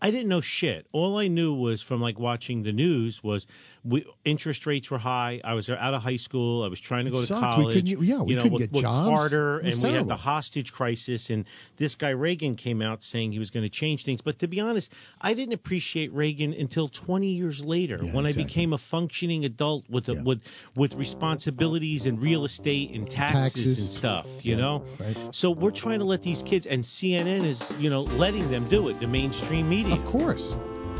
I 0.00 0.10
didn't 0.10 0.28
know 0.28 0.40
shit. 0.40 0.86
All 0.92 1.18
I 1.18 1.28
knew 1.28 1.54
was 1.54 1.82
from 1.82 2.00
like 2.00 2.18
watching 2.18 2.62
the 2.62 2.72
news 2.72 3.20
was 3.22 3.46
we, 3.84 4.04
interest 4.24 4.66
rates 4.66 4.90
were 4.90 4.98
high. 4.98 5.40
I 5.42 5.54
was 5.54 5.68
out 5.68 5.94
of 5.94 6.02
high 6.02 6.16
school. 6.18 6.62
I 6.62 6.68
was 6.68 6.80
trying 6.80 7.06
to 7.06 7.10
go 7.10 7.20
to 7.20 7.26
sucked. 7.26 7.40
College. 7.40 7.76
couldn't- 7.76 8.04
yeah, 8.04 8.22
we 8.22 8.30
you 8.30 8.36
know, 8.36 8.42
couldn't 8.42 8.52
with, 8.60 8.72
get 8.72 8.82
jobs. 8.82 9.08
Carter, 9.08 9.60
It 9.60 9.74
and 9.74 9.82
we 9.82 9.90
had 9.92 10.06
the 10.06 10.16
hostage 10.16 10.72
crisis. 10.72 11.30
And 11.30 11.46
this 11.78 11.94
guy 11.94 12.10
Reagan 12.10 12.56
came 12.56 12.82
out 12.82 13.02
saying 13.02 13.32
he 13.32 13.38
was 13.38 13.50
going 13.50 13.64
to 13.64 13.70
change 13.70 14.04
things. 14.04 14.20
But 14.20 14.38
to 14.40 14.48
be 14.48 14.60
honest, 14.60 14.92
I 15.20 15.34
didn't 15.34 15.54
appreciate 15.54 16.12
Reagan 16.12 16.52
until 16.52 16.88
20 16.88 17.28
years 17.32 17.60
later 17.64 17.98
Yeah, 18.02 18.14
when 18.14 18.26
I 18.26 18.32
became 18.34 18.72
a 18.72 18.78
functioning 18.78 19.44
adult 19.44 19.84
with 19.88 20.08
a, 20.08 20.14
Yeah. 20.14 20.22
with 20.22 20.40
with 20.76 20.94
responsibilities 20.94 22.06
and 22.06 22.20
real 22.20 22.44
estate 22.44 22.90
and 22.92 23.08
taxes, 23.08 23.64
Taxes. 23.64 23.78
and 23.78 23.88
stuff. 23.90 24.26
You 24.42 24.54
Yeah, 24.54 24.60
know. 24.60 24.84
right. 25.00 25.16
So 25.34 25.50
we're 25.50 25.70
trying 25.72 25.98
to 26.00 26.04
let 26.04 26.22
these 26.22 26.42
kids, 26.42 26.66
and 26.66 26.84
CNN 26.84 27.44
is, 27.44 27.62
you 27.78 27.90
know, 27.90 28.02
letting 28.02 28.50
them 28.50 28.68
do 28.68 28.88
it. 28.88 29.00
The 29.00 29.06
mainstream 29.06 29.68
media. 29.68 29.87
Of 29.92 30.04
course. 30.04 30.54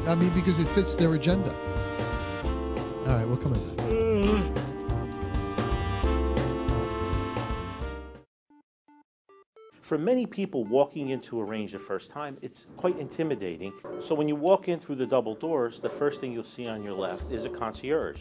I 0.06 0.14
mean, 0.14 0.32
because 0.34 0.58
it 0.58 0.66
fits 0.74 0.96
their 0.96 1.14
agenda. 1.14 1.54
All 3.06 3.14
right, 3.14 3.26
we'll 3.26 3.36
come 3.36 3.54
in. 3.54 4.54
For 9.82 9.96
many 9.96 10.26
people, 10.26 10.64
walking 10.64 11.08
into 11.08 11.40
a 11.40 11.44
range 11.44 11.72
the 11.72 11.78
first 11.78 12.10
time, 12.10 12.36
it's 12.42 12.66
quite 12.76 12.98
intimidating. 12.98 13.72
So 14.02 14.14
when 14.14 14.28
you 14.28 14.36
walk 14.36 14.68
in 14.68 14.80
through 14.80 14.96
the 14.96 15.06
double 15.06 15.34
doors, 15.34 15.80
the 15.80 15.88
first 15.88 16.20
thing 16.20 16.32
you'll 16.32 16.42
see 16.42 16.66
on 16.66 16.82
your 16.82 16.92
left 16.92 17.32
is 17.32 17.46
a 17.46 17.48
concierge. 17.48 18.20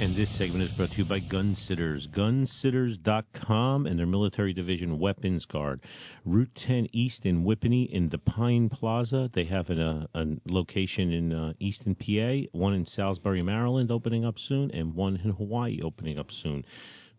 And 0.00 0.16
this 0.16 0.36
segment 0.36 0.64
is 0.64 0.72
brought 0.72 0.90
to 0.90 0.98
you 0.98 1.04
by 1.04 1.20
Gunsitters. 1.20 2.08
Gunsitters.com 2.08 3.86
and 3.86 3.96
their 3.96 4.06
military 4.06 4.52
division 4.52 4.98
weapons 4.98 5.44
guard. 5.44 5.82
Route 6.24 6.52
10 6.56 6.88
East 6.92 7.24
in 7.24 7.44
Whippany 7.44 7.88
in 7.88 8.08
the 8.08 8.18
Pine 8.18 8.68
Plaza. 8.68 9.30
They 9.32 9.44
have 9.44 9.70
uh, 9.70 10.08
a 10.12 10.26
location 10.46 11.12
in 11.12 11.32
uh, 11.32 11.52
Easton, 11.60 11.94
PA, 11.94 12.48
one 12.50 12.74
in 12.74 12.84
Salisbury, 12.86 13.40
Maryland 13.42 13.92
opening 13.92 14.24
up 14.24 14.38
soon, 14.38 14.72
and 14.72 14.94
one 14.94 15.20
in 15.22 15.30
Hawaii 15.30 15.80
opening 15.80 16.18
up 16.18 16.32
soon. 16.32 16.66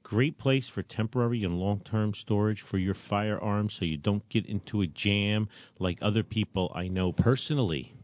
Great 0.04 0.38
place 0.38 0.68
for 0.68 0.84
temporary 0.84 1.46
and 1.46 1.58
long 1.58 1.80
term 1.80 2.14
storage 2.14 2.62
for 2.62 2.78
your 2.78 2.94
firearms 2.94 3.74
so 3.74 3.86
you 3.86 3.98
don't 3.98 4.28
get 4.28 4.46
into 4.46 4.82
a 4.82 4.88
jam 4.88 5.48
like 5.80 5.98
other 6.02 6.24
people 6.24 6.72
I 6.76 6.90
know 6.90 7.14
personally. 7.14 7.95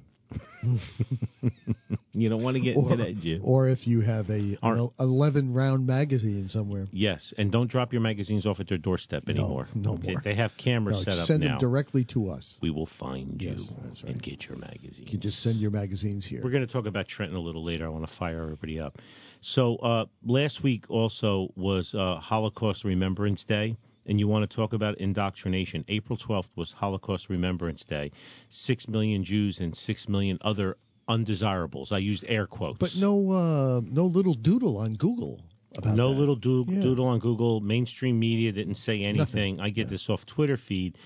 you 2.13 2.29
don't 2.29 2.43
want 2.43 2.55
to 2.55 2.61
get 2.61 2.75
Or, 2.75 2.91
into 2.91 3.03
that 3.03 3.17
jam. 3.19 3.41
or 3.43 3.69
if 3.69 3.87
you 3.87 4.01
have 4.01 4.29
a 4.29 4.57
11 4.99 5.53
round 5.53 5.87
magazine 5.87 6.47
somewhere. 6.47 6.87
Yes, 6.91 7.33
and 7.37 7.51
don't 7.51 7.69
drop 7.69 7.93
your 7.93 8.01
magazines 8.01 8.45
off 8.45 8.59
at 8.59 8.67
their 8.67 8.77
doorstep 8.77 9.27
anymore. 9.29 9.67
no 9.73 9.93
Okay, 9.93 10.11
more. 10.13 10.21
They 10.23 10.35
have 10.35 10.51
cameras 10.57 10.97
No, 10.97 11.03
set 11.13 11.19
up 11.19 11.27
send 11.27 11.41
now. 11.43 11.49
them 11.51 11.59
directly 11.59 12.03
to 12.05 12.29
us. 12.29 12.57
we 12.61 12.69
will 12.69 12.85
find 12.99 13.41
you 13.41 13.51
Yes, 13.51 13.73
right. 14.03 14.13
and 14.13 14.21
get 14.21 14.45
your 14.47 14.57
magazines. 14.57 14.99
You 14.99 15.05
can 15.05 15.21
just 15.21 15.41
send 15.41 15.57
your 15.59 15.71
magazines 15.71 16.25
here. 16.25 16.41
We're 16.43 16.51
going 16.51 16.65
to 16.65 16.71
talk 16.71 16.85
about 16.85 17.07
Trenton 17.07 17.37
a 17.37 17.41
little 17.41 17.63
later. 17.63 17.85
I 17.85 17.89
want 17.89 18.07
to 18.07 18.13
fire 18.15 18.41
everybody 18.43 18.79
up. 18.79 18.97
So 19.41 19.77
uh, 19.77 20.05
last 20.23 20.61
week 20.63 20.85
also 20.89 21.49
was 21.55 21.93
uh, 21.95 22.17
Holocaust 22.17 22.83
Remembrance 22.83 23.43
Day, 23.43 23.75
and 24.05 24.19
you 24.19 24.27
want 24.27 24.49
to 24.49 24.55
talk 24.55 24.73
about 24.73 24.97
indoctrination. 24.97 25.85
April 25.87 26.17
12th 26.17 26.49
was 26.55 26.71
Holocaust 26.71 27.29
Remembrance 27.29 27.83
Day. 27.83 28.11
Six 28.49 28.87
million 28.87 29.23
Jews 29.23 29.59
and 29.59 29.75
six 29.75 30.07
million 30.09 30.37
other 30.41 30.77
undesirables. 31.07 31.91
I 31.91 31.97
used 31.99 32.23
air 32.27 32.47
quotes. 32.47 32.79
but 32.79 32.91
no, 32.97 33.31
uh, 33.31 33.81
no 33.83 34.05
little 34.05 34.33
doodle 34.33 34.77
on 34.77 34.93
Google 34.93 35.41
about 35.75 35.95
no 35.95 36.13
that. 36.13 36.19
little 36.19 36.35
doodle, 36.35 36.73
Yeah. 36.73 36.81
doodle 36.81 37.05
on 37.05 37.19
Google. 37.19 37.59
Mainstream 37.61 38.19
media 38.19 38.51
didn't 38.51 38.75
say 38.75 39.03
anything. 39.03 39.59
I 39.59 39.69
get 39.69 39.89
this 39.89 40.09
off 40.09 40.25
Twitter 40.25 40.57
feed, 40.57 40.97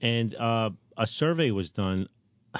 and 0.00 0.34
uh, 0.34 0.70
a 0.96 1.06
survey 1.06 1.50
was 1.50 1.70
done. 1.70 2.08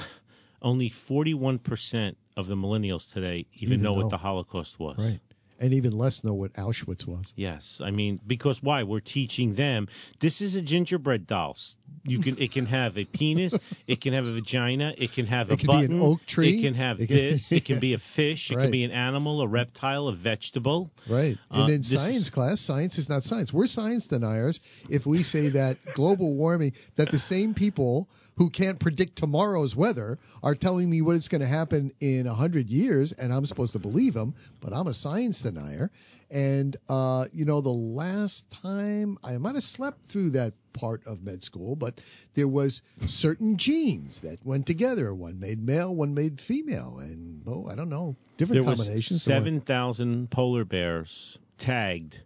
Only 0.61 0.89
forty-one 1.07 1.59
percent 1.59 2.17
of 2.37 2.47
the 2.47 2.55
millennials 2.55 3.11
today 3.13 3.45
even, 3.55 3.73
Even 3.73 3.81
know, 3.83 3.95
know. 3.95 4.01
what 4.03 4.09
the 4.11 4.17
Holocaust 4.17 4.79
was. 4.79 4.97
Right. 4.97 5.19
And 5.63 5.73
even 5.73 5.97
less 5.97 6.23
know 6.23 6.33
what 6.33 6.53
Auschwitz 6.53 7.07
was. 7.07 7.31
Yes, 7.35 7.79
I 7.83 7.91
mean 7.91 8.19
because 8.27 8.59
why? 8.61 8.83
We're 8.83 8.99
teaching 8.99 9.55
them. 9.55 9.87
This 10.21 10.41
is 10.41 10.55
a 10.55 10.61
gingerbread 10.61 11.25
doll. 11.27 11.55
You 12.03 12.19
can 12.21 12.37
it 12.37 12.51
can 12.51 12.65
have 12.65 12.97
a 12.97 13.05
penis, 13.05 13.55
it 13.87 14.01
can 14.01 14.13
have 14.13 14.25
a 14.25 14.33
vagina, 14.33 14.93
it 14.97 15.11
can 15.13 15.25
have 15.27 15.49
It 15.49 15.53
a 15.53 15.57
can 15.57 15.67
be 15.67 15.73
an 15.85 15.99
button, 15.99 16.01
oak 16.01 16.19
tree. 16.27 16.59
it 16.59 16.61
can 16.63 16.73
have 16.73 16.99
It 16.99 17.07
can- 17.07 17.15
this, 17.17 17.51
it 17.51 17.65
can 17.65 17.79
be 17.79 17.93
a 17.93 17.97
fish, 18.15 18.51
it 18.51 18.55
Right. 18.55 18.63
can 18.63 18.71
be 18.71 18.83
an 18.83 18.91
animal, 18.91 19.41
a 19.41 19.47
reptile, 19.47 20.07
a 20.09 20.15
vegetable. 20.15 20.91
Right. 21.09 21.37
Uh, 21.49 21.61
and 21.63 21.69
in 21.73 21.83
science 21.83 22.23
is- 22.23 22.29
class, 22.29 22.59
science 22.61 22.97
is 22.97 23.07
not 23.09 23.23
science. 23.23 23.53
We're 23.53 23.67
science 23.67 24.07
deniers 24.07 24.59
if 24.89 25.05
we 25.05 25.23
say 25.23 25.49
that 25.49 25.77
global 25.95 26.35
warming, 26.35 26.73
that 26.97 27.09
the 27.11 27.19
same 27.19 27.53
people 27.53 28.09
who 28.37 28.49
can't 28.49 28.79
predict 28.79 29.17
tomorrow's 29.17 29.75
weather 29.75 30.19
are 30.41 30.55
telling 30.55 30.89
me 30.89 31.01
what 31.01 31.15
is 31.15 31.27
going 31.27 31.41
to 31.41 31.47
happen 31.47 31.91
in 31.99 32.27
a 32.27 32.33
hundred 32.33 32.69
years, 32.69 33.13
and 33.17 33.33
I'm 33.33 33.45
supposed 33.45 33.73
to 33.73 33.79
believe 33.79 34.13
them, 34.13 34.35
but 34.61 34.73
I'm 34.73 34.87
a 34.87 34.93
science 34.93 35.41
denier. 35.41 35.91
And 36.31 36.75
uh, 36.89 37.25
you 37.31 37.45
know, 37.45 37.61
the 37.61 37.69
last 37.69 38.43
time 38.61 39.19
I 39.23 39.37
might 39.37 39.53
have 39.53 39.63
slept 39.63 39.99
through 40.11 40.31
that 40.31 40.53
part 40.73 41.05
of 41.05 41.21
med 41.21 41.43
school, 41.43 41.75
but 41.75 42.01
there 42.35 42.47
was 42.47 42.81
certain 43.05 43.57
genes 43.57 44.19
that 44.23 44.43
went 44.43 44.65
together. 44.65 45.13
One 45.13 45.39
made 45.39 45.63
male, 45.63 45.95
one 45.95 46.15
made 46.15 46.41
female, 46.41 46.97
and 46.99 47.43
oh, 47.47 47.67
I 47.69 47.75
don't 47.75 47.89
know, 47.89 48.15
different 48.37 48.65
There 48.65 48.75
combinations. 48.75 49.11
was 49.11 49.23
seven 49.23 49.61
thousand 49.61 50.31
polar 50.31 50.65
bears 50.65 51.37
tagged 51.59 52.17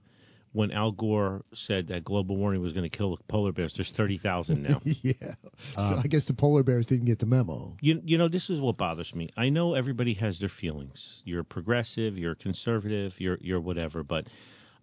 when 0.57 0.71
Al 0.71 0.91
Gore 0.91 1.45
said 1.53 1.89
that 1.89 2.03
global 2.03 2.35
warming 2.35 2.63
was 2.63 2.73
going 2.73 2.89
to 2.89 2.97
kill 2.97 3.15
the 3.15 3.23
polar 3.27 3.51
bears. 3.51 3.73
There's 3.75 3.91
thirty 3.91 4.17
thousand 4.17 4.63
now. 4.63 4.81
yeah. 5.03 5.35
Um, 5.77 5.93
so 5.93 6.01
I 6.03 6.07
guess 6.07 6.25
the 6.25 6.33
polar 6.33 6.63
bears 6.63 6.87
didn't 6.87 7.05
get 7.05 7.19
the 7.19 7.27
memo. 7.27 7.77
You 7.79 8.01
you 8.03 8.17
know 8.17 8.27
this 8.27 8.49
is 8.49 8.59
what 8.59 8.75
bothers 8.75 9.13
me. 9.13 9.29
I 9.37 9.49
know 9.49 9.75
everybody 9.75 10.15
has 10.15 10.39
their 10.39 10.49
feelings. 10.49 11.21
You're 11.25 11.43
progressive, 11.43 12.17
you're 12.17 12.33
conservative, 12.33 13.13
you're 13.19 13.37
you're 13.39 13.61
whatever, 13.61 14.01
but 14.01 14.25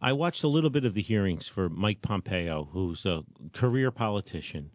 I 0.00 0.12
watched 0.12 0.44
a 0.44 0.48
little 0.48 0.70
bit 0.70 0.84
of 0.84 0.94
the 0.94 1.02
hearings 1.02 1.50
for 1.52 1.68
Mike 1.68 2.00
Pompeo, 2.02 2.68
who's 2.72 3.04
a 3.04 3.24
career 3.52 3.90
politician, 3.90 4.70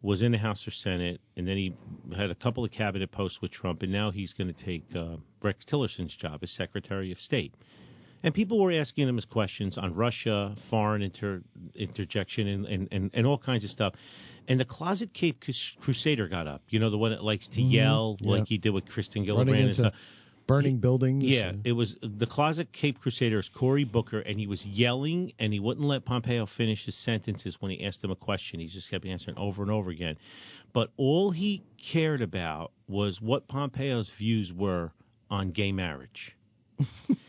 was 0.00 0.22
in 0.22 0.32
the 0.32 0.38
House 0.38 0.66
or 0.66 0.70
Senate, 0.70 1.20
and 1.36 1.46
then 1.46 1.58
he 1.58 1.74
had 2.16 2.30
a 2.30 2.34
couple 2.34 2.64
of 2.64 2.70
cabinet 2.70 3.12
posts 3.12 3.42
with 3.42 3.50
Trump, 3.50 3.82
and 3.82 3.92
now 3.92 4.10
he's 4.10 4.32
going 4.32 4.52
to 4.52 4.64
take 4.64 4.84
uh, 4.96 5.16
Rex 5.42 5.66
Tillerson's 5.66 6.16
job 6.16 6.40
as 6.42 6.50
Secretary 6.52 7.12
of 7.12 7.18
State. 7.18 7.52
And 8.22 8.34
people 8.34 8.60
were 8.60 8.72
asking 8.72 9.08
him 9.08 9.16
his 9.16 9.24
questions 9.24 9.78
on 9.78 9.94
Russia, 9.94 10.54
foreign 10.70 11.02
inter, 11.02 11.42
interjection, 11.74 12.48
and, 12.48 12.66
and, 12.66 12.88
and, 12.90 13.10
and 13.14 13.26
all 13.26 13.38
kinds 13.38 13.64
of 13.64 13.70
stuff. 13.70 13.94
And 14.48 14.58
the 14.58 14.64
Closet 14.64 15.12
Cape 15.12 15.42
Crusader 15.80 16.26
got 16.28 16.46
up. 16.48 16.62
You 16.68 16.80
know, 16.80 16.90
the 16.90 16.98
one 16.98 17.10
that 17.12 17.22
likes 17.22 17.48
to 17.48 17.60
yell 17.62 18.16
Mm-hmm. 18.16 18.24
yeah. 18.24 18.30
like 18.38 18.48
he 18.48 18.58
did 18.58 18.70
with 18.70 18.86
Kristen 18.86 19.24
Gillibrand 19.24 19.66
and 19.66 19.74
stuff. 19.74 19.94
burning 20.46 20.78
buildings. 20.78 21.22
Yeah, 21.24 21.52
it 21.64 21.72
was 21.72 21.94
the 22.02 22.26
Closet 22.26 22.72
Cape 22.72 22.98
Crusader 23.00 23.38
is 23.38 23.48
Cory 23.54 23.84
Booker, 23.84 24.18
and 24.20 24.40
he 24.40 24.46
was 24.46 24.64
yelling, 24.64 25.32
and 25.38 25.52
he 25.52 25.60
wouldn't 25.60 25.86
let 25.86 26.04
Pompeo 26.06 26.46
finish 26.46 26.86
his 26.86 26.96
sentences 26.96 27.58
when 27.60 27.70
he 27.70 27.84
asked 27.84 28.02
him 28.02 28.10
a 28.10 28.16
question. 28.16 28.58
He 28.58 28.66
just 28.66 28.90
kept 28.90 29.04
answering 29.04 29.36
over 29.38 29.62
and 29.62 29.70
over 29.70 29.90
again. 29.90 30.16
But 30.72 30.90
all 30.96 31.30
he 31.30 31.62
cared 31.92 32.22
about 32.22 32.72
was 32.88 33.20
what 33.20 33.46
Pompeo's 33.46 34.10
views 34.18 34.52
were 34.52 34.92
on 35.30 35.48
gay 35.48 35.70
marriage. 35.72 36.34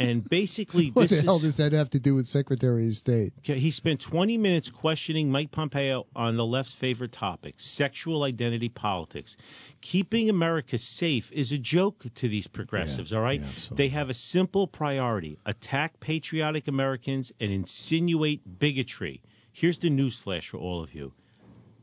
and 0.00 0.28
basically, 0.28 0.90
What 0.92 1.08
this 1.10 1.18
the 1.20 1.22
hell 1.22 1.36
is, 1.36 1.42
does 1.42 1.56
that 1.58 1.72
have 1.72 1.90
to 1.90 2.00
do 2.00 2.14
with 2.14 2.26
Secretary 2.26 2.88
of 2.88 2.94
State? 2.94 3.32
He 3.42 3.70
spent 3.70 4.00
20 4.02 4.38
minutes 4.38 4.70
questioning 4.70 5.30
Mike 5.30 5.50
Pompeo 5.52 6.06
on 6.16 6.36
the 6.36 6.44
left's 6.44 6.74
favorite 6.74 7.12
topic, 7.12 7.54
sexual 7.58 8.22
identity 8.22 8.68
politics. 8.70 9.36
Keeping 9.82 10.30
America 10.30 10.78
safe 10.78 11.30
is 11.30 11.52
a 11.52 11.58
joke 11.58 12.02
to 12.16 12.28
these 12.28 12.46
progressives, 12.46 13.10
Yeah, 13.10 13.18
all 13.18 13.22
right? 13.22 13.40
yeah, 13.40 13.76
they 13.76 13.88
have 13.88 14.08
a 14.08 14.14
simple 14.14 14.66
priority 14.66 15.38
attack 15.46 16.00
patriotic 16.00 16.66
Americans 16.66 17.30
and 17.38 17.52
insinuate 17.52 18.58
bigotry. 18.58 19.22
Here's 19.52 19.78
the 19.78 19.90
newsflash 19.90 20.48
for 20.50 20.56
all 20.58 20.82
of 20.82 20.94
you 20.94 21.12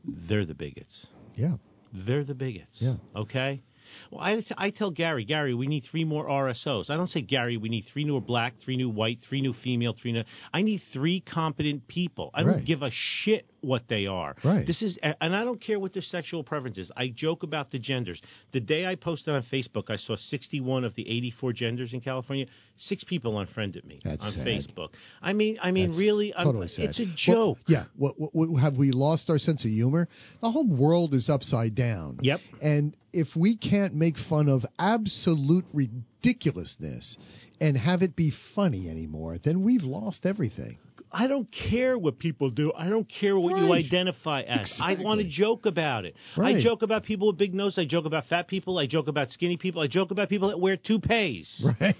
they're 0.04 0.46
the 0.46 0.54
bigots. 0.54 1.06
Yeah. 1.34 1.56
They're 1.92 2.24
the 2.24 2.34
bigots. 2.34 2.80
Yeah. 2.80 2.96
Okay. 3.14 3.62
Well, 4.10 4.20
I, 4.20 4.44
I 4.56 4.70
tell 4.70 4.90
Gary, 4.90 5.24
Gary, 5.24 5.54
we 5.54 5.66
need 5.66 5.84
three 5.84 6.04
more 6.04 6.26
RSOs. 6.28 6.90
I 6.90 6.96
don't 6.96 7.08
say 7.08 7.20
Gary, 7.22 7.56
we 7.56 7.68
need 7.68 7.82
three 7.82 8.04
new 8.04 8.20
black, 8.20 8.54
three 8.58 8.76
new 8.76 8.88
white, 8.88 9.20
three 9.20 9.40
new 9.40 9.52
female, 9.52 9.94
three 9.94 10.12
new. 10.12 10.24
I 10.52 10.62
need 10.62 10.82
three 10.92 11.20
competent 11.20 11.86
people. 11.88 12.30
I 12.34 12.42
don't 12.42 12.54
Right. 12.54 12.64
give 12.64 12.82
a 12.82 12.90
shit 12.90 13.46
what 13.60 13.88
they 13.88 14.06
are. 14.06 14.34
Right. 14.44 14.66
This 14.66 14.82
is, 14.82 14.98
and 15.02 15.34
I 15.34 15.44
don't 15.44 15.60
care 15.60 15.78
what 15.78 15.92
their 15.92 16.02
sexual 16.02 16.44
preference 16.44 16.78
is. 16.78 16.90
I 16.96 17.08
joke 17.08 17.42
about 17.42 17.70
the 17.70 17.78
genders. 17.78 18.22
The 18.52 18.60
day 18.60 18.86
I 18.86 18.94
posted 18.94 19.34
on 19.34 19.42
Facebook, 19.42 19.90
I 19.90 19.96
saw 19.96 20.16
61 20.16 20.84
of 20.84 20.94
the 20.94 21.08
84 21.08 21.52
genders 21.52 21.92
in 21.92 22.00
California. 22.00 22.46
Six 22.76 23.04
people 23.04 23.38
unfriended 23.38 23.84
me 23.84 24.00
That's 24.04 24.24
on 24.24 24.32
sad. 24.32 24.46
Facebook. 24.46 24.90
I 25.20 25.32
mean, 25.32 25.58
I 25.60 25.70
mean, 25.72 25.88
That's 25.88 25.98
really, 25.98 26.32
totally 26.36 26.66
it's 26.66 26.98
a 27.00 27.04
Well, 27.04 27.54
joke. 27.54 27.58
yeah. 27.66 27.84
What, 27.96 28.14
what, 28.18 28.30
what, 28.34 28.60
have 28.60 28.76
we 28.76 28.92
lost 28.92 29.28
our 29.30 29.38
sense 29.38 29.64
of 29.64 29.70
humor? 29.70 30.08
The 30.40 30.50
whole 30.50 30.68
world 30.68 31.14
is 31.14 31.28
upside 31.28 31.74
down. 31.74 32.20
Yep. 32.22 32.40
And 32.62 32.96
if 33.12 33.34
we 33.34 33.56
can't 33.56 33.94
make 33.94 34.16
fun 34.18 34.48
of 34.48 34.64
absolute 34.78 35.64
ridiculousness 35.72 37.16
and 37.60 37.76
have 37.76 38.02
it 38.02 38.14
be 38.14 38.32
funny 38.54 38.88
anymore, 38.88 39.38
then 39.42 39.62
we've 39.62 39.82
lost 39.82 40.26
everything. 40.26 40.78
I 41.10 41.26
don't 41.26 41.50
care 41.50 41.96
what 41.98 42.18
people 42.18 42.50
do. 42.50 42.72
I 42.76 42.88
don't 42.88 43.08
care 43.08 43.38
what 43.38 43.56
you 43.56 43.72
identify 43.72 44.42
as. 44.42 44.78
I 44.82 44.94
want 45.00 45.20
to 45.20 45.26
joke 45.28 45.66
about 45.66 46.04
it. 46.04 46.14
I 46.36 46.60
joke 46.60 46.82
about 46.82 47.04
people 47.04 47.28
with 47.28 47.38
big 47.38 47.54
noses. 47.54 47.78
I 47.78 47.84
joke 47.86 48.04
about 48.04 48.26
fat 48.26 48.48
people. 48.48 48.78
I 48.78 48.86
joke 48.86 49.08
about 49.08 49.30
skinny 49.30 49.56
people. 49.56 49.80
I 49.82 49.86
joke 49.88 50.10
about 50.10 50.28
people 50.28 50.48
that 50.48 50.60
wear 50.60 50.76
toupees. 50.76 51.64
Right. 51.80 51.94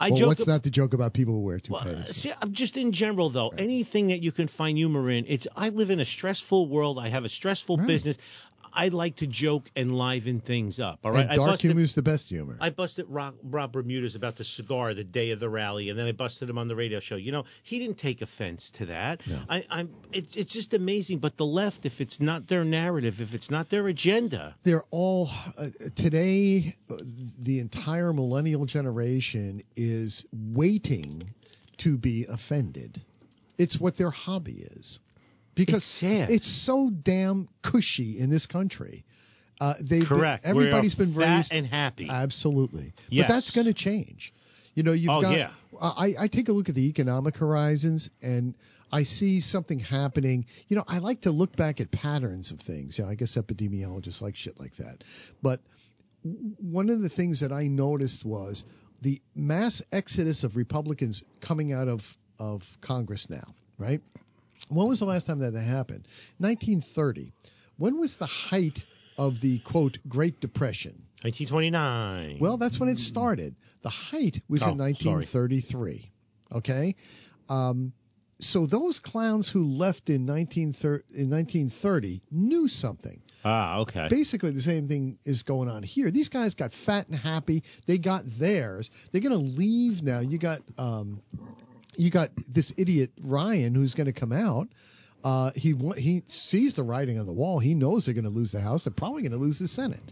I 0.00 0.10
well, 0.10 0.18
joke 0.18 0.28
what's 0.28 0.40
ab- 0.42 0.46
not 0.48 0.62
to 0.64 0.70
joke 0.70 0.92
about 0.92 1.12
people 1.14 1.34
who 1.34 1.40
wear 1.40 1.60
Well, 1.70 1.82
toupees? 1.82 2.08
uh, 2.08 2.12
see, 2.12 2.32
I'm 2.40 2.52
just 2.52 2.76
in 2.76 2.92
general 2.92 3.30
though, 3.30 3.50
anything 3.50 4.08
that 4.08 4.20
you 4.22 4.32
can 4.32 4.48
find 4.48 4.76
humor 4.76 5.08
in. 5.08 5.24
It's 5.28 5.46
I 5.56 5.68
live 5.68 5.90
in 5.90 6.00
a 6.00 6.04
stressful 6.04 6.68
world. 6.68 6.98
I 6.98 7.08
have 7.10 7.24
a 7.24 7.28
stressful 7.28 7.76
Right. 7.78 7.86
business. 7.86 8.16
I 8.74 8.88
like 8.88 9.16
to 9.16 9.26
joke 9.26 9.70
and 9.76 9.96
liven 9.96 10.40
things 10.40 10.80
up. 10.80 11.00
All 11.04 11.12
right, 11.12 11.26
and 11.28 11.36
dark 11.36 11.60
humor 11.60 11.80
is 11.80 11.94
the 11.94 12.02
best 12.02 12.28
humor. 12.28 12.56
I 12.60 12.70
busted 12.70 13.06
Rob, 13.08 13.34
Rob 13.42 13.72
Bermudez 13.72 14.14
about 14.14 14.36
the 14.36 14.44
cigar 14.44 14.94
the 14.94 15.04
day 15.04 15.30
of 15.30 15.40
the 15.40 15.48
rally, 15.48 15.90
and 15.90 15.98
then 15.98 16.06
I 16.06 16.12
busted 16.12 16.48
him 16.48 16.58
on 16.58 16.68
the 16.68 16.76
radio 16.76 17.00
show. 17.00 17.16
You 17.16 17.32
know, 17.32 17.44
he 17.62 17.78
didn't 17.78 17.98
take 17.98 18.22
offense 18.22 18.70
to 18.78 18.86
that. 18.86 19.20
No. 19.26 19.42
I, 19.48 19.64
I'm. 19.70 19.90
It's 20.12 20.36
it's 20.36 20.52
just 20.52 20.74
amazing. 20.74 21.18
But 21.18 21.36
the 21.36 21.46
left, 21.46 21.86
if 21.86 22.00
it's 22.00 22.20
not 22.20 22.48
their 22.48 22.64
narrative, 22.64 23.14
if 23.20 23.32
it's 23.32 23.50
not 23.50 23.70
their 23.70 23.86
agenda, 23.88 24.56
they're 24.64 24.84
all 24.90 25.30
uh, 25.56 25.68
today 25.96 26.76
uh, 26.90 26.96
the 27.38 27.60
entire 27.60 28.12
millennial 28.12 28.66
generation 28.66 29.62
is 29.76 30.24
waiting 30.32 31.28
to 31.78 31.96
be 31.96 32.26
offended 32.28 33.00
it's 33.58 33.78
what 33.78 33.96
their 33.96 34.10
hobby 34.10 34.66
is 34.76 34.98
because 35.54 35.76
It's 35.84 36.00
sad. 36.00 36.30
it's 36.30 36.64
so 36.66 36.90
damn 36.90 37.48
cushy 37.62 38.18
in 38.18 38.30
this 38.30 38.46
country 38.46 39.04
uh, 39.60 39.74
they've 39.78 40.00
been- 40.00 40.06
correct. 40.06 40.44
everybody's 40.44 40.96
We're 40.98 41.06
been 41.06 41.14
raised 41.14 41.52
and 41.52 41.64
happy. 41.66 42.08
Absolutely. 42.10 42.92
Yes. 43.08 43.28
But 43.28 43.34
that's 43.34 43.50
going 43.52 43.66
to 43.66 43.72
change. 43.74 44.32
You 44.74 44.82
know, 44.82 44.92
you've 44.92 45.10
Oh, 45.10 45.22
got. 45.22 45.36
yeah. 45.38 45.50
I, 45.80 46.14
I 46.18 46.28
take 46.28 46.48
a 46.48 46.52
look 46.52 46.68
at 46.68 46.74
the 46.74 46.88
economic 46.88 47.36
horizons 47.36 48.10
and 48.20 48.54
I 48.90 49.04
see 49.04 49.40
something 49.40 49.78
happening. 49.78 50.46
You 50.66 50.76
know, 50.76 50.84
I 50.88 50.98
like 50.98 51.20
to 51.22 51.30
look 51.30 51.54
back 51.56 51.80
at 51.80 51.92
patterns 51.92 52.50
of 52.50 52.58
things. 52.60 52.98
You 52.98 53.04
know, 53.04 53.10
I 53.10 53.14
guess 53.14 53.36
epidemiologists 53.36 54.20
like 54.20 54.34
shit 54.34 54.58
like 54.58 54.74
that. 54.78 55.04
But 55.40 55.60
one 56.60 56.90
of 56.90 57.00
the 57.00 57.08
things 57.08 57.40
that 57.40 57.52
I 57.52 57.68
noticed 57.68 58.24
was 58.24 58.64
the 59.02 59.20
mass 59.36 59.82
exodus 59.92 60.42
of 60.42 60.56
Republicans 60.56 61.22
coming 61.40 61.72
out 61.72 61.86
of, 61.86 62.00
of 62.40 62.62
Congress 62.80 63.26
now, 63.30 63.54
right? 63.78 64.00
When 64.68 64.88
was 64.88 64.98
the 64.98 65.04
last 65.04 65.26
time 65.26 65.38
that 65.38 65.52
that 65.52 65.60
happened? 65.62 66.06
1930. 66.38 67.32
When 67.76 67.98
was 67.98 68.16
the 68.16 68.26
height 68.26 68.78
of 69.18 69.40
the 69.40 69.58
quote 69.60 69.98
Great 70.08 70.40
Depression? 70.40 71.02
1929. 71.22 72.38
Well, 72.40 72.58
that's 72.58 72.78
when 72.78 72.88
it 72.88 72.98
started. 72.98 73.54
The 73.82 73.88
height 73.90 74.42
was 74.48 74.62
Oh, 74.62 74.70
in 74.72 74.78
1933. 74.78 76.10
Okay, 76.52 76.94
um, 77.48 77.92
so 78.40 78.66
those 78.66 78.98
clowns 79.00 79.48
who 79.48 79.64
left 79.64 80.08
in 80.10 80.26
1930, 80.26 81.04
in 81.14 81.30
1930 81.30 82.22
knew 82.30 82.68
something. 82.68 83.20
ah, 83.44 83.78
okay. 83.78 84.06
Basically, 84.10 84.52
the 84.52 84.60
same 84.60 84.86
thing 84.86 85.18
is 85.24 85.42
going 85.42 85.68
on 85.68 85.82
here. 85.82 86.10
These 86.10 86.28
guys 86.28 86.54
got 86.54 86.72
fat 86.86 87.08
and 87.08 87.18
happy. 87.18 87.62
They 87.86 87.98
got 87.98 88.24
theirs. 88.38 88.90
They're 89.12 89.20
going 89.22 89.32
to 89.32 89.38
leave 89.58 90.02
now. 90.02 90.20
You 90.20 90.38
got 90.38 90.60
um, 90.78 91.22
you 91.96 92.10
got 92.10 92.30
this 92.48 92.72
idiot 92.76 93.10
Ryan 93.22 93.74
who's 93.74 93.94
going 93.94 94.06
to 94.06 94.18
come 94.18 94.32
out. 94.32 94.68
Uh, 95.22 95.50
he 95.54 95.74
he 95.96 96.22
sees 96.28 96.74
the 96.74 96.82
writing 96.82 97.18
on 97.18 97.26
the 97.26 97.32
wall. 97.32 97.58
He 97.58 97.74
knows 97.74 98.04
they're 98.04 98.14
going 98.14 98.24
to 98.24 98.30
lose 98.30 98.52
the 98.52 98.60
House. 98.60 98.84
They're 98.84 98.92
probably 98.92 99.22
going 99.22 99.32
to 99.32 99.38
lose 99.38 99.58
the 99.58 99.68
Senate. 99.68 100.02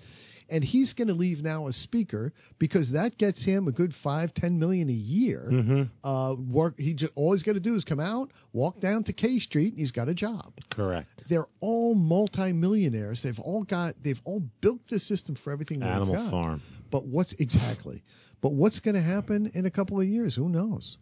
and 0.48 0.62
he's 0.62 0.92
going 0.92 1.08
to 1.08 1.14
leave 1.14 1.42
now 1.42 1.66
as 1.66 1.76
speaker 1.76 2.32
because 2.58 2.92
that 2.92 3.16
gets 3.16 3.42
him 3.44 3.68
a 3.68 3.72
good 3.72 3.92
five, 4.02 4.34
ten 4.34 4.58
million 4.58 4.88
a 4.88 4.92
year. 4.92 5.48
Mm-hmm. 5.50 6.06
Uh, 6.06 6.34
work. 6.36 6.74
He 6.78 6.94
just 6.94 7.12
all 7.14 7.32
he's 7.32 7.42
got 7.42 7.54
to 7.54 7.60
do 7.60 7.74
is 7.74 7.84
come 7.84 8.00
out, 8.00 8.30
walk 8.52 8.80
down 8.80 9.04
to 9.04 9.12
K 9.12 9.38
Street, 9.38 9.72
and 9.72 9.78
he's 9.80 9.92
got 9.92 10.08
a 10.08 10.14
job. 10.14 10.52
Correct. 10.70 11.08
They're 11.28 11.46
all 11.60 11.94
multimillionaires. 11.94 13.22
They've 13.22 13.38
all 13.38 13.64
got. 13.64 13.94
They've 14.02 14.20
all 14.24 14.42
built 14.60 14.80
the 14.90 14.98
system 14.98 15.36
for 15.36 15.52
everything 15.52 15.80
they've 15.80 15.88
Animal 15.88 16.14
got. 16.14 16.30
Farm. 16.30 16.62
But 16.90 17.06
what's 17.06 17.32
exactly? 17.34 18.02
But 18.42 18.52
what's 18.52 18.80
going 18.80 18.96
to 18.96 19.02
happen 19.02 19.52
in 19.54 19.66
a 19.66 19.70
couple 19.70 20.00
of 20.00 20.06
years? 20.06 20.34
Who 20.36 20.48
knows? 20.48 20.98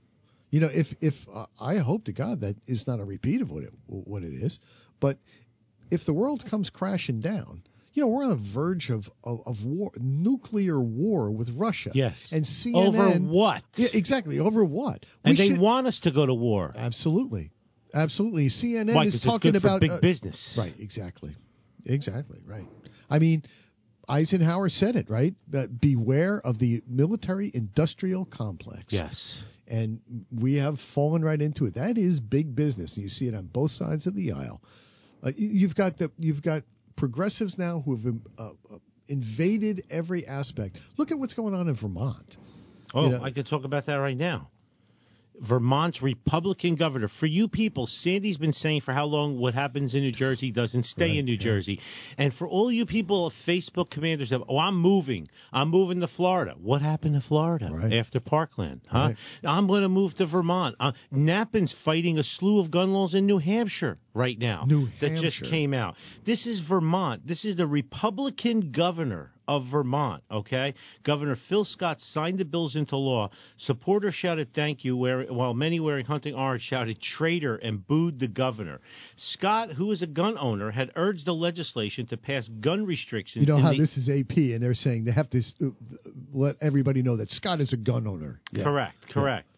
You 0.51 0.61
know, 0.61 0.69
if 0.73 0.89
if 1.01 1.15
uh, 1.33 1.47
I 1.61 1.77
hope 1.79 2.05
to 2.05 2.13
God 2.13 2.41
that 2.41 2.57
is 2.67 2.87
not 2.87 2.99
a 3.01 3.05
repeat 3.05 3.41
of 3.43 3.51
what 3.51 3.63
it 3.65 3.73
what 3.87 4.23
it 4.23 4.33
is, 4.35 4.59
but 5.01 5.19
if 5.91 6.05
the 6.05 6.13
world 6.13 6.45
comes 6.49 6.71
crashing 6.71 7.21
down, 7.21 7.63
you 7.93 8.03
know, 8.03 8.09
we're 8.09 8.25
on 8.25 8.31
the 8.31 8.53
verge 8.55 8.91
of 8.91 9.09
of, 9.25 9.41
of 9.47 9.57
war, 9.65 9.93
nuclear 9.97 10.81
war 10.81 11.31
with 11.31 11.51
Russia. 11.57 11.91
Yes. 11.95 12.15
and 12.33 12.45
CNN 12.45 12.89
Over 12.89 13.19
what? 13.19 13.63
Yeah, 13.77 13.89
exactly. 13.93 14.39
Over 14.41 14.65
what? 14.65 15.07
And 15.25 15.33
We 15.33 15.37
they 15.37 15.49
should- 15.51 15.61
want 15.61 15.87
us 15.87 16.01
to 16.01 16.11
go 16.11 16.27
to 16.27 16.35
war. 16.35 16.73
absolutely, 16.77 17.53
absolutely. 17.95 18.49
CNN 18.49 18.95
Why? 18.95 19.05
is 19.07 19.21
talking 19.23 19.55
about 19.57 19.81
big 19.81 19.91
uh, 19.91 20.01
business. 20.01 20.55
Right, 20.59 20.75
exactly. 20.79 21.37
Exactly, 21.87 22.41
right. 22.47 22.67
I 23.09 23.19
mean, 23.19 23.43
Eisenhower 24.11 24.69
said 24.69 24.97
it, 24.97 25.09
right? 25.09 25.35
That 25.49 25.81
beware 25.81 26.41
of 26.41 26.59
the 26.59 26.83
military 26.89 27.51
industrial 27.55 28.25
complex. 28.25 28.87
Yes. 28.93 29.43
And 29.69 30.01
we 30.33 30.57
have 30.57 30.79
fallen 30.95 31.23
right 31.23 31.41
into 31.41 31.67
it. 31.67 31.75
That 31.75 31.97
is 31.97 32.19
big 32.21 32.55
business. 32.57 32.95
And 32.97 33.05
you 33.05 33.09
see 33.09 33.29
it 33.29 33.35
on 33.35 33.47
both 33.47 33.71
sides 33.71 34.07
of 34.07 34.15
the 34.15 34.33
aisle. 34.33 34.61
Uh, 35.23 35.31
you- 35.37 35.49
you've 35.49 35.75
got 35.77 35.97
the 35.99 36.11
you've 36.19 36.43
got 36.43 36.63
progressives 36.97 37.57
now 37.57 37.81
who 37.81 37.97
have 37.97 38.15
uh, 38.39 38.43
uh, 38.75 38.79
invaded 39.07 39.85
every 39.91 40.27
aspect. 40.27 40.79
Look 40.97 41.11
at 41.11 41.19
what's 41.19 41.35
going 41.35 41.55
on 41.55 41.69
in 41.69 41.75
Vermont. 41.77 42.37
Oh, 42.93 43.05
You 43.05 43.11
know- 43.13 43.23
I 43.23 43.31
could 43.31 43.47
talk 43.47 43.65
about 43.65 43.87
that 43.87 43.97
right 43.97 44.17
now. 44.17 44.51
Vermont's 45.41 46.03
Republican 46.03 46.77
governor. 46.77 47.09
For 47.09 47.27
you 47.27 47.49
people, 47.49 47.87
Sandy's 47.87 48.37
been 48.37 48.53
saying 48.53 48.83
for 48.83 48.93
how 48.93 49.07
long 49.07 49.39
what 49.39 49.55
happens 49.55 49.95
in 49.95 50.03
New 50.03 50.13
Jersey 50.13 50.51
doesn't 50.53 50.85
stay 50.85 51.09
Right, 51.11 51.19
in 51.19 51.25
New 51.25 51.33
yeah. 51.33 51.39
Jersey. 51.39 51.81
And 52.19 52.33
for 52.35 52.47
all 52.47 52.71
you 52.71 52.87
people 52.87 53.27
of 53.27 53.33
Facebook 53.47 53.91
commanders, 53.91 54.31
that, 54.31 54.43
oh, 54.49 54.59
I'm 54.59 54.77
moving. 54.79 55.29
I'm 55.53 55.69
moving 55.71 56.01
to 56.01 56.09
Florida. 56.09 56.55
What 56.61 56.83
happened 56.83 57.15
to 57.15 57.21
Florida 57.21 57.71
Right. 57.73 57.93
after 57.95 58.21
Parkland? 58.21 58.83
Huh? 58.89 58.99
Right. 58.99 59.17
I'm 59.45 59.67
going 59.67 59.83
to 59.83 59.89
move 59.89 60.15
to 60.17 60.27
Vermont. 60.27 60.77
Uh, 60.79 60.93
Nappen's 61.11 61.75
fighting 61.85 62.19
a 62.19 62.25
slew 62.25 62.61
of 62.61 62.71
gun 62.71 62.93
laws 62.93 63.15
in 63.15 63.27
New 63.27 63.39
Hampshire 63.39 63.99
right 64.15 64.39
now. 64.39 64.65
New 64.67 64.89
that 65.01 65.21
just 65.21 65.43
came 65.45 65.73
out. 65.73 65.95
This 66.27 66.47
is 66.47 66.61
Vermont. 66.61 67.27
This 67.27 67.45
is 67.45 67.57
the 67.57 67.67
Republican 67.67 68.73
governor 68.73 69.33
of 69.51 69.65
Vermont, 69.65 70.23
okay? 70.31 70.75
Governor 71.03 71.35
Phil 71.49 71.65
Scott 71.65 72.01
signed 72.01 72.39
the 72.39 72.45
bills 72.45 72.77
into 72.77 72.97
law. 72.97 73.31
Supporters 73.57 74.15
shouted 74.15 74.55
thank 74.55 74.85
you, 74.85 74.97
while 74.97 75.55
many 75.55 75.81
wearing 75.81 76.07
hunting 76.07 76.35
orange 76.37 76.63
shouted 76.63 77.01
traitor 77.03 77.57
and 77.57 77.85
booed 77.85 78.21
the 78.21 78.29
governor. 78.29 78.79
Scott, 79.17 79.71
who 79.71 79.91
is 79.91 80.03
a 80.03 80.07
gun 80.07 80.39
owner, 80.39 80.71
had 80.71 80.93
urged 80.95 81.27
the 81.27 81.35
legislation 81.35 82.07
to 82.07 82.17
pass 82.17 82.47
gun 82.49 82.87
restrictions. 82.87 83.45
You 83.45 83.53
know 83.53 83.59
how 83.61 83.73
the- 83.73 83.79
this 83.79 83.97
is 83.97 84.09
AP, 84.09 84.53
and 84.55 84.63
they're 84.63 84.73
saying 84.75 85.03
they 85.05 85.11
have 85.11 85.31
to 85.31 85.39
uh, 85.61 85.71
let 86.33 86.55
everybody 86.61 87.03
know 87.03 87.17
that 87.17 87.33
Scott 87.33 87.61
is 87.61 87.73
a 87.73 87.77
gun 87.77 88.07
owner. 88.07 88.41
Yeah. 88.53 88.63
Correct, 88.63 89.09
correct. 89.09 89.49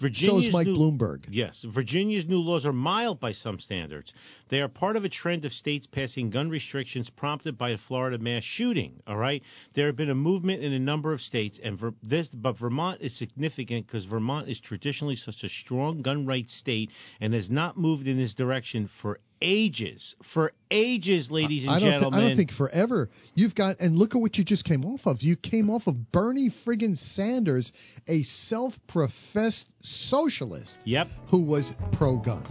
So 0.00 0.06
Virginia's 0.06 0.46
is 0.46 0.52
Mike 0.54 0.66
new- 0.66 0.76
Bloomberg. 0.76 1.26
Yes, 1.28 1.62
Virginia's 1.62 2.24
new 2.24 2.38
laws 2.40 2.64
are 2.64 2.72
mild 2.72 3.20
by 3.20 3.32
some 3.32 3.60
standards. 3.60 4.14
They 4.48 4.62
are 4.62 4.68
part 4.68 4.96
of 4.96 5.04
a 5.04 5.10
trend 5.10 5.44
of 5.44 5.52
states 5.52 5.86
passing 5.86 6.30
gun 6.30 6.48
restrictions 6.48 7.10
prompted 7.10 7.58
by 7.58 7.70
a 7.70 7.78
Florida 7.78 8.16
mass 8.18 8.42
shooting. 8.42 9.02
All 9.06 9.18
right, 9.18 9.42
there 9.74 9.86
have 9.86 9.96
been 9.96 10.08
a 10.08 10.14
movement 10.14 10.62
in 10.62 10.72
a 10.72 10.78
number 10.78 11.12
of 11.12 11.20
states, 11.20 11.60
and 11.62 11.78
Ver- 11.78 11.94
this, 12.02 12.28
but 12.28 12.56
Vermont 12.56 13.02
is 13.02 13.14
significant 13.14 13.86
because 13.86 14.06
Vermont 14.06 14.48
is 14.48 14.58
traditionally 14.58 15.16
such 15.16 15.44
a 15.44 15.50
strong 15.50 16.00
gun 16.00 16.24
rights 16.24 16.54
state 16.54 16.90
and 17.20 17.34
has 17.34 17.50
not 17.50 17.76
moved 17.76 18.06
in 18.06 18.16
this 18.16 18.32
direction 18.32 18.88
for 19.02 19.20
ages. 19.42 20.14
For 20.34 20.52
ages, 20.70 21.30
ladies 21.30 21.62
and 21.64 21.72
I 21.72 21.78
gentlemen. 21.80 22.20
I 22.20 22.28
don't 22.28 22.36
think 22.36 22.52
forever. 22.52 23.08
You've 23.34 23.54
got, 23.54 23.80
and 23.80 23.96
look 23.96 24.14
at 24.14 24.20
what 24.20 24.36
you 24.36 24.44
just 24.44 24.64
came 24.64 24.84
off 24.84 25.06
of. 25.06 25.22
You 25.22 25.36
came 25.36 25.70
off 25.70 25.86
of 25.86 26.12
Bernie 26.12 26.50
friggin' 26.64 26.96
Sanders, 26.98 27.72
a 28.06 28.22
self-professed 28.22 29.66
socialist 29.82 30.76
Yep. 30.84 31.08
who 31.28 31.42
was 31.42 31.72
pro-gun. 31.92 32.44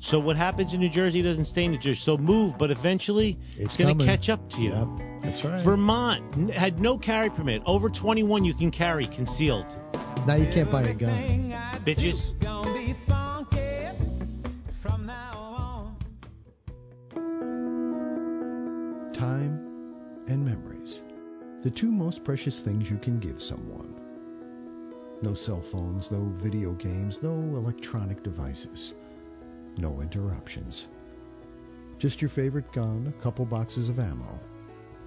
So 0.00 0.18
what 0.18 0.36
happens 0.36 0.74
in 0.74 0.80
New 0.80 0.90
Jersey 0.90 1.22
doesn't 1.22 1.44
stay 1.44 1.64
in 1.64 1.70
New 1.70 1.78
Jersey. 1.78 2.00
So 2.00 2.16
move, 2.16 2.58
but 2.58 2.70
eventually 2.72 3.38
It's 3.56 3.76
going 3.76 3.96
to 3.96 4.04
catch 4.04 4.28
up 4.28 4.50
to 4.50 4.60
you. 4.60 4.70
Yep, 4.70 4.88
that's 5.22 5.44
right. 5.44 5.64
Vermont 5.64 6.24
n- 6.36 6.48
had 6.48 6.80
no 6.80 6.98
carry 6.98 7.30
permit. 7.30 7.62
Over 7.66 7.88
21, 7.88 8.44
you 8.44 8.54
can 8.54 8.70
carry 8.72 9.06
concealed. 9.06 9.66
now 10.26 10.34
you 10.34 10.46
can't 10.52 10.70
buy 10.72 10.82
a 10.82 10.94
gun. 10.94 11.52
Bitches. 11.86 12.32
The 21.62 21.70
two 21.70 21.92
most 21.92 22.24
precious 22.24 22.60
things 22.60 22.90
you 22.90 22.98
can 22.98 23.20
give 23.20 23.40
someone. 23.40 23.94
No 25.22 25.32
cell 25.32 25.62
phones, 25.70 26.10
no 26.10 26.24
video 26.42 26.72
games, 26.72 27.20
no 27.22 27.34
electronic 27.34 28.24
devices. 28.24 28.94
No 29.76 30.00
interruptions. 30.00 30.88
Just 31.98 32.20
your 32.20 32.30
favorite 32.30 32.72
gun, 32.72 33.14
a 33.16 33.22
couple 33.22 33.46
boxes 33.46 33.88
of 33.88 34.00
ammo, 34.00 34.40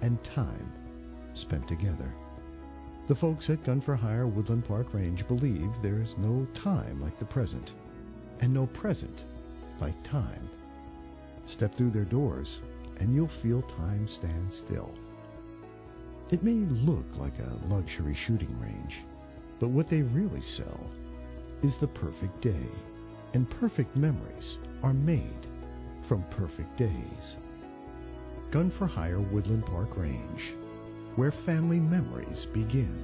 and 0.00 0.24
time 0.24 0.72
spent 1.34 1.68
together. 1.68 2.10
The 3.06 3.16
folks 3.16 3.50
at 3.50 3.62
Gun 3.62 3.82
for 3.82 3.94
Hire 3.94 4.26
Woodland 4.26 4.64
Park 4.64 4.94
Range 4.94 5.28
believe 5.28 5.70
there's 5.82 6.16
no 6.16 6.46
time 6.54 7.02
like 7.02 7.18
the 7.18 7.26
present, 7.26 7.74
and 8.40 8.54
no 8.54 8.66
present 8.68 9.24
like 9.78 10.02
time. 10.04 10.48
Step 11.44 11.74
through 11.74 11.90
their 11.90 12.06
doors, 12.06 12.62
and 12.98 13.14
you'll 13.14 13.28
feel 13.28 13.60
time 13.60 14.08
stand 14.08 14.50
still. 14.50 14.94
It 16.28 16.42
may 16.42 16.54
look 16.54 17.06
like 17.16 17.38
a 17.38 17.56
luxury 17.72 18.14
shooting 18.14 18.58
range, 18.60 19.04
but 19.60 19.68
what 19.68 19.88
they 19.88 20.02
really 20.02 20.42
sell 20.42 20.80
is 21.62 21.76
the 21.76 21.86
perfect 21.86 22.40
day, 22.40 22.66
and 23.34 23.48
perfect 23.48 23.94
memories 23.94 24.58
are 24.82 24.92
made 24.92 25.46
from 26.02 26.24
perfect 26.30 26.76
days. 26.76 27.36
Gun 28.50 28.72
for 28.72 28.88
Hire 28.88 29.20
Woodland 29.20 29.66
Park 29.66 29.96
Range, 29.96 30.52
where 31.14 31.30
family 31.30 31.78
memories 31.78 32.46
begin. 32.46 32.98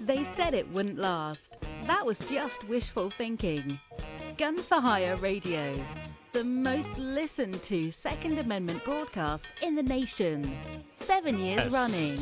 They 0.00 0.26
said 0.36 0.52
it 0.52 0.70
wouldn't 0.72 0.98
last. 0.98 1.67
That 1.88 2.04
was 2.04 2.18
just 2.30 2.68
wishful 2.68 3.10
thinking. 3.16 3.80
Gun 4.36 4.62
for 4.68 4.78
Hire 4.78 5.16
Radio, 5.16 5.74
the 6.34 6.44
most 6.44 6.86
listened 6.98 7.62
to 7.64 7.90
Second 7.90 8.38
Amendment 8.38 8.84
broadcast 8.84 9.46
in 9.62 9.74
the 9.74 9.82
nation. 9.82 10.54
Seven 11.06 11.38
years 11.38 11.62
Yes. 11.64 11.72
running. 11.72 12.18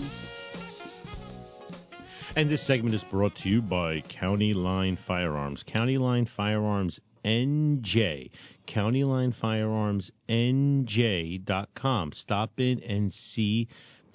And 2.36 2.48
this 2.48 2.62
segment 2.64 2.94
is 2.94 3.02
brought 3.02 3.34
to 3.38 3.48
you 3.48 3.60
by 3.60 4.02
County 4.02 4.54
Line 4.54 4.94
Firearms. 4.96 5.64
County 5.64 5.98
Line 5.98 6.26
Firearms 6.26 7.00
NJ. 7.24 8.30
County 8.66 9.02
Line 9.02 9.32
Firearms 9.32 10.12
NJ.com. 10.28 12.12
Stop 12.12 12.60
in 12.60 12.80
and 12.84 13.12
see 13.12 13.66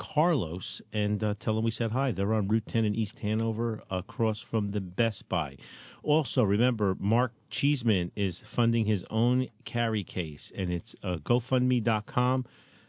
Carlos 0.02 0.82
and 0.92 1.24
uh, 1.24 1.36
tell 1.40 1.56
him 1.56 1.64
we 1.64 1.70
said 1.70 1.92
hi. 1.92 2.12
They're 2.12 2.34
on 2.34 2.48
Route 2.48 2.66
10 2.68 2.86
in 2.86 2.96
East 2.96 3.20
Hanover 3.20 3.84
across 3.92 4.42
from 4.42 4.72
the 4.72 4.82
Best 4.82 5.30
Buy. 5.30 5.58
Also, 6.02 6.44
remember, 6.44 6.96
Mark 7.00 7.34
Cheeseman 7.52 8.12
is 8.16 8.44
funding 8.56 8.88
his 8.88 9.06
own 9.12 9.48
carry 9.64 10.04
case, 10.04 10.52
and 10.56 10.74
it's 10.74 10.96
uh, 11.04 11.18
GoFundMe.com 11.18 12.46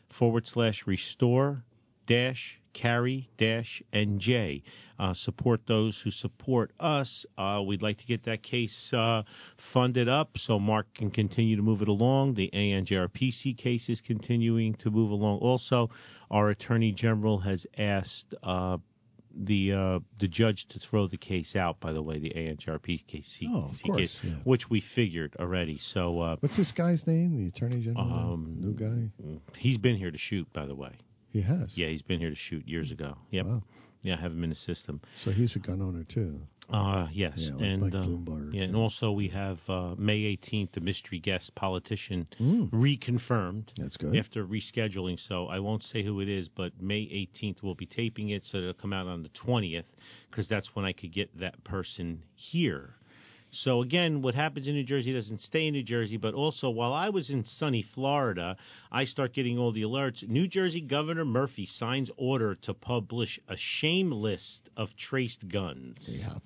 forward 0.09 0.47
slash 0.47 0.87
restore 0.87 1.63
dash 2.07 2.62
carry 2.73 3.29
dash 3.39 3.83
nj 3.93 4.63
uh, 4.99 5.13
support 5.15 5.61
those 5.67 6.01
who 6.03 6.11
support 6.11 6.73
us 6.81 7.27
uh, 7.39 7.63
we'd 7.67 7.83
like 7.83 7.99
to 7.99 8.07
get 8.07 8.25
that 8.25 8.43
case 8.43 8.91
uh, 8.93 9.23
funded 9.73 10.09
up 10.09 10.31
so 10.39 10.59
mark 10.59 10.87
can 10.95 11.11
continue 11.11 11.57
to 11.57 11.63
move 11.63 11.83
it 11.83 11.89
along 11.89 12.35
the 12.35 12.51
anjrpc 12.53 13.57
case 13.59 13.89
is 13.89 14.01
continuing 14.01 14.75
to 14.75 14.91
move 14.91 15.11
along 15.11 15.39
also 15.39 15.91
our 16.31 16.51
attorney 16.51 16.93
general 16.93 17.39
has 17.39 17.67
asked 17.77 18.35
uh, 18.43 18.77
the 19.35 19.73
uh, 19.73 19.99
the 20.21 20.29
judge 20.29 20.67
to 20.69 20.79
throw 20.79 21.07
the 21.09 21.17
case 21.17 21.57
out. 21.57 21.81
By 21.81 21.95
the 21.95 22.03
way, 22.03 22.19
the 22.19 22.35
ANJRP 22.37 23.07
case, 23.07 23.39
Oh, 23.49 23.71
of 23.73 23.83
course, 23.83 23.99
case, 23.99 24.21
yeah. 24.23 24.35
which 24.45 24.69
we 24.69 24.83
figured 24.83 25.37
already. 25.41 25.79
So 25.79 26.21
uh, 26.21 26.37
What's 26.41 26.59
this 26.59 26.71
guy's 26.73 27.07
name? 27.07 27.35
The 27.37 27.49
Attorney 27.49 27.83
General? 27.83 28.13
Um, 28.35 28.57
New 28.61 28.75
guy? 28.75 29.11
he's 29.57 29.79
been 29.79 29.97
here 29.97 30.11
to 30.11 30.19
shoot. 30.19 30.53
By 30.53 30.67
the 30.67 30.75
way, 30.75 30.93
He 31.33 31.41
has. 31.43 31.77
yeah, 31.79 31.89
he's 31.89 32.03
been 32.03 32.21
here 32.21 32.31
to 32.31 32.37
shoot 32.37 32.67
years 32.69 32.91
ago. 32.91 33.17
Yep. 33.31 33.47
Wow. 33.47 33.63
Yeah, 34.03 34.15
I 34.15 34.21
have 34.21 34.33
him 34.33 34.43
in 34.43 34.51
the 34.51 34.57
system. 34.57 35.01
So 35.23 35.31
he's 35.31 35.55
a 35.55 35.61
gun 35.61 35.81
owner 35.81 36.03
too. 36.03 36.41
Uh, 36.69 37.07
yes, 37.13 37.35
Yeah, 37.37 37.55
like 37.55 37.63
and 37.63 37.95
uh, 37.95 38.07
yeah, 38.53 38.63
and 38.63 38.75
also 38.77 39.13
we 39.13 39.29
have 39.29 39.61
uh, 39.69 39.95
May 39.99 40.21
18th, 40.37 40.73
the 40.73 40.81
mystery 40.81 41.19
guest 41.19 41.55
politician 41.55 42.27
Mm. 42.41 42.71
reconfirmed 42.71 43.69
That's 43.77 43.97
good. 43.97 44.17
after 44.17 44.47
rescheduling. 44.47 45.19
So 45.21 45.47
I 45.49 45.59
won't 45.61 45.83
say 45.83 46.03
who 46.03 46.21
it 46.21 46.29
is, 46.29 46.49
but 46.49 46.81
May 46.81 47.03
18th 47.03 47.63
we'll 47.63 47.75
be 47.75 47.87
taping 47.87 48.31
it, 48.31 48.45
so 48.45 48.59
it'll 48.59 48.75
come 48.75 48.93
out 48.93 49.07
on 49.07 49.23
the 49.23 49.29
20th 49.31 49.85
because 50.31 50.49
that's 50.49 50.75
when 50.75 50.85
I 50.85 50.93
could 50.93 51.13
get 51.13 51.37
that 51.39 51.63
person 51.65 52.23
here. 52.35 52.95
So 53.55 53.83
again, 53.83 54.23
what 54.23 54.35
happens 54.35 54.67
in 54.67 54.75
New 54.75 54.83
Jersey 54.83 55.13
doesn't 55.13 55.43
stay 55.43 55.67
in 55.67 55.75
New 55.75 55.83
Jersey. 55.83 56.17
But 56.17 56.33
also, 56.33 56.71
while 56.71 56.95
I 56.95 57.11
was 57.11 57.29
in 57.29 57.45
sunny 57.45 57.83
Florida, 57.83 58.57
I 58.91 59.05
start 59.05 59.35
getting 59.35 59.59
all 59.59 59.73
the 59.73 59.83
alerts. 59.83 60.27
New 60.27 60.49
Jersey 60.49 60.81
Governor 60.81 61.27
Murphy 61.27 61.67
signs 61.67 62.11
order 62.17 62.55
to 62.63 62.73
publish 62.73 63.39
a 63.49 63.57
shame 63.57 64.11
list 64.11 64.71
of 64.75 64.97
traced 64.97 65.47
guns. 65.49 65.99
Yeah. 66.09 66.39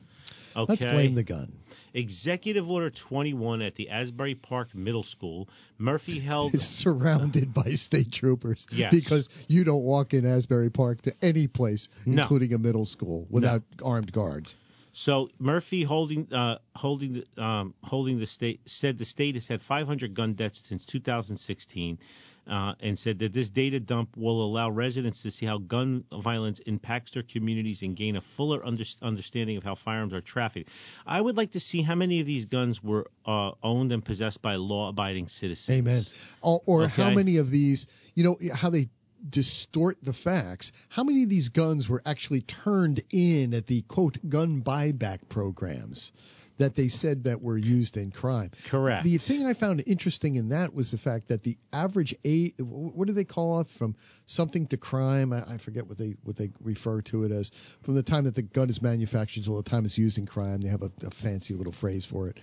Okay. 0.57 0.73
Let's 0.73 0.83
blame 0.83 1.15
the 1.15 1.23
gun. 1.23 1.53
Executive 1.95 2.69
Order 2.69 2.91
21 2.91 3.63
at 3.63 3.77
the 3.77 3.91
Asbury 3.91 4.35
Park 4.35 4.75
Middle 4.75 5.03
School. 5.05 5.49
Murphy 5.79 6.19
held. 6.19 6.55
Is 6.55 6.67
surrounded 6.83 7.55
by 7.55 7.75
state 7.75 8.11
troopers. 8.11 8.67
Yes. 8.73 8.93
Because 8.93 9.29
you 9.47 9.63
don't 9.65 9.85
walk 9.85 10.13
in 10.13 10.27
Asbury 10.27 10.71
Park 10.71 11.03
to 11.03 11.13
any 11.23 11.47
place, 11.47 11.89
No. 12.05 12.23
including 12.23 12.53
a 12.53 12.59
middle 12.59 12.87
school, 12.87 13.29
without 13.31 13.63
armed 13.83 14.13
guards. 14.13 14.55
So 14.99 15.28
Murphy 15.38 15.84
holding 15.84 16.32
uh, 16.32 16.57
holding 16.74 17.22
the 17.36 17.42
um, 17.42 17.74
holding 17.84 18.18
the 18.18 18.26
state 18.26 18.61
said 18.64 18.97
the 18.97 19.05
state 19.05 19.34
has 19.34 19.47
had 19.47 19.61
500 19.61 20.14
gun 20.14 20.32
deaths 20.32 20.62
since 20.66 20.86
2016, 20.86 21.99
uh, 22.47 22.72
and 22.80 22.99
said 22.99 23.18
that 23.18 23.34
this 23.34 23.51
data 23.51 23.78
dump 23.78 24.16
will 24.16 24.42
allow 24.42 24.70
residents 24.70 25.22
to 25.22 25.30
see 25.30 25.44
how 25.44 25.59
gun 25.59 26.05
violence 26.22 26.61
impacts 26.61 27.12
their 27.12 27.22
communities 27.22 27.82
and 27.82 27.94
gain 27.94 28.16
a 28.16 28.22
fuller 28.38 28.64
under- 28.64 28.84
understanding 29.03 29.59
of 29.59 29.64
how 29.64 29.74
firearms 29.74 30.14
are 30.14 30.22
trafficked. 30.22 30.70
I 31.07 31.20
would 31.20 31.36
like 31.36 31.53
to 31.53 31.61
see 31.61 31.82
how 31.82 31.94
many 31.94 32.20
of 32.20 32.26
these 32.26 32.47
guns 32.47 32.82
were 32.82 33.07
uh, 33.26 33.51
owned 33.62 33.92
and 33.92 34.03
possessed 34.03 34.40
by 34.40 34.55
law-abiding 34.55 35.28
citizens. 35.28 35.76
Amen. 35.76 36.05
Or, 36.40 36.62
or 36.64 36.88
how 36.88 37.11
many 37.11 37.36
of 37.36 37.51
these, 37.51 37.84
you 38.14 38.24
know, 38.24 38.38
how 38.55 38.70
they 38.70 38.88
distort 39.29 39.99
the 40.03 40.12
facts. 40.12 40.73
How 40.89 41.05
many 41.05 41.23
of 41.23 41.29
these 41.29 41.49
guns 41.49 41.89
were 41.89 42.03
actually 42.05 42.43
turned 42.43 43.03
in 43.11 43.55
at 43.55 43.67
the 43.67 43.83
quote 43.83 44.19
gun 44.29 44.62
buyback 44.62 45.29
programs 45.29 46.12
that 46.59 46.75
they 46.75 46.89
said 46.89 47.25
that 47.25 47.43
were 47.43 47.59
used 47.59 47.97
in 47.97 48.11
crime? 48.11 48.51
Correct. 48.71 49.05
The 49.05 49.19
thing 49.19 49.45
I 49.45 49.55
found 49.55 49.83
interesting 49.87 50.37
in 50.37 50.51
that 50.51 50.75
was 50.75 50.91
the 50.91 50.99
fact 50.99 51.29
that 51.29 51.43
the 51.43 51.57
average 51.73 52.14
age, 52.25 52.55
what 52.59 53.07
do 53.07 53.12
they 53.12 53.25
call 53.25 53.61
it, 53.61 53.69
from 53.79 53.97
something 54.27 54.67
to 54.69 54.77
crime? 54.77 55.33
I, 55.33 55.55
I 55.55 55.59
forget 55.59 55.87
what 55.87 55.99
they 55.99 56.17
what 56.23 56.37
they 56.37 56.51
refer 56.61 57.03
to 57.03 57.25
it 57.25 57.33
as. 57.33 57.51
From 57.85 57.95
the 57.95 58.03
time 58.03 58.25
that 58.25 58.35
the 58.35 58.43
gun 58.43 58.71
is 58.71 58.81
manufactured 58.81 59.45
to 59.45 59.57
the 59.57 59.62
time 59.62 59.85
it's 59.85 59.99
used 59.99 60.19
in 60.19 60.27
crime, 60.27 60.62
they 60.62 60.69
have 60.69 60.83
a, 60.83 60.91
a 61.03 61.11
fancy 61.23 61.55
little 61.55 61.75
phrase 61.75 62.05
for 62.05 62.29
it. 62.29 62.41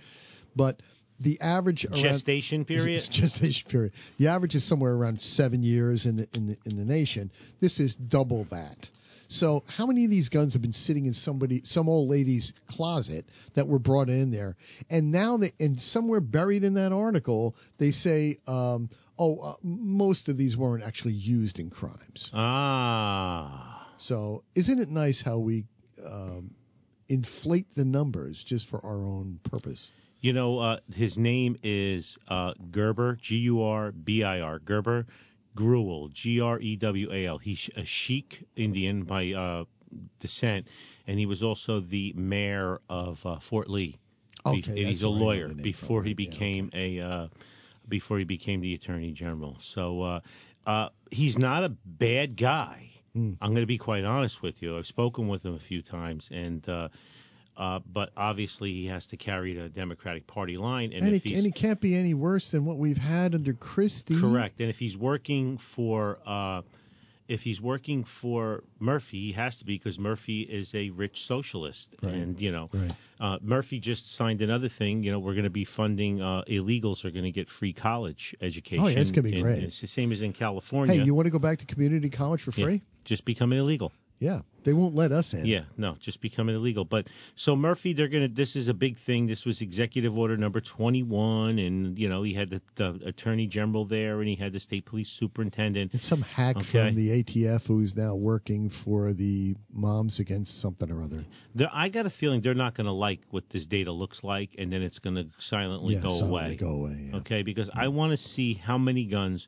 But 0.56 0.80
the 1.20 1.40
average 1.40 1.84
around, 1.84 2.02
Gestation 2.02 2.64
period? 2.66 3.02
Gestation 3.10 3.70
period. 3.70 3.92
The 4.18 4.28
average 4.28 4.54
is 4.54 4.66
somewhere 4.66 4.92
around 4.92 5.20
seven 5.20 5.62
years 5.62 6.06
in 6.06 6.16
the, 6.16 6.28
in 6.34 6.46
the, 6.48 6.56
in 6.64 6.76
the 6.76 6.84
nation. 6.84 7.30
This 7.60 7.80
is 7.80 7.94
double 7.94 8.46
that. 8.50 8.88
So 9.28 9.64
how 9.66 9.86
many 9.86 10.04
of 10.04 10.10
these 10.10 10.28
guns 10.28 10.52
have 10.52 10.62
been 10.62 10.72
sitting 10.72 11.06
in 11.06 11.14
somebody, 11.14 11.62
some 11.64 11.88
old 11.88 12.08
lady's 12.08 12.52
closet 12.68 13.24
that 13.54 13.66
were 13.66 13.78
brought 13.78 14.08
in 14.08 14.30
there, 14.30 14.56
and 14.90 15.10
now 15.10 15.38
they, 15.38 15.52
and 15.58 15.80
somewhere 15.80 16.20
buried 16.20 16.62
in 16.62 16.74
that 16.74 16.92
article 16.92 17.56
they 17.78 17.90
say, 17.90 18.36
um, 18.46 18.90
oh, 19.18 19.38
uh, 19.38 19.54
most 19.62 20.28
of 20.28 20.36
these 20.36 20.56
weren't 20.56 20.84
actually 20.84 21.14
used 21.14 21.58
in 21.58 21.70
crimes. 21.70 22.30
Ah. 22.32 23.88
So 23.96 24.44
isn't 24.54 24.78
it 24.78 24.90
nice 24.90 25.22
how 25.24 25.38
we 25.38 25.64
um, 26.04 26.54
inflate 27.08 27.66
the 27.74 27.84
numbers 27.84 28.42
just 28.46 28.68
for 28.68 28.84
our 28.84 29.04
own 29.04 29.40
purpose? 29.44 29.90
You 30.24 30.32
know, 30.32 30.58
uh, 30.58 30.78
his 30.90 31.18
name 31.18 31.58
is 31.62 32.16
uh, 32.28 32.54
Gurbir, 32.70 33.20
G 33.20 33.34
U 33.40 33.60
R 33.60 33.92
B 33.92 34.24
I 34.24 34.40
R, 34.40 34.58
Gurbir 34.58 35.04
Grewal, 35.54 36.10
G 36.14 36.40
R 36.40 36.58
E 36.58 36.76
W 36.76 37.12
A 37.12 37.26
L. 37.26 37.36
He's 37.36 37.68
a 37.76 37.84
Sheik 37.84 38.42
Indian 38.56 39.02
by 39.02 39.32
uh, 39.32 39.64
descent, 40.20 40.66
and 41.06 41.18
he 41.18 41.26
was 41.26 41.42
also 41.42 41.80
the 41.80 42.14
mayor 42.16 42.80
of 42.88 43.18
uh, 43.26 43.38
Fort 43.50 43.68
Lee. 43.68 43.98
Okay, 44.46 44.86
he's 44.86 45.02
a 45.02 45.10
where 45.10 45.14
I 45.14 45.18
know 45.18 45.24
lawyer 45.26 45.48
before 45.48 46.02
he 46.02 46.14
right, 46.14 46.18
yeah, 46.18 46.30
became 46.30 46.70
a 46.72 47.00
uh, 47.00 47.28
before 47.86 48.16
he 48.16 48.24
became 48.24 48.62
the 48.62 48.72
attorney 48.72 49.12
general. 49.12 49.58
So 49.60 50.00
uh, 50.00 50.20
uh, 50.66 50.88
he's 51.10 51.36
not 51.36 51.64
a 51.64 51.76
bad 51.84 52.38
guy. 52.38 52.92
Hmm. 53.12 53.34
I'm 53.42 53.50
going 53.50 53.60
to 53.60 53.66
be 53.66 53.76
quite 53.76 54.04
honest 54.04 54.40
with 54.40 54.62
you. 54.62 54.78
I've 54.78 54.86
spoken 54.86 55.28
with 55.28 55.44
him 55.44 55.54
a 55.54 55.60
few 55.60 55.82
times, 55.82 56.30
and 56.32 56.66
uh, 57.56 57.80
but 57.92 58.10
obviously 58.16 58.72
he 58.72 58.86
has 58.86 59.06
to 59.06 59.16
carry 59.16 59.54
the 59.54 59.68
Democratic 59.68 60.26
Party 60.26 60.56
line. 60.56 60.92
And, 60.92 61.06
And, 61.06 61.14
if 61.16 61.24
it, 61.26 61.36
and 61.36 61.46
it 61.46 61.54
can't 61.54 61.80
be 61.80 61.96
any 61.96 62.14
worse 62.14 62.50
than 62.50 62.64
what 62.64 62.78
we've 62.78 62.96
had 62.96 63.34
under 63.34 63.52
Christie. 63.52 64.20
correct, 64.20 64.60
and 64.60 64.68
if 64.70 64.76
he's 64.76 64.96
working 64.96 65.58
for 65.76 66.18
uh, 66.26 66.62
if 67.26 67.40
he's 67.40 67.58
working 67.58 68.04
for 68.20 68.64
Murphy, 68.78 69.18
he 69.28 69.32
has 69.32 69.56
to 69.56 69.64
be 69.64 69.78
because 69.78 69.98
Murphy 69.98 70.42
is 70.42 70.70
a 70.74 70.90
rich 70.90 71.24
socialist, 71.26 71.94
Right. 72.02 72.12
and 72.12 72.38
you 72.38 72.52
know 72.52 72.68
Right. 72.72 72.92
uh, 73.18 73.38
Murphy 73.40 73.80
just 73.80 74.14
signed 74.14 74.42
another 74.42 74.68
thing. 74.68 75.02
You 75.02 75.12
know, 75.12 75.20
we're 75.20 75.32
going 75.32 75.44
to 75.44 75.50
be 75.50 75.64
funding 75.64 76.20
uh, 76.20 76.42
illegals 76.48 77.04
are 77.06 77.10
going 77.10 77.24
to 77.24 77.30
get 77.32 77.48
free 77.48 77.72
college 77.72 78.34
education. 78.42 78.84
Oh, 78.84 78.88
yeah, 78.88 78.98
it's 79.00 79.10
gonna 79.10 79.22
be 79.22 79.32
And 79.32 79.42
great. 79.42 79.62
It's 79.62 79.80
the 79.80 79.86
same 79.86 80.12
as 80.12 80.20
in 80.20 80.32
California. 80.34 80.96
Hey, 80.96 81.02
you 81.04 81.14
want 81.14 81.24
to 81.26 81.30
go 81.30 81.38
back 81.38 81.60
to 81.60 81.66
community 81.66 82.10
college 82.10 82.42
for 82.42 82.52
Yeah, 82.56 82.66
free? 82.66 82.82
just 83.06 83.24
become 83.24 83.52
an 83.52 83.58
illegal. 83.58 83.90
Yeah, 84.24 84.40
they 84.64 84.72
won't 84.72 84.94
let 84.94 85.12
us 85.12 85.34
in. 85.34 85.44
Yeah, 85.44 85.64
no, 85.76 85.96
just 86.00 86.22
becoming 86.22 86.54
illegal. 86.56 86.86
But 86.86 87.08
so 87.34 87.54
Murphy, 87.54 87.92
they're 87.92 88.08
gonna. 88.08 88.28
This 88.28 88.56
is 88.56 88.68
a 88.68 88.74
big 88.74 88.96
thing. 89.04 89.26
This 89.26 89.44
was 89.44 89.60
Executive 89.60 90.16
Order 90.16 90.38
number 90.38 90.62
twenty-one, 90.62 91.58
and 91.58 91.98
you 91.98 92.08
know 92.08 92.22
he 92.22 92.32
had 92.32 92.48
the, 92.48 92.62
the 92.76 93.00
Attorney 93.06 93.46
General 93.46 93.84
there, 93.84 94.20
and 94.20 94.28
he 94.28 94.36
had 94.36 94.54
the 94.54 94.60
State 94.60 94.86
Police 94.86 95.14
Superintendent. 95.20 95.92
It's 95.92 96.08
some 96.08 96.22
hack 96.22 96.56
Okay. 96.56 96.70
from 96.70 96.94
the 96.94 97.22
ATF 97.22 97.66
who's 97.66 97.94
now 97.94 98.14
working 98.14 98.70
for 98.70 99.12
the 99.12 99.56
Moms 99.70 100.18
Against 100.20 100.58
something 100.60 100.90
or 100.90 101.02
other. 101.02 101.26
I 101.70 101.90
got 101.90 102.06
a 102.06 102.10
feeling 102.10 102.40
they're 102.40 102.54
not 102.54 102.74
going 102.74 102.86
to 102.86 102.92
like 102.92 103.20
what 103.30 103.44
this 103.50 103.66
data 103.66 103.92
looks 103.92 104.24
like, 104.24 104.54
and 104.56 104.72
then 104.72 104.80
it's 104.80 105.00
going 105.00 105.16
to 105.16 105.26
silently 105.38 105.96
yeah, 105.96 106.02
go 106.02 106.18
silently 106.18 106.40
away. 106.40 106.56
Go 106.56 106.70
away. 106.70 107.08
Yeah. 107.10 107.16
Okay, 107.18 107.42
because 107.42 107.68
I 107.74 107.88
want 107.88 108.12
to 108.12 108.16
see 108.16 108.54
how 108.54 108.78
many 108.78 109.04
guns 109.04 109.46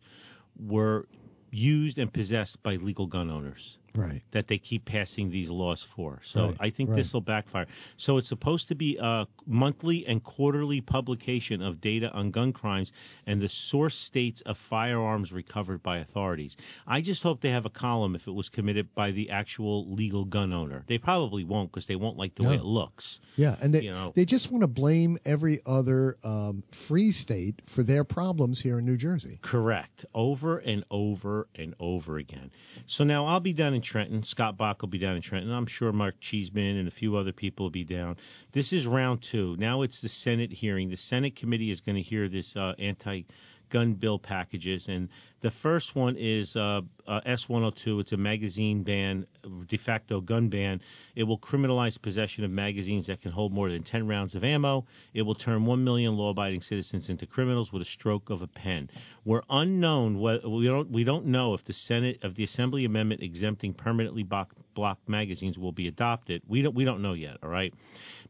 were 0.58 1.06
used 1.50 1.98
and 1.98 2.12
possessed 2.12 2.62
by 2.62 2.76
legal 2.76 3.06
gun 3.06 3.30
owners. 3.30 3.78
Right. 3.96 4.22
that 4.32 4.48
they 4.48 4.58
keep 4.58 4.84
passing 4.84 5.30
these 5.30 5.48
laws 5.50 5.84
for. 5.96 6.20
So 6.24 6.48
Right, 6.48 6.56
I 6.60 6.70
think 6.70 6.90
right. 6.90 6.96
this 6.96 7.12
will 7.12 7.20
backfire. 7.22 7.66
So 7.96 8.18
it's 8.18 8.28
supposed 8.28 8.68
to 8.68 8.74
be 8.74 8.98
a 9.00 9.26
monthly 9.46 10.06
and 10.06 10.22
quarterly 10.22 10.80
publication 10.80 11.62
of 11.62 11.80
data 11.80 12.10
on 12.12 12.30
gun 12.30 12.52
crimes 12.52 12.92
and 13.26 13.40
the 13.40 13.48
source 13.48 13.94
states 13.96 14.42
of 14.46 14.56
firearms 14.70 15.32
recovered 15.32 15.82
by 15.82 15.98
authorities. 15.98 16.56
I 16.86 17.00
just 17.00 17.22
hope 17.22 17.40
they 17.40 17.50
have 17.50 17.66
a 17.66 17.70
column 17.70 18.14
if 18.14 18.26
it 18.26 18.32
was 18.32 18.48
committed 18.48 18.94
by 18.94 19.10
the 19.12 19.30
actual 19.30 19.92
legal 19.92 20.24
gun 20.24 20.52
owner. 20.52 20.84
They 20.88 20.98
probably 20.98 21.44
won't 21.44 21.70
because 21.70 21.86
they 21.86 21.96
won't 21.96 22.16
like 22.16 22.34
the 22.34 22.48
way 22.48 22.56
it 22.56 22.64
looks. 22.64 23.20
Yeah, 23.36 23.56
and 23.60 23.72
they 23.74 23.80
You 23.82 23.92
know. 23.92 24.12
they 24.14 24.24
just 24.24 24.50
want 24.50 24.62
to 24.62 24.68
blame 24.68 25.18
every 25.24 25.60
other 25.66 26.16
um, 26.24 26.62
free 26.88 27.12
state 27.12 27.60
for 27.74 27.82
their 27.82 28.04
problems 28.04 28.60
here 28.60 28.78
in 28.78 28.84
New 28.84 28.96
Jersey. 28.96 29.38
Correct. 29.42 30.04
Over 30.14 30.58
and 30.58 30.84
over 30.90 31.48
and 31.54 31.74
over 31.80 32.18
again. 32.18 32.50
So 32.86 33.04
now 33.04 33.26
I'll 33.26 33.40
be 33.40 33.52
down 33.52 33.74
in 33.74 33.82
Trenton. 33.86 34.22
Scott 34.22 34.58
Bach 34.58 34.82
will 34.82 34.88
be 34.88 34.98
down 34.98 35.16
in 35.16 35.22
Trenton. 35.22 35.52
I'm 35.52 35.66
sure 35.66 35.92
Mark 35.92 36.16
Cheeseman 36.20 36.76
and 36.76 36.88
a 36.88 36.90
few 36.90 37.16
other 37.16 37.32
people 37.32 37.64
will 37.64 37.70
be 37.70 37.84
down. 37.84 38.16
This 38.52 38.72
is 38.72 38.86
round 38.86 39.22
two. 39.22 39.56
Now 39.58 39.82
it's 39.82 40.02
the 40.02 40.08
Senate 40.08 40.52
hearing. 40.52 40.90
The 40.90 40.96
Senate 40.96 41.36
committee 41.36 41.70
is 41.70 41.80
going 41.80 41.96
to 41.96 42.02
hear 42.02 42.28
this 42.28 42.54
uh, 42.56 42.74
anti 42.78 43.22
gun 43.70 43.94
bill 43.94 44.18
packages. 44.18 44.86
And 44.88 45.08
the 45.42 45.50
first 45.50 45.94
one 45.94 46.16
is 46.18 46.56
uh, 46.56 46.80
uh, 47.06 47.20
S102. 47.26 48.00
It's 48.00 48.12
a 48.12 48.16
magazine 48.16 48.82
ban, 48.82 49.26
de 49.68 49.76
facto 49.76 50.20
gun 50.20 50.48
ban. 50.48 50.80
It 51.14 51.24
will 51.24 51.38
criminalize 51.38 52.00
possession 52.00 52.44
of 52.44 52.50
magazines 52.50 53.06
that 53.06 53.20
can 53.22 53.30
hold 53.30 53.52
more 53.52 53.68
than 53.68 53.82
10 53.82 54.08
rounds 54.08 54.34
of 54.34 54.44
ammo. 54.44 54.86
It 55.14 55.22
will 55.22 55.34
turn 55.34 55.66
1 55.66 55.84
million 55.84 56.16
law 56.16 56.30
abiding 56.30 56.62
citizens 56.62 57.08
into 57.08 57.26
criminals 57.26 57.72
with 57.72 57.82
a 57.82 57.86
stroke 57.86 58.30
of 58.30 58.42
a 58.42 58.46
pen. 58.46 58.90
We're 59.24 59.42
unknown. 59.50 60.20
We 60.20 60.66
don't, 60.66 60.90
we 60.90 61.04
don't 61.04 61.26
know 61.26 61.54
if 61.54 61.64
the 61.64 61.74
Senate, 61.74 62.24
of 62.24 62.34
the 62.34 62.44
Assembly 62.44 62.84
amendment 62.84 63.22
exempting 63.22 63.74
permanently 63.74 64.22
block, 64.22 64.52
blocked 64.74 65.08
magazines 65.08 65.58
will 65.58 65.72
be 65.72 65.86
adopted. 65.88 66.42
We 66.48 66.62
don't, 66.62 66.74
we 66.74 66.84
don't 66.84 67.02
know 67.02 67.12
yet, 67.12 67.36
all 67.42 67.50
right? 67.50 67.72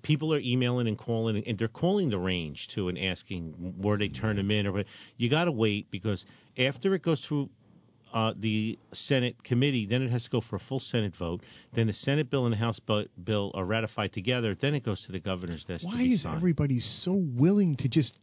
People 0.06 0.32
are 0.32 0.38
emailing 0.38 0.86
and 0.86 0.96
calling, 0.96 1.42
and 1.46 1.58
they're 1.58 1.66
calling 1.68 2.10
the 2.10 2.18
range 2.18 2.68
too 2.68 2.88
and 2.88 2.96
asking 2.96 3.74
where 3.76 3.98
they 3.98 4.08
turn 4.08 4.36
them 4.36 4.50
in. 4.52 4.66
Or 4.66 4.72
what- 4.72 4.86
you 5.16 5.28
got 5.28 5.44
to 5.46 5.52
wait 5.52 5.90
because 5.90 6.24
after 6.56 6.94
it 6.94 7.02
goes 7.02 7.20
through 7.20 7.50
uh, 8.14 8.32
the 8.38 8.78
Senate 8.92 9.42
committee, 9.42 9.84
then 9.84 10.00
it 10.02 10.10
has 10.10 10.22
to 10.24 10.30
go 10.30 10.40
for 10.40 10.56
a 10.56 10.60
full 10.60 10.78
Senate 10.80 11.14
vote. 11.16 11.42
Then 11.74 11.88
the 11.88 11.92
Senate 11.92 12.30
bill 12.30 12.44
and 12.46 12.52
the 12.52 12.56
House 12.56 12.78
bu- 12.78 13.08
bill 13.22 13.50
are 13.54 13.64
ratified 13.64 14.12
together. 14.12 14.54
Then 14.54 14.74
it 14.74 14.84
goes 14.84 15.02
to 15.06 15.12
the 15.12 15.18
governor's 15.18 15.64
desk. 15.64 15.82
to 15.82 15.88
Why 15.88 16.02
is 16.02 16.22
signed. 16.22 16.36
everybody 16.36 16.78
so 16.80 17.12
willing 17.12 17.76
to 17.78 17.88
just 17.88 18.14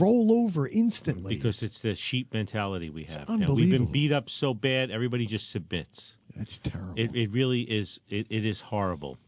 roll 0.00 0.44
over 0.46 0.66
instantly? 0.68 1.34
Because 1.36 1.62
it's 1.64 1.80
the 1.80 1.96
sheep 1.96 2.32
mentality 2.32 2.88
we 2.88 3.04
have. 3.04 3.28
now. 3.28 3.52
We've 3.52 3.70
been 3.70 3.90
beat 3.92 4.12
up 4.12 4.28
so 4.30 4.54
bad, 4.54 4.90
everybody 4.90 5.26
just 5.26 5.50
submits. 5.50 6.16
that's 6.34 6.58
terrible. 6.62 6.94
It, 6.96 7.14
it 7.14 7.30
really 7.32 7.62
is. 7.62 7.98
It, 8.08 8.28
it 8.30 8.44
is 8.46 8.60
horrible. 8.60 9.18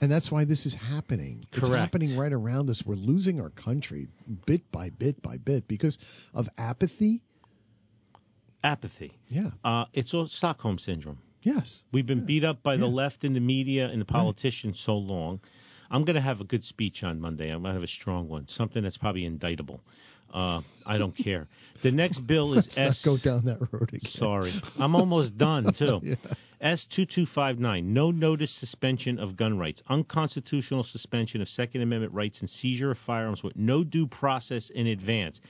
And 0.00 0.10
that's 0.10 0.30
why 0.30 0.44
this 0.44 0.64
is 0.64 0.74
happening. 0.74 1.44
It's 1.52 1.68
happening 1.68 2.16
right 2.16 2.32
around 2.32 2.70
us. 2.70 2.82
We're 2.86 2.94
losing 2.94 3.40
our 3.40 3.50
country 3.50 4.06
bit 4.46 4.70
by 4.70 4.90
bit 4.90 5.20
by 5.22 5.38
bit 5.38 5.66
because 5.66 5.98
of 6.34 6.48
apathy. 6.56 7.22
Apathy. 8.62 9.12
Yeah. 9.28 9.50
Uh, 9.64 9.86
it's 9.92 10.14
all 10.14 10.26
Stockholm 10.28 10.78
syndrome. 10.78 11.18
Yes. 11.42 11.82
We've 11.92 12.06
been 12.06 12.26
beat 12.26 12.44
up 12.44 12.62
by 12.62 12.76
the 12.76 12.86
left 12.86 13.24
and 13.24 13.34
the 13.34 13.40
media 13.40 13.86
and 13.88 14.00
the 14.00 14.04
politicians 14.04 14.82
so 14.84 14.94
long. 14.96 15.40
I'm 15.90 16.04
going 16.04 16.16
to 16.16 16.20
have 16.20 16.40
a 16.40 16.44
good 16.44 16.64
speech 16.64 17.02
on 17.02 17.20
Monday. 17.20 17.48
I'm 17.48 17.62
going 17.62 17.74
to 17.74 17.80
have 17.80 17.82
a 17.82 17.86
strong 17.86 18.28
one, 18.28 18.46
something 18.48 18.82
that's 18.82 18.98
probably 18.98 19.24
indictable. 19.24 19.80
Uh, 20.32 20.60
I 20.84 20.98
don't 20.98 21.16
care. 21.16 21.48
The 21.82 21.90
next 21.90 22.20
bill 22.20 22.52
is 22.58 22.66
Let's 22.76 22.98
S. 22.98 23.04
go 23.04 23.16
down 23.16 23.46
that 23.46 23.60
road 23.72 23.88
again. 23.88 24.00
Sorry, 24.04 24.52
I'm 24.78 24.94
almost 24.94 25.38
done 25.38 25.72
too. 25.78 26.00
Yeah. 26.02 26.16
S 26.60 26.86
two 26.86 27.06
two 27.06 27.24
five 27.26 27.58
nine. 27.58 27.92
No 27.92 28.10
notice 28.10 28.50
suspension 28.50 29.18
of 29.18 29.36
gun 29.36 29.58
rights. 29.58 29.82
Unconstitutional 29.88 30.82
suspension 30.82 31.40
of 31.40 31.48
Second 31.48 31.82
Amendment 31.82 32.12
rights 32.12 32.40
and 32.40 32.50
seizure 32.50 32.90
of 32.90 32.98
firearms 32.98 33.42
with 33.42 33.56
no 33.56 33.84
due 33.84 34.06
process 34.06 34.68
in 34.70 34.86
advance, 34.86 35.40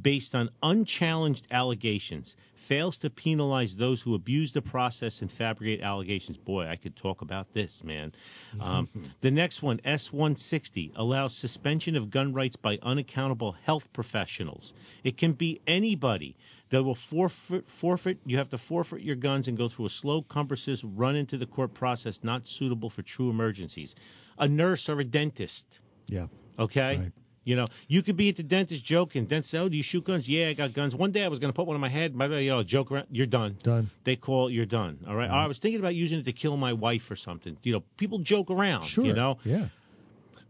based 0.00 0.34
on 0.34 0.50
unchallenged 0.62 1.46
allegations. 1.50 2.36
Fails 2.68 2.98
to 2.98 3.08
penalize 3.08 3.76
those 3.76 4.02
who 4.02 4.14
abuse 4.14 4.52
the 4.52 4.60
process 4.60 5.22
and 5.22 5.32
fabricate 5.32 5.80
allegations. 5.80 6.36
Boy, 6.36 6.66
I 6.66 6.76
could 6.76 6.96
talk 6.96 7.22
about 7.22 7.54
this, 7.54 7.82
man. 7.82 8.12
Um, 8.60 8.90
the 9.22 9.30
next 9.30 9.62
one, 9.62 9.80
S 9.86 10.12
one 10.12 10.36
sixty, 10.36 10.92
allows 10.94 11.34
suspension 11.34 11.96
of 11.96 12.10
gun 12.10 12.34
rights 12.34 12.56
by 12.56 12.78
unaccountable 12.82 13.52
health 13.52 13.90
professionals. 13.94 14.74
It 15.02 15.16
can 15.16 15.32
be 15.32 15.62
anybody 15.66 16.36
that 16.70 16.82
will 16.82 16.98
forfeit, 17.10 17.64
forfeit. 17.80 18.18
You 18.24 18.38
have 18.38 18.50
to 18.50 18.58
forfeit 18.58 19.02
your 19.02 19.16
guns 19.16 19.48
and 19.48 19.56
go 19.56 19.68
through 19.68 19.86
a 19.86 19.90
slow, 19.90 20.22
cumbersome, 20.22 20.96
run 20.96 21.16
into 21.16 21.38
the 21.38 21.46
court 21.46 21.74
process 21.74 22.18
not 22.22 22.46
suitable 22.46 22.90
for 22.90 23.02
true 23.02 23.30
emergencies. 23.30 23.94
A 24.38 24.48
nurse 24.48 24.88
or 24.88 25.00
a 25.00 25.04
dentist. 25.04 25.66
Yeah. 26.06 26.26
Okay. 26.58 26.98
Right. 26.98 27.12
You 27.44 27.56
know, 27.56 27.66
you 27.86 28.02
could 28.02 28.18
be 28.18 28.28
at 28.28 28.36
the 28.36 28.42
dentist 28.42 28.84
joking. 28.84 29.24
Dentist, 29.24 29.52
say, 29.52 29.58
oh, 29.58 29.70
do 29.70 29.76
you 29.76 29.82
shoot 29.82 30.04
guns? 30.04 30.28
Yeah, 30.28 30.48
I 30.48 30.54
got 30.54 30.74
guns. 30.74 30.94
One 30.94 31.12
day 31.12 31.24
I 31.24 31.28
was 31.28 31.38
going 31.38 31.50
to 31.50 31.56
put 31.56 31.66
one 31.66 31.76
in 31.76 31.80
my 31.80 31.88
head. 31.88 32.14
My, 32.14 32.26
you 32.26 32.50
know, 32.50 32.62
joke 32.62 32.92
around. 32.92 33.06
You're 33.10 33.26
done. 33.26 33.56
Done. 33.62 33.90
They 34.04 34.16
call 34.16 34.50
you're 34.50 34.66
done. 34.66 35.06
All 35.08 35.16
right? 35.16 35.28
Mm-hmm. 35.30 35.34
I 35.34 35.46
was 35.46 35.58
thinking 35.58 35.80
about 35.80 35.94
using 35.94 36.18
it 36.18 36.24
to 36.26 36.34
kill 36.34 36.58
my 36.58 36.74
wife 36.74 37.10
or 37.10 37.16
something. 37.16 37.56
You 37.62 37.72
know, 37.72 37.84
people 37.96 38.18
joke 38.18 38.50
around. 38.50 38.88
Sure. 38.88 39.06
You 39.06 39.14
know, 39.14 39.38
Yeah. 39.44 39.68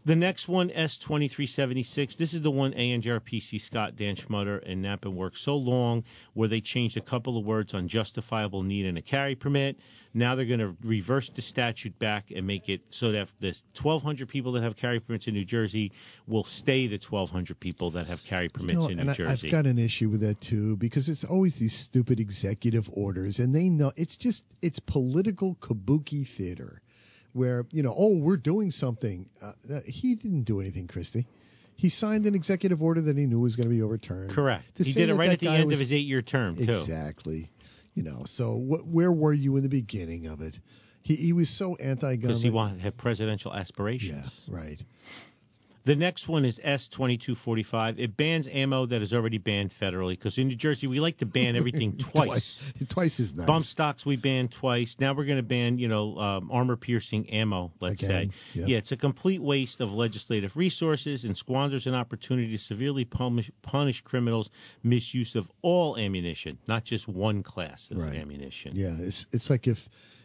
The 0.09 0.15
next 0.15 0.47
one, 0.47 0.71
S2376, 0.71 2.17
this 2.17 2.33
is 2.33 2.41
the 2.41 2.49
one 2.49 2.73
ANJRPC 2.73 3.61
Scott, 3.61 3.95
Dan 3.95 4.15
Schmutter, 4.15 4.59
and 4.67 4.83
Nappen 4.83 5.13
worked 5.13 5.37
so 5.37 5.55
long 5.55 6.03
where 6.33 6.47
they 6.47 6.61
changed 6.61 6.97
a 6.97 7.01
couple 7.01 7.37
of 7.37 7.45
words 7.45 7.75
on 7.75 7.87
justifiable 7.87 8.63
need 8.63 8.87
and 8.87 8.97
a 8.97 9.03
carry 9.03 9.35
permit. 9.35 9.77
Now 10.11 10.33
they're 10.33 10.47
going 10.47 10.61
to 10.61 10.75
reverse 10.83 11.29
the 11.35 11.43
statute 11.43 11.99
back 11.99 12.31
and 12.35 12.47
make 12.47 12.69
it 12.69 12.81
so 12.89 13.11
that 13.11 13.27
the 13.39 13.53
1,200 13.79 14.27
people 14.27 14.53
that 14.53 14.63
have 14.63 14.77
carry 14.77 14.99
permits 14.99 15.27
in 15.27 15.35
New 15.35 15.45
Jersey 15.45 15.91
will 16.25 16.43
stay 16.45 16.87
the 16.87 16.99
1,200 17.07 17.59
people 17.59 17.91
that 17.91 18.07
have 18.07 18.21
carry 18.27 18.49
permits 18.49 18.73
You 18.73 18.79
know, 18.79 18.87
in 18.87 18.95
New 18.95 19.01
and 19.01 19.11
I, 19.11 19.13
Jersey. 19.13 19.47
I've 19.49 19.51
got 19.51 19.67
an 19.67 19.77
issue 19.77 20.09
with 20.09 20.21
that 20.21 20.41
too 20.41 20.75
because 20.77 21.07
it's 21.07 21.23
always 21.23 21.59
these 21.59 21.77
stupid 21.77 22.19
executive 22.19 22.89
orders, 22.91 23.37
and 23.37 23.53
they 23.53 23.69
know 23.69 23.91
it's 23.95 24.17
just 24.17 24.41
it's 24.63 24.79
political 24.79 25.55
kabuki 25.61 26.27
theater, 26.35 26.81
where 27.39 27.65
you 27.71 27.81
know, 27.83 27.93
oh, 27.97 28.17
we're 28.19 28.37
doing 28.37 28.69
something. 28.71 29.27
Uh, 29.41 29.53
he 29.85 30.15
didn't 30.15 30.43
do 30.43 30.59
anything, 30.59 30.87
Christie. 30.87 31.25
He 31.75 31.89
signed 31.89 32.25
an 32.25 32.35
executive 32.35 32.81
order 32.83 33.01
that 33.01 33.17
he 33.17 33.25
knew 33.25 33.39
was 33.39 33.55
going 33.55 33.69
to 33.69 33.73
be 33.73 33.81
overturned. 33.81 34.31
Correct. 34.31 34.65
To 34.75 34.83
He 34.83 34.93
did 34.93 35.09
it 35.09 35.15
right 35.15 35.29
at 35.29 35.39
the 35.39 35.47
end 35.47 35.67
was- 35.67 35.75
of 35.75 35.79
his 35.79 35.93
eight-year 35.93 36.21
term, 36.21 36.57
too. 36.57 36.63
Exactly. 36.63 37.49
You 37.95 38.03
know, 38.03 38.23
so 38.25 38.45
wh- 38.57 38.85
where 38.93 39.11
were 39.11 39.33
you 39.33 39.55
in 39.57 39.63
the 39.63 39.69
beginning 39.69 40.27
of 40.27 40.41
it? 40.41 40.55
He 41.01 41.15
he 41.15 41.33
was 41.33 41.49
so 41.49 41.75
anti-gun. 41.77 42.19
Because 42.19 42.41
he 42.41 42.49
wanted 42.49 42.81
had 42.81 42.97
presidential 42.97 43.53
aspirations. 43.53 44.43
Yeah, 44.47 44.55
right. 44.55 44.81
The 45.85 45.95
next 45.95 46.27
one 46.27 46.45
is 46.45 46.59
S2245. 46.59 47.99
It 47.99 48.17
bans 48.17 48.47
ammo 48.51 48.85
that 48.87 49.01
is 49.01 49.13
already 49.13 49.37
banned 49.37 49.71
federally 49.79 50.11
because 50.11 50.37
in 50.37 50.47
New 50.47 50.55
Jersey 50.55 50.87
we 50.87 50.99
like 50.99 51.17
to 51.19 51.25
ban 51.25 51.55
everything 51.55 51.97
twice. 52.11 52.61
Twice, 52.77 52.89
twice 52.89 53.19
is 53.19 53.33
nice. 53.33 53.47
Bump 53.47 53.65
stocks 53.65 54.05
we 54.05 54.15
banned 54.15 54.51
twice. 54.51 54.95
Now 54.99 55.13
we're 55.13 55.25
going 55.25 55.37
to 55.37 55.43
ban, 55.43 55.79
you 55.79 55.87
know, 55.87 56.17
um, 56.17 56.51
armor 56.51 56.75
piercing 56.75 57.29
ammo. 57.29 57.71
Let's 57.79 58.03
Again, 58.03 58.31
say, 58.31 58.59
yep. 58.59 58.67
yeah, 58.69 58.77
it's 58.77 58.91
a 58.91 58.97
complete 58.97 59.41
waste 59.41 59.79
of 59.81 59.89
legislative 59.89 60.55
resources 60.55 61.23
and 61.23 61.35
squanders 61.35 61.87
an 61.87 61.93
opportunity 61.95 62.51
to 62.57 62.63
severely 62.63 63.05
punish, 63.05 63.49
punish 63.61 64.01
criminals' 64.01 64.49
misuse 64.83 65.35
of 65.35 65.45
all 65.61 65.97
ammunition, 65.97 66.57
not 66.67 66.83
just 66.83 67.07
one 67.07 67.43
class 67.43 67.87
of 67.91 67.97
Right. 67.97 68.15
ammunition. 68.15 68.73
Yeah, 68.75 68.95
it's 68.99 69.25
it's 69.31 69.49
like 69.49 69.67
if 69.67 69.77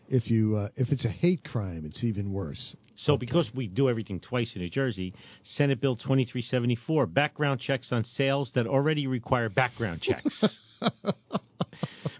if 0.08 0.30
you 0.30 0.56
uh, 0.56 0.68
if 0.76 0.90
it's 0.90 1.04
a 1.04 1.10
hate 1.10 1.44
crime, 1.44 1.84
it's 1.86 2.04
even 2.04 2.32
worse. 2.32 2.76
So, 2.96 3.16
because 3.16 3.52
we 3.54 3.66
do 3.66 3.88
everything 3.88 4.20
twice 4.20 4.54
in 4.54 4.62
New 4.62 4.70
Jersey, 4.70 5.14
Senate 5.42 5.80
Bill 5.80 5.96
2374, 5.96 7.06
background 7.06 7.60
checks 7.60 7.92
on 7.92 8.04
sales 8.04 8.52
that 8.52 8.66
already 8.66 9.06
require 9.06 9.48
background 9.48 10.00
checks. 10.00 10.60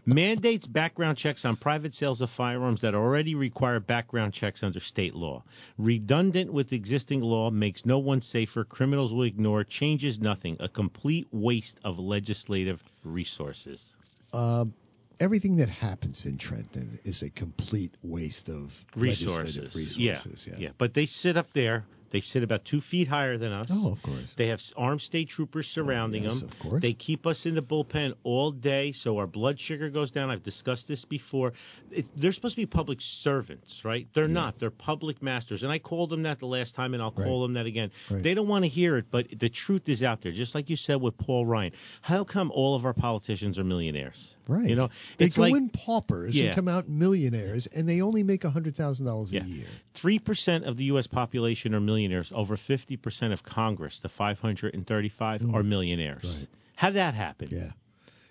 Mandates 0.06 0.66
background 0.66 1.16
checks 1.16 1.46
on 1.46 1.56
private 1.56 1.94
sales 1.94 2.20
of 2.20 2.28
firearms 2.28 2.82
that 2.82 2.94
already 2.94 3.34
require 3.34 3.80
background 3.80 4.34
checks 4.34 4.62
under 4.62 4.80
state 4.80 5.14
law. 5.14 5.42
Redundant 5.78 6.52
with 6.52 6.72
existing 6.72 7.22
law, 7.22 7.50
makes 7.50 7.86
no 7.86 7.98
one 7.98 8.20
safer, 8.20 8.64
criminals 8.64 9.14
will 9.14 9.22
ignore, 9.22 9.64
changes 9.64 10.18
nothing. 10.18 10.58
A 10.60 10.68
complete 10.68 11.26
waste 11.32 11.78
of 11.84 11.98
legislative 11.98 12.82
resources. 13.02 13.82
Um, 14.34 14.74
everything 15.20 15.56
that 15.56 15.68
happens 15.68 16.24
in 16.24 16.38
Trenton 16.38 16.98
is 17.04 17.22
a 17.22 17.30
complete 17.30 17.94
waste 18.02 18.48
of 18.48 18.70
Resources. 18.96 19.74
resources. 19.74 20.46
yeah. 20.50 20.54
Yeah. 20.58 20.68
But 20.78 20.94
they 20.94 21.06
sit 21.06 21.36
up 21.36 21.46
there. 21.54 21.84
They 22.14 22.20
sit 22.20 22.44
about 22.44 22.64
two 22.64 22.80
feet 22.80 23.08
higher 23.08 23.36
than 23.38 23.50
us. 23.50 23.66
Oh, 23.72 23.90
of 23.90 24.00
course. 24.00 24.32
They 24.38 24.46
have 24.46 24.60
armed 24.76 25.00
state 25.00 25.30
troopers 25.30 25.66
surrounding 25.66 26.22
yes, 26.22 26.38
them. 26.38 26.48
of 26.48 26.58
course. 26.60 26.80
They 26.80 26.92
keep 26.92 27.26
us 27.26 27.44
in 27.44 27.56
the 27.56 27.60
bullpen 27.60 28.14
all 28.22 28.52
day, 28.52 28.92
so 28.92 29.18
our 29.18 29.26
blood 29.26 29.58
sugar 29.58 29.90
goes 29.90 30.12
down. 30.12 30.30
I've 30.30 30.44
discussed 30.44 30.86
this 30.86 31.04
before. 31.04 31.54
It, 31.90 32.04
they're 32.16 32.30
supposed 32.30 32.54
to 32.54 32.62
be 32.62 32.66
public 32.66 32.98
servants, 33.00 33.80
right? 33.84 34.06
They're 34.14 34.28
not. 34.28 34.60
They're 34.60 34.70
public 34.70 35.24
masters. 35.24 35.64
And 35.64 35.72
I 35.72 35.80
called 35.80 36.10
them 36.10 36.22
that 36.22 36.38
the 36.38 36.46
last 36.46 36.76
time, 36.76 36.94
and 36.94 37.02
I'll 37.02 37.10
call 37.10 37.40
Right. 37.40 37.46
them 37.46 37.54
that 37.54 37.66
again. 37.66 37.90
Right. 38.08 38.22
They 38.22 38.34
don't 38.34 38.46
want 38.46 38.64
to 38.64 38.68
hear 38.68 38.96
it, 38.96 39.06
but 39.10 39.26
the 39.36 39.48
truth 39.48 39.88
is 39.88 40.00
out 40.04 40.22
there. 40.22 40.30
Just 40.30 40.54
like 40.54 40.70
you 40.70 40.76
said 40.76 41.00
with 41.02 41.18
Paul 41.18 41.44
Ryan. 41.46 41.72
How 42.00 42.22
come 42.22 42.52
all 42.52 42.76
of 42.76 42.84
our 42.84 42.94
politicians 42.94 43.58
are 43.58 43.64
millionaires? 43.64 44.36
Right. 44.46 44.68
You 44.68 44.76
know, 44.76 44.90
they 45.18 45.24
it's 45.24 45.34
go 45.36 45.42
like 45.42 45.56
in 45.56 45.68
paupers 45.70 46.32
Yeah. 46.32 46.44
and 46.50 46.54
come 46.54 46.68
out 46.68 46.88
millionaires, 46.88 47.66
and 47.74 47.88
they 47.88 48.02
only 48.02 48.22
make 48.22 48.44
hundred 48.44 48.76
thousand 48.76 49.06
dollars 49.06 49.32
a 49.32 49.36
Yeah. 49.36 49.46
year. 49.46 49.66
Three 49.94 50.20
percent 50.20 50.64
of 50.64 50.76
the 50.76 50.84
U.S. 50.84 51.08
population 51.08 51.74
are 51.74 51.80
millionaires. 51.80 52.03
Over 52.34 52.56
fifty 52.56 52.96
percent 52.96 53.32
of 53.32 53.42
Congress, 53.42 54.00
the 54.02 54.08
535, 54.08 55.42
are 55.54 55.62
millionaires. 55.62 56.22
Mm. 56.24 56.38
Right. 56.38 56.48
How 56.76 56.88
did 56.88 56.96
that 56.96 57.14
happen? 57.14 57.48
Yeah. 57.50 57.70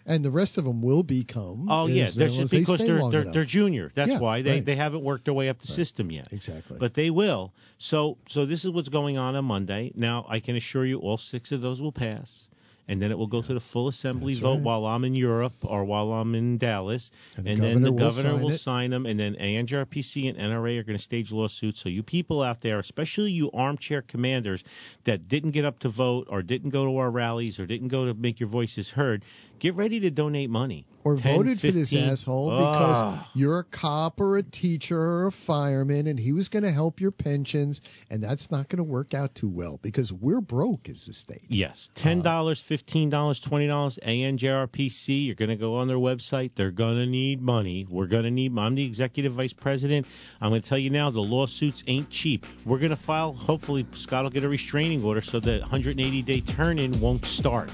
And 0.06 0.24
the 0.24 0.32
rest 0.32 0.58
of 0.58 0.66
them 0.66 0.82
will 0.82 1.04
become. 1.04 1.68
Oh 1.70 1.88
yeah, 1.88 2.06
as 2.06 2.16
that's 2.16 2.32
long 2.34 2.42
just 2.42 2.44
as 2.44 2.52
they 2.52 2.60
because 2.60 2.80
stay 2.80 2.88
they're 2.88 3.12
they're, 3.24 3.34
they're 3.34 3.46
junior. 3.46 3.92
That's 3.96 4.12
Yeah, 4.12 4.20
why 4.20 4.42
they, 4.42 4.52
right. 4.52 4.66
they 4.66 4.76
haven't 4.76 5.02
worked 5.04 5.26
their 5.26 5.34
way 5.34 5.48
up 5.48 5.62
the 5.62 5.68
system 5.68 6.12
yet. 6.12 6.28
Exactly. 6.32 6.78
But 6.78 6.94
they 6.94 7.10
will. 7.10 7.54
So 7.78 8.18
so 8.28 8.46
this 8.46 8.66
is 8.66 8.72
what's 8.72 8.90
going 8.90 9.18
on 9.18 9.36
on 9.38 9.46
Monday. 9.46 9.94
Now 9.96 10.26
I 10.28 10.42
can 10.42 10.58
assure 10.58 10.86
you, 10.86 11.00
all 11.00 11.18
six 11.18 11.54
of 11.54 11.62
those 11.62 11.80
will 11.80 11.94
pass, 11.94 12.50
and 12.88 13.02
then 13.02 13.12
it 13.12 13.18
will 13.18 13.28
go 13.28 13.42
to 13.42 13.54
the 13.54 13.60
full 13.60 13.88
assembly 13.88 14.34
That's 14.34 14.42
vote 14.42 14.56
right. 14.56 14.64
while 14.64 14.86
I'm 14.86 15.04
in 15.06 15.16
Europe 15.16 15.54
or 15.64 15.86
while 15.86 16.12
I'm 16.14 16.36
in 16.36 16.58
Dallas, 16.58 17.10
And 17.38 17.46
the 17.48 17.56
then 17.56 17.82
the 17.82 17.92
governor 17.92 17.92
will 17.92 17.98
governor 17.98 18.30
sign 18.34 18.42
will 18.44 18.52
it. 18.52 18.58
sign 18.60 18.90
them, 18.92 19.06
and 19.06 19.20
then 19.20 19.36
ANJRPC 19.36 20.30
and 20.30 20.38
NRA 20.38 20.78
are 20.80 20.84
going 20.84 20.98
to 20.98 21.04
stage 21.04 21.32
lawsuits. 21.32 21.82
So 21.82 21.90
you 21.90 22.04
people 22.04 22.42
out 22.42 22.62
there, 22.62 22.80
especially 22.80 23.32
you 23.32 23.50
armchair 23.52 24.02
commanders 24.02 24.64
that 25.06 25.28
didn't 25.28 25.52
get 25.52 25.66
up 25.66 25.80
to 25.80 25.90
vote 25.90 26.28
or 26.30 26.42
didn't 26.44 26.72
go 26.72 26.86
to 26.86 26.98
our 26.98 27.10
rallies 27.12 27.60
or 27.60 27.66
didn't 27.66 27.88
go 27.90 28.06
to 28.06 28.14
make 28.14 28.40
your 28.40 28.50
voices 28.50 28.90
heard, 28.90 29.24
get 29.64 29.76
ready 29.76 30.02
to 30.02 30.12
donate 30.12 30.50
money. 30.50 30.86
or 31.06 31.18
10, 31.18 31.36
voted 31.38 31.60
for 31.60 31.68
this 31.72 31.90
15 31.92 32.10
asshole 32.12 32.50
because 32.52 32.96
Ah. 32.96 33.30
you're 33.36 33.60
a 33.60 33.64
cop 33.66 34.22
or 34.22 34.38
a 34.38 34.44
teacher 34.44 34.98
or 34.98 35.28
a 35.28 35.32
fireman 35.46 36.08
and 36.08 36.18
he 36.18 36.32
was 36.32 36.48
going 36.48 36.64
to 36.64 36.72
help 36.72 37.02
your 37.02 37.12
pensions 37.12 37.82
and 38.10 38.24
that's 38.24 38.50
not 38.52 38.70
going 38.70 38.78
to 38.78 38.84
work 38.86 39.14
out 39.14 39.36
too 39.36 39.50
well 39.50 39.78
because 39.84 40.14
we're 40.14 40.40
broke 40.40 40.88
as 40.88 41.04
the 41.06 41.12
state. 41.12 41.42
Yes, 41.50 41.90
ten 41.96 42.22
dollars, 42.22 42.64
fifteen 42.70 43.10
dollars, 43.10 43.42
twenty 43.42 43.68
dollars. 43.68 44.00
ANJRPC. 44.06 45.26
You're 45.26 45.36
going 45.36 45.50
to 45.50 45.58
go 45.58 45.76
on 45.76 45.88
their 45.90 45.98
website. 45.98 46.52
They're 46.56 46.72
going 46.72 46.96
to 46.98 47.06
need 47.06 47.42
money. 47.42 47.86
We're 47.90 48.08
going 48.08 48.24
to 48.24 48.32
need. 48.32 48.58
I'm 48.58 48.76
the 48.76 48.86
executive 48.86 49.34
vice 49.34 49.54
president. 49.54 50.08
I'm 50.40 50.52
going 50.52 50.62
to 50.62 50.70
tell 50.70 50.78
you 50.78 50.90
now. 50.90 51.12
The 51.12 51.20
lawsuits 51.20 51.84
ain't 51.88 52.10
cheap. 52.10 52.46
We're 52.66 52.80
going 52.80 52.92
to 52.92 53.04
file. 53.06 53.34
Hopefully, 53.34 53.86
Scott 53.96 54.24
will 54.24 54.32
get 54.32 54.44
a 54.44 54.50
restraining 54.50 55.04
order 55.04 55.22
so 55.22 55.40
that 55.42 55.62
180 55.62 56.22
day 56.22 56.42
turn 56.42 56.80
in 56.80 57.00
won't 57.02 57.26
start 57.26 57.70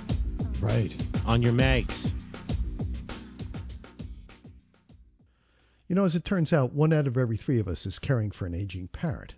Right. 0.62 0.94
on 1.26 1.42
your 1.42 1.54
mags. 1.54 2.10
You 5.88 5.96
know, 5.96 6.04
as 6.04 6.16
it 6.16 6.26
turns 6.26 6.52
out, 6.52 6.74
one 6.74 6.92
out 6.92 7.08
of 7.08 7.18
every 7.18 7.38
three 7.38 7.60
of 7.60 7.68
us 7.68 7.86
is 7.86 7.98
caring 7.98 8.30
for 8.30 8.46
an 8.46 8.54
aging 8.54 8.90
parent. 8.90 9.34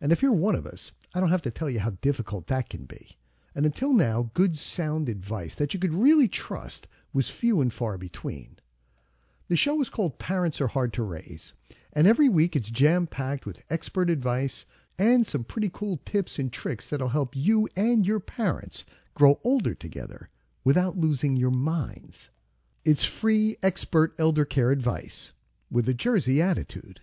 And 0.00 0.12
if 0.12 0.22
you're 0.22 0.32
one 0.32 0.54
of 0.54 0.64
us, 0.64 0.92
I 1.14 1.20
don't 1.20 1.30
have 1.30 1.42
to 1.42 1.50
tell 1.50 1.68
you 1.68 1.80
how 1.80 1.90
difficult 2.00 2.46
that 2.46 2.68
can 2.68 2.84
be. 2.84 3.18
And 3.54 3.66
until 3.66 3.92
now, 3.92 4.30
good 4.34 4.56
sound 4.56 5.08
advice 5.08 5.54
that 5.56 5.74
you 5.74 5.80
could 5.80 5.92
really 5.92 6.28
trust 6.28 6.86
was 7.12 7.28
few 7.28 7.60
and 7.60 7.72
far 7.72 7.98
between. 7.98 8.56
The 9.48 9.56
show 9.56 9.80
is 9.82 9.88
called 9.90 10.18
Parents 10.18 10.60
Are 10.60 10.68
Hard 10.68 10.92
to 10.94 11.02
Raise, 11.02 11.52
and 11.92 12.06
every 12.06 12.28
week 12.28 12.56
it's 12.56 12.70
jam 12.70 13.06
packed 13.06 13.44
with 13.46 13.64
expert 13.68 14.10
advice, 14.10 14.64
and 14.98 15.26
some 15.26 15.44
pretty 15.44 15.70
cool 15.70 16.00
tips 16.06 16.38
and 16.38 16.52
tricks 16.52 16.88
that'll 16.88 17.08
help 17.08 17.34
you 17.34 17.68
and 17.74 18.06
your 18.06 18.20
parents 18.20 18.84
grow 19.14 19.40
older 19.44 19.74
together 19.74 20.30
without 20.64 20.96
losing 20.96 21.36
your 21.36 21.50
minds. 21.50 22.28
It's 22.84 23.04
free 23.04 23.56
expert 23.62 24.14
elder 24.18 24.44
care 24.44 24.70
advice 24.70 25.32
with 25.70 25.88
a 25.88 25.94
Jersey 25.94 26.42
attitude. 26.42 27.00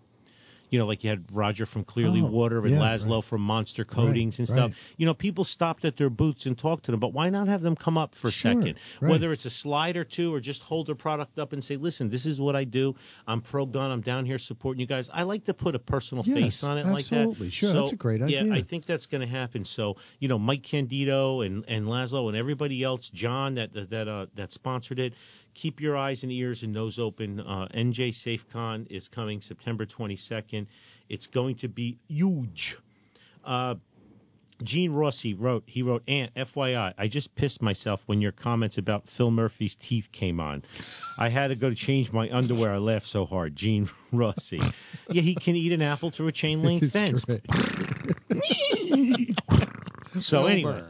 You 0.74 0.80
know, 0.80 0.86
like 0.86 1.04
you 1.04 1.10
had 1.10 1.24
Roger 1.32 1.66
from 1.66 1.84
Clearly 1.84 2.20
Oh, 2.20 2.30
Water 2.32 2.58
and 2.58 2.70
yeah, 2.72 2.80
Laszlo 2.80 3.20
right. 3.20 3.24
from 3.30 3.42
Monster 3.42 3.84
Coatings 3.84 4.40
and 4.40 4.48
right. 4.48 4.56
stuff. 4.56 4.72
You 4.96 5.06
know, 5.06 5.14
people 5.14 5.44
stopped 5.44 5.84
at 5.84 5.96
their 5.96 6.10
booths 6.10 6.46
and 6.46 6.58
talked 6.58 6.86
to 6.86 6.90
them, 6.90 6.98
but 6.98 7.12
why 7.12 7.30
not 7.30 7.46
have 7.46 7.60
them 7.60 7.76
come 7.76 7.96
up 7.96 8.16
for 8.20 8.26
a 8.26 8.32
Sure, 8.32 8.54
second? 8.54 8.74
right. 9.00 9.08
Whether 9.10 9.30
it's 9.30 9.44
a 9.44 9.50
slide 9.50 9.96
or 9.96 10.02
two 10.02 10.34
or 10.34 10.40
just 10.40 10.62
hold 10.62 10.88
their 10.88 10.96
product 10.96 11.38
up 11.38 11.52
and 11.52 11.62
say, 11.62 11.76
listen, 11.76 12.10
this 12.10 12.26
is 12.26 12.40
what 12.40 12.56
I 12.56 12.64
do. 12.64 12.96
I'm 13.28 13.40
pro 13.40 13.66
gun. 13.66 13.92
I'm 13.92 14.00
down 14.00 14.26
here 14.26 14.38
supporting 14.38 14.80
you 14.80 14.88
guys. 14.88 15.08
I 15.12 15.22
like 15.22 15.44
to 15.44 15.54
put 15.54 15.76
a 15.76 15.78
personal 15.78 16.24
Yes, 16.26 16.36
face 16.36 16.64
on 16.64 16.76
it 16.78 16.86
like 16.86 17.04
that. 17.10 17.18
absolutely. 17.18 17.50
Sure, 17.50 17.72
So, 17.72 17.80
that's 17.82 17.92
a 17.92 17.96
great 17.96 18.20
idea. 18.20 18.42
Yeah. 18.42 18.54
I 18.54 18.62
think 18.64 18.84
that's 18.86 19.06
going 19.06 19.20
to 19.20 19.28
happen. 19.28 19.64
So, 19.64 19.94
you 20.18 20.26
know, 20.26 20.40
Mike 20.40 20.64
Candido 20.68 21.42
and, 21.42 21.64
and 21.68 21.86
Laszlo 21.86 22.26
and 22.26 22.36
everybody 22.36 22.82
else, 22.82 23.08
John 23.14 23.54
that 23.54 23.72
that 23.74 23.90
that, 23.90 24.08
uh, 24.08 24.26
that 24.34 24.50
sponsored 24.50 24.98
it, 24.98 25.12
keep 25.54 25.80
your 25.80 25.96
eyes 25.96 26.22
and 26.22 26.32
ears 26.32 26.62
and 26.62 26.72
nose 26.72 26.98
open. 26.98 27.40
Uh, 27.40 27.68
NJ 27.74 28.14
SafeCon 28.14 28.90
is 28.90 29.08
coming 29.08 29.40
September 29.40 29.86
22nd. 29.86 30.66
It's 31.08 31.26
going 31.26 31.56
to 31.56 31.68
be 31.68 31.98
huge. 32.08 32.76
Uh, 33.44 33.76
Gene 34.62 34.92
Rossi 34.92 35.34
wrote, 35.34 35.64
he 35.66 35.82
wrote, 35.82 36.02
Ant, 36.08 36.32
FYI, 36.34 36.94
I 36.96 37.08
just 37.08 37.34
pissed 37.34 37.60
myself 37.60 38.00
when 38.06 38.20
your 38.20 38.32
comments 38.32 38.78
about 38.78 39.08
Phil 39.16 39.30
Murphy's 39.30 39.76
teeth 39.80 40.08
came 40.12 40.38
on. 40.38 40.64
I 41.18 41.28
had 41.28 41.48
to 41.48 41.56
go 41.56 41.70
to 41.70 41.76
change 41.76 42.12
my 42.12 42.30
underwear. 42.30 42.72
I 42.72 42.78
laughed 42.78 43.06
so 43.06 43.26
hard. 43.26 43.56
Gene 43.56 43.90
Rossi. 44.12 44.60
Yeah, 45.10 45.22
he 45.22 45.34
can 45.34 45.56
eat 45.56 45.72
an 45.72 45.82
apple 45.82 46.10
through 46.10 46.28
a 46.28 46.32
chain 46.32 46.62
link 46.62 46.90
fence. 46.92 47.24
So 50.20 50.44
anyway, 50.44 50.80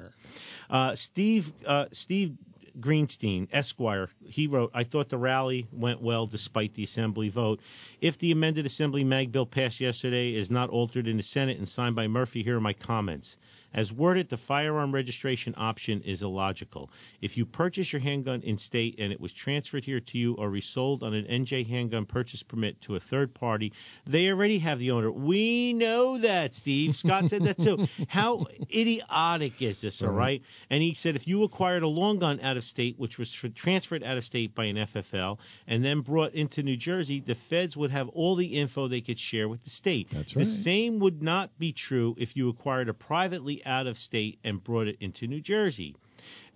uh, 0.68 0.96
Steve 0.96 1.46
uh, 1.66 1.86
Steve 1.92 2.36
Greenstein, 2.80 3.48
Esquire, 3.52 4.10
he 4.26 4.46
wrote, 4.46 4.70
I 4.74 4.84
thought 4.84 5.08
the 5.08 5.18
rally 5.18 5.66
went 5.72 6.02
well 6.02 6.26
despite 6.26 6.74
the 6.74 6.84
assembly 6.84 7.28
vote. 7.28 7.60
If 8.00 8.18
the 8.18 8.32
amended 8.32 8.66
assembly 8.66 9.04
mag 9.04 9.30
bill 9.32 9.46
passed 9.46 9.80
yesterday 9.80 10.34
is 10.34 10.50
not 10.50 10.70
altered 10.70 11.06
in 11.06 11.16
the 11.16 11.22
Senate 11.22 11.58
and 11.58 11.68
signed 11.68 11.94
by 11.94 12.08
Murphy, 12.08 12.42
here 12.42 12.56
are 12.56 12.60
my 12.60 12.72
comments. 12.72 13.36
As 13.74 13.92
worded, 13.92 14.30
the 14.30 14.36
firearm 14.36 14.94
registration 14.94 15.54
option 15.56 16.02
is 16.02 16.22
illogical. 16.22 16.90
If 17.20 17.36
you 17.36 17.44
purchase 17.44 17.92
your 17.92 18.00
handgun 18.00 18.42
in 18.42 18.56
state 18.56 18.94
and 18.98 19.12
it 19.12 19.20
was 19.20 19.32
transferred 19.32 19.84
here 19.84 20.00
to 20.00 20.18
you 20.18 20.34
or 20.34 20.48
resold 20.48 21.02
on 21.02 21.12
an 21.12 21.24
NJ 21.24 21.68
handgun 21.68 22.06
purchase 22.06 22.44
permit 22.44 22.80
to 22.82 22.94
a 22.94 23.00
third 23.00 23.34
party, 23.34 23.72
they 24.06 24.28
already 24.28 24.60
have 24.60 24.78
the 24.78 24.92
owner. 24.92 25.10
We 25.10 25.72
know 25.72 26.20
that, 26.20 26.54
Steve. 26.54 26.94
Scott 26.94 27.28
said 27.28 27.42
that 27.44 27.58
too. 27.58 27.86
How 28.08 28.46
idiotic 28.72 29.60
is 29.60 29.80
this, 29.80 30.00
all 30.02 30.12
right? 30.12 30.40
Mm-hmm. 30.40 30.74
And 30.74 30.82
he 30.82 30.94
said 30.94 31.16
if 31.16 31.26
you 31.26 31.42
acquired 31.42 31.82
a 31.82 31.88
long 31.88 32.20
gun 32.20 32.38
out 32.40 32.56
of 32.56 32.62
state, 32.62 32.96
which 32.96 33.18
was 33.18 33.30
tr- 33.30 33.48
transferred 33.48 34.04
out 34.04 34.16
of 34.16 34.24
state 34.24 34.54
by 34.54 34.66
an 34.66 34.76
FFL, 34.76 35.38
and 35.66 35.84
then 35.84 36.02
brought 36.02 36.34
into 36.34 36.62
New 36.62 36.76
Jersey, 36.76 37.24
the 37.26 37.36
feds 37.50 37.76
would 37.76 37.90
have 37.90 38.08
all 38.10 38.36
the 38.36 38.58
info 38.58 38.86
they 38.86 39.00
could 39.00 39.18
share 39.18 39.48
with 39.48 39.64
the 39.64 39.70
state. 39.70 40.08
That's 40.12 40.36
right. 40.36 40.44
The 40.44 40.50
same 40.50 41.00
would 41.00 41.22
not 41.22 41.58
be 41.58 41.72
true 41.72 42.14
if 42.18 42.36
you 42.36 42.48
acquired 42.48 42.88
a 42.88 42.94
privately 42.94 43.63
out 43.64 43.86
of 43.86 43.98
state 43.98 44.38
and 44.44 44.62
brought 44.62 44.88
it 44.88 44.96
into 45.00 45.26
New 45.26 45.40
Jersey. 45.40 45.96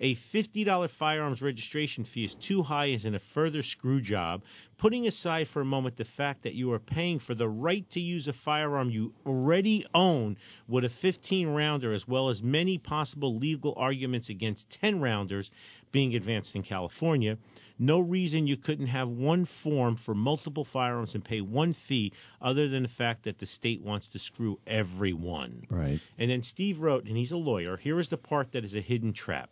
A 0.00 0.14
$50 0.32 0.88
firearms 0.90 1.42
registration 1.42 2.04
fee 2.04 2.24
is 2.24 2.34
too 2.34 2.62
high 2.62 2.90
as 2.92 3.04
in 3.04 3.14
a 3.14 3.20
further 3.34 3.62
screw 3.62 4.00
job. 4.00 4.42
Putting 4.78 5.06
aside 5.06 5.48
for 5.48 5.60
a 5.60 5.66
moment 5.66 5.96
the 5.96 6.04
fact 6.04 6.44
that 6.44 6.54
you 6.54 6.72
are 6.72 6.78
paying 6.78 7.18
for 7.18 7.34
the 7.34 7.48
right 7.48 7.84
to 7.90 8.00
use 8.00 8.28
a 8.28 8.32
firearm 8.32 8.90
you 8.90 9.12
already 9.26 9.84
own 9.92 10.36
with 10.68 10.84
a 10.84 10.88
15 10.88 11.48
rounder, 11.48 11.92
as 11.92 12.08
well 12.08 12.30
as 12.30 12.42
many 12.42 12.78
possible 12.78 13.36
legal 13.36 13.74
arguments 13.76 14.28
against 14.30 14.70
10 14.80 15.00
rounders 15.00 15.50
being 15.92 16.14
advanced 16.14 16.54
in 16.54 16.62
California, 16.62 17.36
no 17.78 18.00
reason 18.00 18.46
you 18.46 18.56
couldn't 18.56 18.88
have 18.88 19.08
one 19.08 19.44
form 19.44 19.96
for 19.96 20.14
multiple 20.14 20.64
firearms 20.64 21.14
and 21.14 21.24
pay 21.24 21.40
one 21.40 21.72
fee 21.72 22.12
other 22.40 22.68
than 22.68 22.82
the 22.82 22.88
fact 22.88 23.24
that 23.24 23.38
the 23.38 23.46
state 23.46 23.82
wants 23.82 24.08
to 24.08 24.18
screw 24.18 24.58
everyone. 24.66 25.64
Right. 25.70 26.00
And 26.18 26.30
then 26.30 26.42
Steve 26.42 26.80
wrote, 26.80 27.04
and 27.04 27.16
he's 27.16 27.32
a 27.32 27.36
lawyer. 27.36 27.76
Here 27.76 27.98
is 28.00 28.08
the 28.08 28.16
part 28.16 28.52
that 28.52 28.64
is 28.64 28.74
a 28.74 28.80
hidden 28.80 29.12
trap. 29.12 29.50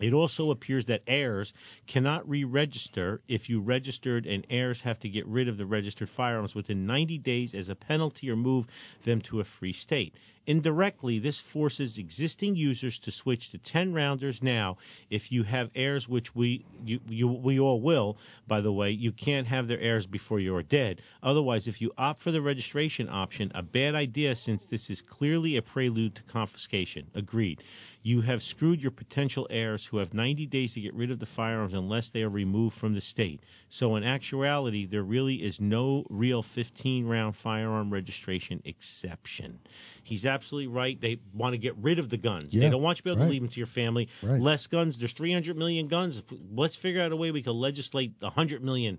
It 0.00 0.12
also 0.12 0.50
appears 0.50 0.86
that 0.86 1.02
heirs 1.06 1.52
cannot 1.86 2.28
re 2.28 2.42
register 2.42 3.22
if 3.28 3.48
you 3.48 3.60
registered, 3.60 4.26
and 4.26 4.44
heirs 4.50 4.80
have 4.80 4.98
to 5.00 5.08
get 5.08 5.24
rid 5.26 5.46
of 5.46 5.56
the 5.56 5.66
registered 5.66 6.08
firearms 6.08 6.52
within 6.52 6.84
90 6.84 7.18
days 7.18 7.54
as 7.54 7.68
a 7.68 7.76
penalty 7.76 8.28
or 8.28 8.34
move 8.34 8.66
them 9.04 9.20
to 9.22 9.38
a 9.38 9.44
free 9.44 9.72
state. 9.72 10.14
Indirectly, 10.46 11.18
this 11.18 11.40
forces 11.40 11.96
existing 11.96 12.54
users 12.54 12.98
to 12.98 13.10
switch 13.10 13.50
to 13.50 13.58
10 13.58 13.94
rounders 13.94 14.42
now. 14.42 14.76
If 15.08 15.32
you 15.32 15.42
have 15.44 15.70
heirs, 15.74 16.06
which 16.06 16.34
we 16.34 16.66
you, 16.84 17.00
you, 17.08 17.28
we 17.28 17.58
all 17.58 17.80
will, 17.80 18.18
by 18.46 18.60
the 18.60 18.72
way, 18.72 18.90
you 18.90 19.10
can't 19.12 19.46
have 19.46 19.68
their 19.68 19.80
heirs 19.80 20.06
before 20.06 20.40
you 20.40 20.54
are 20.54 20.62
dead. 20.62 21.00
Otherwise, 21.22 21.66
if 21.66 21.80
you 21.80 21.92
opt 21.96 22.20
for 22.20 22.30
the 22.30 22.42
registration 22.42 23.08
option, 23.08 23.52
a 23.54 23.62
bad 23.62 23.94
idea 23.94 24.36
since 24.36 24.66
this 24.66 24.90
is 24.90 25.00
clearly 25.00 25.56
a 25.56 25.62
prelude 25.62 26.14
to 26.16 26.22
confiscation. 26.24 27.06
Agreed. 27.14 27.62
You 28.02 28.20
have 28.20 28.42
screwed 28.42 28.82
your 28.82 28.90
potential 28.90 29.46
heirs 29.48 29.86
who 29.86 29.96
have 29.96 30.12
90 30.12 30.44
days 30.48 30.74
to 30.74 30.80
get 30.82 30.92
rid 30.92 31.10
of 31.10 31.20
the 31.20 31.26
firearms 31.26 31.72
unless 31.72 32.10
they 32.10 32.22
are 32.22 32.28
removed 32.28 32.76
from 32.76 32.94
the 32.94 33.00
state. 33.00 33.40
So, 33.70 33.96
in 33.96 34.04
actuality, 34.04 34.84
there 34.84 35.02
really 35.02 35.36
is 35.36 35.58
no 35.58 36.04
real 36.10 36.42
15 36.42 37.06
round 37.06 37.34
firearm 37.34 37.90
registration 37.90 38.60
exception. 38.66 39.58
He's 40.04 40.24
absolutely 40.24 40.68
right. 40.68 41.00
They 41.00 41.18
want 41.34 41.54
to 41.54 41.58
get 41.58 41.76
rid 41.78 41.98
of 41.98 42.10
the 42.10 42.16
guns. 42.16 42.54
Yeah, 42.54 42.62
they 42.62 42.70
don't 42.70 42.82
want 42.82 42.98
you 42.98 43.02
to 43.02 43.04
be 43.04 43.10
able 43.10 43.20
right. 43.20 43.26
to 43.26 43.32
leave 43.32 43.42
them 43.42 43.50
to 43.50 43.56
your 43.56 43.66
family. 43.66 44.08
Right. 44.22 44.40
Less 44.40 44.66
guns. 44.66 44.98
There's 44.98 45.12
300 45.12 45.56
million 45.56 45.88
guns. 45.88 46.20
Let's 46.54 46.76
figure 46.76 47.02
out 47.02 47.12
a 47.12 47.16
way 47.16 47.30
we 47.30 47.42
can 47.42 47.54
legislate 47.54 48.12
100 48.20 48.62
million 48.62 48.98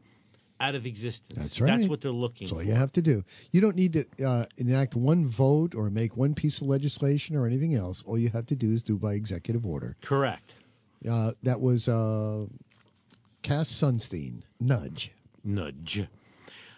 out 0.59 0.75
of 0.75 0.85
existence. 0.85 1.37
That's 1.37 1.59
right. 1.59 1.77
That's 1.77 1.89
what 1.89 2.01
they're 2.01 2.11
looking 2.11 2.47
That's 2.47 2.53
all 2.53 2.59
for. 2.59 2.65
you 2.65 2.73
have 2.73 2.91
to 2.93 3.01
do. 3.01 3.23
You 3.51 3.61
don't 3.61 3.75
need 3.75 3.93
to 3.93 4.25
uh, 4.25 4.45
enact 4.57 4.95
one 4.95 5.31
vote 5.35 5.75
or 5.75 5.89
make 5.89 6.15
one 6.15 6.33
piece 6.33 6.61
of 6.61 6.67
legislation 6.67 7.35
or 7.35 7.45
anything 7.45 7.75
else. 7.75 8.03
All 8.05 8.17
you 8.17 8.29
have 8.29 8.47
to 8.47 8.55
do 8.55 8.71
is 8.71 8.83
do 8.83 8.97
by 8.97 9.13
executive 9.13 9.65
order. 9.65 9.95
Correct. 10.03 10.53
Uh, 11.09 11.31
that 11.43 11.59
was 11.59 11.87
uh, 11.87 12.45
Cass 13.43 13.81
Sunstein. 13.81 14.41
Nudge. 14.59 15.11
nudge. 15.43 16.07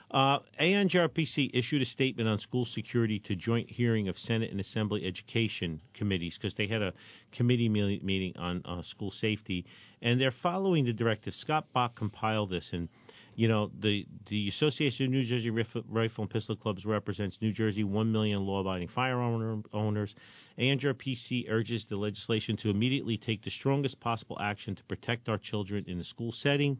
Uh, 0.10 0.40
ANJRPC 0.60 1.50
issued 1.54 1.82
a 1.82 1.86
statement 1.86 2.30
on 2.30 2.40
school 2.40 2.64
security 2.64 3.20
to 3.20 3.36
joint 3.36 3.70
hearing 3.70 4.08
of 4.08 4.18
Senate 4.18 4.52
and 4.52 4.60
Assembly 4.60 5.06
education 5.06 5.82
committees 5.94 6.38
because 6.38 6.54
they 6.54 6.68
had 6.68 6.82
a 6.82 6.94
committee 7.34 7.68
me- 7.68 8.00
meeting 8.02 8.34
on 8.38 8.62
uh, 8.64 8.82
school 8.82 9.12
safety, 9.12 9.66
and 10.02 10.20
they're 10.20 10.32
following 10.32 10.86
the 10.86 10.94
directive. 10.94 11.36
Scott 11.36 11.68
Bach 11.74 11.94
compiled 11.96 12.50
this, 12.50 12.72
and 12.72 12.88
you 13.36 13.50
know 13.50 13.70
the 13.82 14.08
the 14.28 14.48
Association 14.48 15.08
of 15.08 15.12
New 15.12 15.26
Jersey 15.26 15.50
Rif- 15.50 15.76
Rifle 15.90 16.22
and 16.22 16.32
Pistol 16.32 16.56
Clubs 16.56 16.86
represents 16.86 17.42
New 17.42 17.52
Jersey 17.52 17.84
one 17.84 18.10
million 18.10 18.46
law-abiding 18.46 18.88
firearm 18.88 19.34
owner- 19.34 19.64
owners. 19.74 20.16
ANJRPC 20.58 21.50
urges 21.50 21.84
the 21.84 21.98
legislation 21.98 22.56
to 22.58 22.70
immediately 22.70 23.18
take 23.18 23.44
the 23.44 23.52
strongest 23.52 24.00
possible 24.00 24.38
action 24.40 24.74
to 24.74 24.84
protect 24.86 25.28
our 25.28 25.38
children 25.38 25.84
in 25.86 25.98
the 25.98 26.04
school 26.06 26.32
setting 26.32 26.78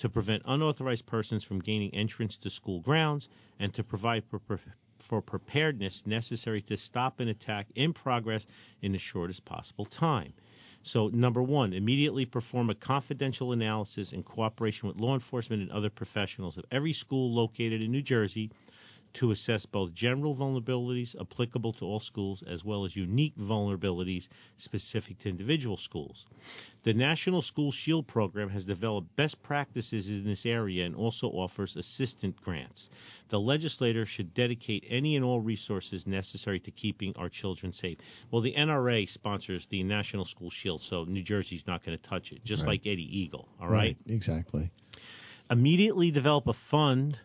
to 0.00 0.08
prevent 0.08 0.42
unauthorized 0.46 1.04
persons 1.04 1.44
from 1.44 1.60
gaining 1.60 1.94
entrance 1.94 2.36
to 2.38 2.48
school 2.48 2.80
grounds, 2.80 3.28
and 3.58 3.72
to 3.74 3.84
provide 3.84 4.24
for, 4.24 4.40
for 4.98 5.20
preparedness 5.20 6.02
necessary 6.06 6.62
to 6.62 6.76
stop 6.76 7.20
an 7.20 7.28
attack 7.28 7.66
in 7.74 7.92
progress 7.92 8.46
in 8.80 8.92
the 8.92 8.98
shortest 8.98 9.44
possible 9.44 9.84
time. 9.84 10.32
So, 10.82 11.08
number 11.08 11.42
one, 11.42 11.74
immediately 11.74 12.24
perform 12.24 12.70
a 12.70 12.74
confidential 12.74 13.52
analysis 13.52 14.14
in 14.14 14.22
cooperation 14.22 14.88
with 14.88 14.98
law 14.98 15.12
enforcement 15.12 15.60
and 15.60 15.70
other 15.70 15.90
professionals 15.90 16.56
of 16.56 16.64
every 16.70 16.94
school 16.94 17.34
located 17.34 17.82
in 17.82 17.92
New 17.92 18.00
Jersey 18.00 18.50
to 19.14 19.30
assess 19.30 19.66
both 19.66 19.92
general 19.94 20.36
vulnerabilities 20.36 21.14
applicable 21.20 21.72
to 21.74 21.84
all 21.84 22.00
schools 22.00 22.42
as 22.46 22.64
well 22.64 22.84
as 22.84 22.94
unique 22.96 23.36
vulnerabilities 23.36 24.28
specific 24.56 25.18
to 25.18 25.28
individual 25.28 25.76
schools. 25.76 26.26
The 26.84 26.94
National 26.94 27.42
School 27.42 27.72
Shield 27.72 28.06
Program 28.06 28.48
has 28.50 28.64
developed 28.64 29.14
best 29.16 29.42
practices 29.42 30.08
in 30.08 30.24
this 30.24 30.46
area 30.46 30.86
and 30.86 30.94
also 30.94 31.26
offers 31.28 31.76
assistant 31.76 32.36
grants. 32.40 32.88
The 33.28 33.38
legislator 33.38 34.06
should 34.06 34.32
dedicate 34.34 34.84
any 34.88 35.16
and 35.16 35.24
all 35.24 35.40
resources 35.40 36.06
necessary 36.06 36.58
to 36.60 36.70
keeping 36.70 37.14
our 37.16 37.28
children 37.28 37.72
safe. 37.72 37.98
Well, 38.30 38.42
the 38.42 38.54
NRA 38.54 39.08
sponsors 39.08 39.66
the 39.70 39.82
National 39.82 40.24
School 40.24 40.50
Shield, 40.50 40.80
so 40.82 41.04
New 41.04 41.22
Jersey's 41.22 41.66
not 41.66 41.84
going 41.84 41.98
to 41.98 42.08
touch 42.08 42.32
it, 42.32 42.44
just 42.44 42.62
Right. 42.62 42.68
like 42.70 42.86
Eddie 42.86 43.18
Eagle, 43.18 43.48
all 43.60 43.68
right? 43.68 43.96
Exactly. 44.06 44.70
immediately 45.50 46.10
develop 46.12 46.46
a 46.46 46.52
fund, 46.52 47.18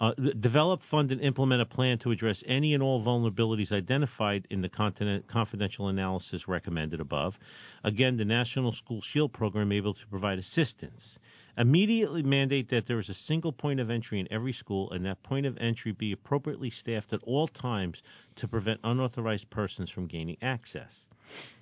uh, 0.00 0.12
develop, 0.14 0.82
fund, 0.82 1.12
and 1.12 1.20
implement 1.20 1.60
a 1.60 1.66
plan 1.66 1.98
to 1.98 2.10
address 2.10 2.42
any 2.46 2.72
and 2.72 2.82
all 2.82 3.04
vulnerabilities 3.04 3.70
identified 3.70 4.46
in 4.50 4.62
the 4.62 4.68
confidential 4.68 5.88
analysis 5.88 6.48
recommended 6.48 7.00
above. 7.00 7.38
Again, 7.84 8.16
the 8.16 8.24
National 8.24 8.72
School 8.72 9.02
Shield 9.02 9.32
Program 9.32 9.72
able 9.72 9.92
to 9.94 10.06
provide 10.08 10.38
assistance. 10.38 11.18
Immediately 11.56 12.22
mandate 12.22 12.68
that 12.68 12.86
there 12.86 12.98
is 12.98 13.08
a 13.08 13.14
single 13.14 13.52
point 13.52 13.80
of 13.80 13.90
entry 13.90 14.20
in 14.20 14.28
every 14.30 14.52
school 14.52 14.90
and 14.90 15.04
that 15.04 15.22
point 15.22 15.46
of 15.46 15.58
entry 15.58 15.92
be 15.92 16.12
appropriately 16.12 16.70
staffed 16.70 17.12
at 17.12 17.22
all 17.24 17.48
times 17.48 18.02
to 18.36 18.48
prevent 18.48 18.80
unauthorized 18.84 19.50
persons 19.50 19.90
from 19.90 20.06
gaining 20.06 20.36
access 20.40 21.06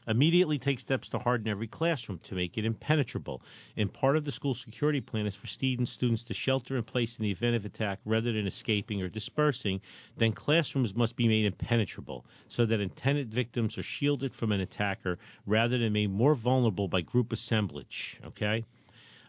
immediately 0.07 0.59
take 0.59 0.81
steps 0.81 1.11
to 1.11 1.19
harden 1.19 1.49
every 1.49 1.67
classroom 1.67 2.19
to 2.21 2.35
make 2.35 2.57
it 2.57 2.65
impenetrable. 2.65 3.43
And 3.77 3.93
part 3.93 4.17
of 4.17 4.25
the 4.25 4.33
school 4.33 4.55
security 4.55 5.01
plan 5.01 5.27
is 5.27 5.35
for 5.35 5.47
students 5.47 5.93
students 5.93 6.23
to 6.25 6.35
shelter 6.35 6.77
in 6.77 6.85
place 6.85 7.17
in 7.19 7.25
the 7.25 7.31
event 7.31 7.57
of 7.57 7.65
attack 7.65 8.01
rather 8.05 8.33
than 8.33 8.47
escaping 8.47 9.03
or 9.03 9.09
dispersing. 9.09 9.81
Then 10.17 10.33
classrooms 10.33 10.95
must 10.95 11.17
be 11.17 11.29
made 11.29 11.45
impenetrable 11.45 12.25
so 12.49 12.65
that 12.67 12.81
intended 12.81 13.33
victims 13.33 13.77
are 13.77 13.83
shielded 13.83 14.35
from 14.35 14.53
an 14.53 14.61
attacker 14.61 15.19
rather 15.47 15.79
than 15.79 15.93
made 15.93 16.11
more 16.11 16.35
vulnerable 16.35 16.89
by 16.89 17.03
group 17.03 17.33
assemblage. 17.33 18.19
Okay. 18.25 18.65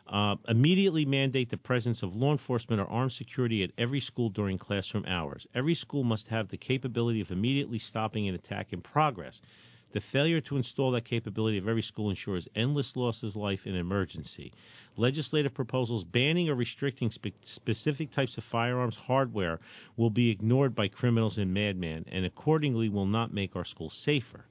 Uh, 0.10 0.36
immediately 0.48 1.06
mandate 1.06 1.52
the 1.52 1.58
presence 1.58 2.02
of 2.02 2.16
law 2.16 2.32
enforcement 2.32 2.82
or 2.82 2.88
armed 2.88 3.12
security 3.12 3.64
at 3.64 3.70
every 3.78 4.00
school 4.00 4.30
during 4.30 4.58
classroom 4.58 5.06
hours. 5.06 5.46
Every 5.54 5.76
school 5.76 6.04
must 6.04 6.28
have 6.30 6.48
the 6.48 6.58
capability 6.58 7.22
of 7.22 7.30
immediately 7.30 7.78
stopping 7.78 8.28
an 8.28 8.34
attack 8.34 8.74
in 8.74 8.82
progress. 8.82 9.40
The 9.92 10.02
failure 10.02 10.42
to 10.42 10.58
install 10.58 10.92
that 10.92 11.06
capability 11.06 11.60
of 11.60 11.68
every 11.68 11.84
school 11.84 12.10
ensures 12.10 12.48
endless 12.56 12.96
losses 12.96 13.36
of 13.36 13.42
life 13.42 13.68
in 13.68 13.76
emergency. 13.76 14.52
Legislative 14.98 15.54
proposals 15.54 16.04
banning 16.04 16.50
or 16.50 16.56
restricting 16.56 17.12
spe- 17.12 17.28
specific 17.44 18.12
types 18.12 18.38
of 18.38 18.44
firearms 18.44 18.96
hardware 18.96 19.60
will 19.96 20.10
be 20.10 20.32
ignored 20.32 20.74
by 20.74 20.88
criminals 20.88 21.38
and 21.38 21.54
madmen, 21.54 22.06
and 22.12 22.26
accordingly 22.26 22.90
will 22.90 23.06
not 23.06 23.34
make 23.34 23.56
our 23.56 23.66
schools 23.66 23.94
safer. 23.94 24.46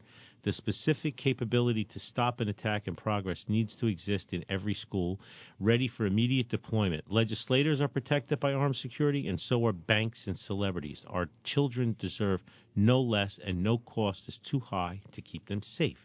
The 0.48 0.54
specific 0.54 1.18
capability 1.18 1.84
to 1.84 1.98
stop 1.98 2.40
an 2.40 2.48
attack 2.48 2.88
in 2.88 2.96
progress 2.96 3.44
needs 3.50 3.76
to 3.76 3.86
exist 3.86 4.32
in 4.32 4.46
every 4.48 4.72
school, 4.72 5.20
ready 5.60 5.88
for 5.88 6.06
immediate 6.06 6.48
deployment. 6.48 7.12
Legislators 7.12 7.82
are 7.82 7.88
protected 7.88 8.40
by 8.40 8.54
armed 8.54 8.76
security, 8.76 9.28
and 9.28 9.38
so 9.38 9.66
are 9.66 9.74
banks 9.74 10.26
and 10.26 10.38
celebrities. 10.38 11.04
Our 11.06 11.28
children 11.44 11.96
deserve 11.98 12.42
no 12.74 13.02
less, 13.02 13.38
and 13.44 13.62
no 13.62 13.76
cost 13.76 14.26
is 14.26 14.38
too 14.38 14.58
high 14.58 15.02
to 15.12 15.20
keep 15.20 15.44
them 15.44 15.60
safe. 15.60 16.00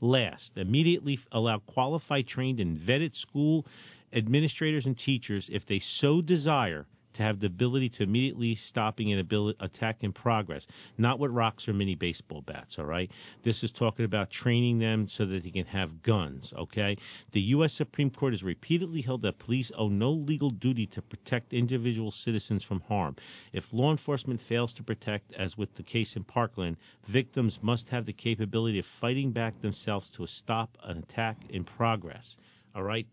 Last, 0.00 0.58
immediately 0.58 1.20
allow 1.30 1.60
qualified, 1.60 2.26
trained, 2.26 2.58
and 2.58 2.76
vetted 2.76 3.14
school 3.14 3.64
administrators 4.12 4.86
and 4.86 4.98
teachers, 4.98 5.48
if 5.52 5.66
they 5.66 5.78
so 5.78 6.20
desire, 6.20 6.84
to 7.18 7.24
have 7.24 7.40
the 7.40 7.46
ability 7.46 7.88
to 7.88 8.04
immediately 8.04 8.54
stopping 8.54 9.12
an 9.12 9.54
attack 9.60 9.98
in 10.02 10.12
progress, 10.12 10.66
not 10.96 11.18
with 11.18 11.30
rocks 11.32 11.68
or 11.68 11.72
mini 11.72 11.94
baseball 11.94 12.40
bats. 12.40 12.78
All 12.78 12.84
right, 12.84 13.10
this 13.42 13.62
is 13.62 13.72
talking 13.72 14.04
about 14.04 14.30
training 14.30 14.78
them 14.78 15.08
so 15.08 15.26
that 15.26 15.42
they 15.42 15.50
can 15.50 15.66
have 15.66 16.02
guns. 16.02 16.54
Okay, 16.56 16.96
the 17.32 17.40
U.S. 17.40 17.72
Supreme 17.74 18.10
Court 18.10 18.32
has 18.32 18.42
repeatedly 18.42 19.02
held 19.02 19.22
that 19.22 19.38
police 19.38 19.70
owe 19.76 19.88
no 19.88 20.12
legal 20.12 20.50
duty 20.50 20.86
to 20.86 21.02
protect 21.02 21.52
individual 21.52 22.12
citizens 22.12 22.62
from 22.62 22.80
harm. 22.82 23.16
If 23.52 23.72
law 23.72 23.90
enforcement 23.90 24.40
fails 24.40 24.72
to 24.74 24.84
protect, 24.84 25.32
as 25.34 25.58
with 25.58 25.74
the 25.74 25.82
case 25.82 26.14
in 26.14 26.22
Parkland, 26.22 26.76
victims 27.08 27.58
must 27.62 27.88
have 27.88 28.06
the 28.06 28.12
capability 28.12 28.78
of 28.78 28.86
fighting 29.00 29.32
back 29.32 29.60
themselves 29.60 30.08
to 30.10 30.26
stop 30.28 30.78
an 30.84 30.98
attack 30.98 31.36
in 31.50 31.64
progress. 31.64 32.36
All 32.76 32.84
right, 32.84 33.06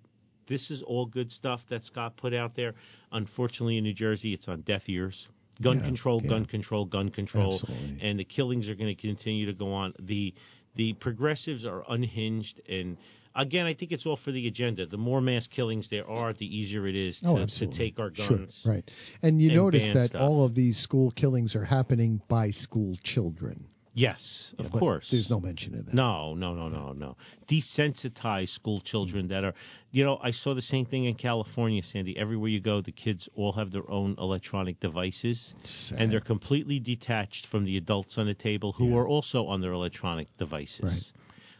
this 0.47 0.69
is 0.71 0.81
all 0.81 1.05
good 1.05 1.31
stuff 1.31 1.61
that 1.69 1.83
Scott 1.83 2.17
put 2.17 2.33
out 2.33 2.55
there. 2.55 2.73
Unfortunately, 3.11 3.77
in 3.77 3.83
New 3.83 3.93
Jersey, 3.93 4.33
it's 4.33 4.47
on 4.47 4.61
deaf 4.61 4.87
ears. 4.89 5.27
Gun 5.61 5.77
Yeah, 5.79 5.85
control, 5.85 6.21
yeah. 6.23 6.29
gun 6.29 6.45
control, 6.45 6.85
gun 6.85 7.09
control, 7.09 7.53
Absolutely. 7.61 7.99
and 8.01 8.19
the 8.19 8.25
killings 8.25 8.67
are 8.69 8.75
going 8.75 8.93
to 8.93 9.01
continue 9.01 9.45
to 9.45 9.53
go 9.53 9.71
on. 9.73 9.93
The 9.99 10.33
the 10.75 10.91
progressives 10.93 11.65
are 11.65 11.85
unhinged, 11.87 12.59
and 12.67 12.97
again, 13.33 13.65
I 13.65 13.73
think 13.73 13.93
it's 13.93 14.05
all 14.05 14.17
for 14.17 14.33
the 14.33 14.45
agenda. 14.47 14.85
The 14.85 14.97
more 14.97 15.21
mass 15.21 15.47
killings 15.47 15.87
there 15.89 16.05
are, 16.09 16.33
the 16.33 16.45
easier 16.45 16.85
it 16.85 16.95
is 16.97 17.21
to, 17.21 17.29
Oh, 17.29 17.45
to 17.45 17.67
take 17.67 17.97
our 17.97 18.13
Sure, 18.13 18.37
guns. 18.39 18.61
right. 18.65 18.83
And 19.21 19.41
you 19.41 19.51
and 19.51 19.55
notice 19.57 19.87
that 19.93 20.09
stuff. 20.09 20.21
all 20.21 20.43
of 20.43 20.53
these 20.53 20.77
school 20.77 21.11
killings 21.11 21.55
are 21.55 21.63
happening 21.63 22.21
by 22.27 22.49
school 22.51 22.97
children. 23.05 23.65
Yes, 23.97 24.53
of 24.59 24.69
course. 24.71 25.07
There's 25.09 25.29
no 25.29 25.39
mention 25.39 25.73
of 25.73 25.85
that. 25.85 25.95
No, 25.95 26.33
no, 26.33 26.53
no, 26.53 26.67
no, 26.67 26.91
no. 26.91 27.15
Desensitize 27.47 28.49
school 28.49 28.81
children 28.81 29.29
that 29.29 29.45
are, 29.45 29.53
you 29.91 30.03
know, 30.03 30.19
I 30.21 30.31
saw 30.31 30.53
the 30.53 30.61
same 30.61 30.85
thing 30.85 31.05
in 31.05 31.15
California, 31.15 31.81
Sandy. 31.81 32.17
Everywhere 32.17 32.49
you 32.49 32.59
go, 32.59 32.81
the 32.81 32.91
kids 32.91 33.29
all 33.35 33.53
have 33.53 33.71
their 33.71 33.89
own 33.89 34.15
electronic 34.19 34.81
devices, 34.81 35.55
Sad. 35.63 36.01
and 36.01 36.11
they're 36.11 36.19
completely 36.19 36.77
detached 36.77 37.47
from 37.47 37.63
the 37.63 37.77
adults 37.77 38.17
on 38.17 38.25
the 38.25 38.33
table 38.33 38.73
who 38.73 38.89
Yeah. 38.89 38.97
are 38.97 39.07
also 39.07 39.45
on 39.45 39.61
their 39.61 39.71
electronic 39.71 40.27
devices. 40.37 40.83
Right. 40.83 41.11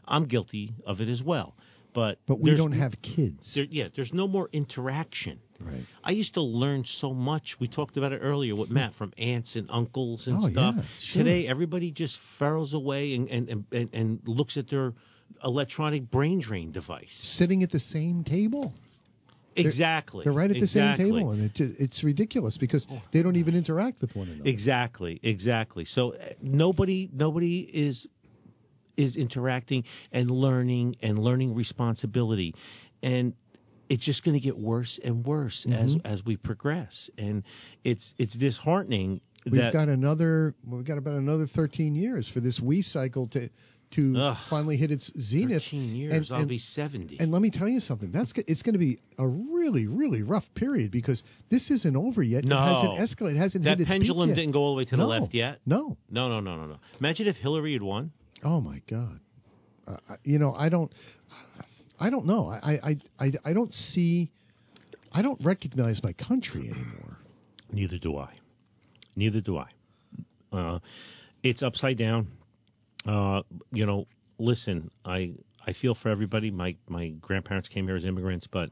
I'm 0.05 0.25
guilty 0.25 0.73
of 0.85 0.99
it 0.99 1.07
as 1.07 1.23
well, 1.23 1.55
but 1.95 2.19
But 2.27 2.39
we 2.39 2.55
don't 2.55 2.73
have 2.73 3.01
kids. 3.01 3.55
There, 3.55 3.65
yeah, 3.67 3.87
there's 3.95 4.13
no 4.13 4.27
more 4.27 4.47
interaction. 4.51 5.39
Right. 5.59 5.85
I 6.03 6.11
used 6.11 6.33
to 6.33 6.41
learn 6.41 6.83
so 6.83 7.13
much. 7.13 7.55
We 7.59 7.69
talked 7.69 7.95
about 7.95 8.11
it 8.11 8.19
earlier 8.19 8.55
with 8.55 8.69
Matt 8.69 8.93
from 8.93 9.13
aunts 9.17 9.55
and 9.55 9.67
uncles 9.71 10.27
and 10.27 10.37
Oh, 10.37 10.49
stuff. 10.49 10.75
yeah, 10.77 10.83
sure. 10.99 11.23
Today, 11.23 11.47
everybody 11.47 11.91
just 11.91 12.19
furrows 12.37 12.73
away 12.73 13.15
and, 13.15 13.29
and, 13.29 13.65
and, 13.71 13.89
and, 13.93 14.19
looks 14.27 14.57
at 14.57 14.69
their 14.69 14.93
electronic 15.43 16.11
brain 16.11 16.41
drain 16.41 16.71
device. 16.71 17.17
Sitting 17.37 17.63
at 17.63 17.71
the 17.71 17.79
same 17.79 18.25
table. 18.25 18.73
Exactly. 19.55 20.25
They're 20.25 20.33
right 20.33 20.49
at 20.49 20.55
the 20.55 20.63
exactly. 20.63 21.05
same 21.05 21.15
table, 21.15 21.31
and 21.31 21.43
it 21.43 21.51
it's 21.79 22.03
ridiculous 22.03 22.57
because 22.57 22.85
they 23.13 23.23
don't 23.23 23.37
even 23.37 23.55
interact 23.55 24.01
with 24.01 24.13
one 24.13 24.27
another. 24.27 24.49
Exactly, 24.49 25.19
exactly. 25.23 25.85
So 25.85 26.13
uh, 26.13 26.33
nobody 26.41 27.09
nobody 27.13 27.59
is 27.59 28.05
is 28.97 29.15
interacting 29.15 29.83
and 30.11 30.29
learning 30.29 30.95
and 31.01 31.17
learning 31.19 31.55
responsibility, 31.55 32.55
and 33.03 33.33
it's 33.89 34.03
just 34.03 34.23
going 34.23 34.33
to 34.33 34.39
get 34.39 34.57
worse 34.57 34.99
and 35.03 35.25
worse 35.25 35.65
as 35.71 35.95
Mm-hmm. 35.95 36.07
as 36.07 36.25
we 36.25 36.37
progress, 36.37 37.09
and 37.17 37.43
it's 37.83 38.13
it's 38.17 38.35
disheartening. 38.35 39.21
We've 39.45 39.61
that, 39.61 39.73
got 39.73 39.89
another. 39.89 40.55
We've 40.67 40.83
got 40.85 40.97
about 40.97 41.13
another 41.15 41.45
13 41.45 41.93
years 41.93 42.27
for 42.27 42.39
this 42.39 42.59
Wii 42.59 42.83
cycle 42.83 43.27
to 43.29 43.49
to 43.91 44.15
Ugh. 44.17 44.37
finally 44.49 44.77
hit 44.77 44.89
its 44.89 45.11
zenith. 45.19 45.61
13 45.63 45.95
years. 45.95 46.13
And- 46.13 46.31
I'll 46.31 46.39
and- 46.41 46.49
be 46.49 46.57
70. 46.57 47.19
And 47.19 47.31
let 47.31 47.41
me 47.43 47.51
tell 47.51 47.67
you 47.69 47.79
something. 47.79 48.11
That's 48.11 48.33
it's 48.47 48.63
going 48.63 48.73
to 48.73 48.79
be 48.79 48.97
a 49.19 49.27
really, 49.27 49.85
really 49.85 50.23
rough 50.23 50.51
period 50.55 50.89
because 50.89 51.23
this 51.49 51.69
isn't 51.69 51.95
over 51.95 52.23
yet. 52.23 52.43
No. 52.43 52.55
it 52.57 52.97
hasn't 52.97 53.19
escalated. 53.19 53.35
It 53.35 53.37
hasn't 53.37 53.63
that 53.65 53.77
hit 53.77 53.81
its 53.81 53.89
pendulum 53.89 54.29
didn't 54.33 54.51
go 54.51 54.61
all 54.61 54.73
the 54.73 54.77
way 54.79 54.85
to 54.85 54.97
no. 54.97 55.03
the 55.03 55.07
left 55.09 55.33
yet. 55.35 55.59
No. 55.67 55.95
No, 56.09 56.27
no, 56.29 56.39
no, 56.39 56.57
no, 56.57 56.65
no. 56.65 56.77
Imagine 56.99 57.27
if 57.27 57.37
Hillary 57.37 57.73
had 57.73 57.83
won. 57.83 58.11
Oh 58.45 58.61
my 58.61 58.81
God. 58.89 59.19
Uh, 59.85 60.15
you 60.23 60.39
know, 60.39 60.53
I 60.53 60.69
don't. 60.69 60.91
I 61.99 62.09
don't 62.09 62.25
know. 62.25 62.47
I, 62.49 62.79
I, 62.83 62.97
I, 63.19 63.31
I 63.45 63.53
don't 63.53 63.73
see 63.73 64.31
I 65.15 65.21
don't 65.21 65.39
recognize 65.41 66.03
my 66.03 66.11
country 66.11 66.69
anymore. 66.69 67.17
Neither 67.71 67.97
do 67.97 68.17
I. 68.17 68.33
Neither 69.15 69.39
do 69.39 69.57
I. 69.57 69.69
Uh, 70.51 70.79
it's 71.41 71.63
upside 71.63 71.97
down. 71.97 72.27
Uh, 73.05 73.43
you 73.71 73.85
know, 73.85 74.07
listen, 74.39 74.91
I 75.05 75.35
I 75.65 75.71
feel 75.71 75.95
for 75.95 76.09
everybody. 76.09 76.51
My 76.51 76.75
my 76.89 77.09
grandparents 77.21 77.69
came 77.69 77.87
here 77.87 77.95
as 77.95 78.03
immigrants, 78.03 78.45
but 78.51 78.71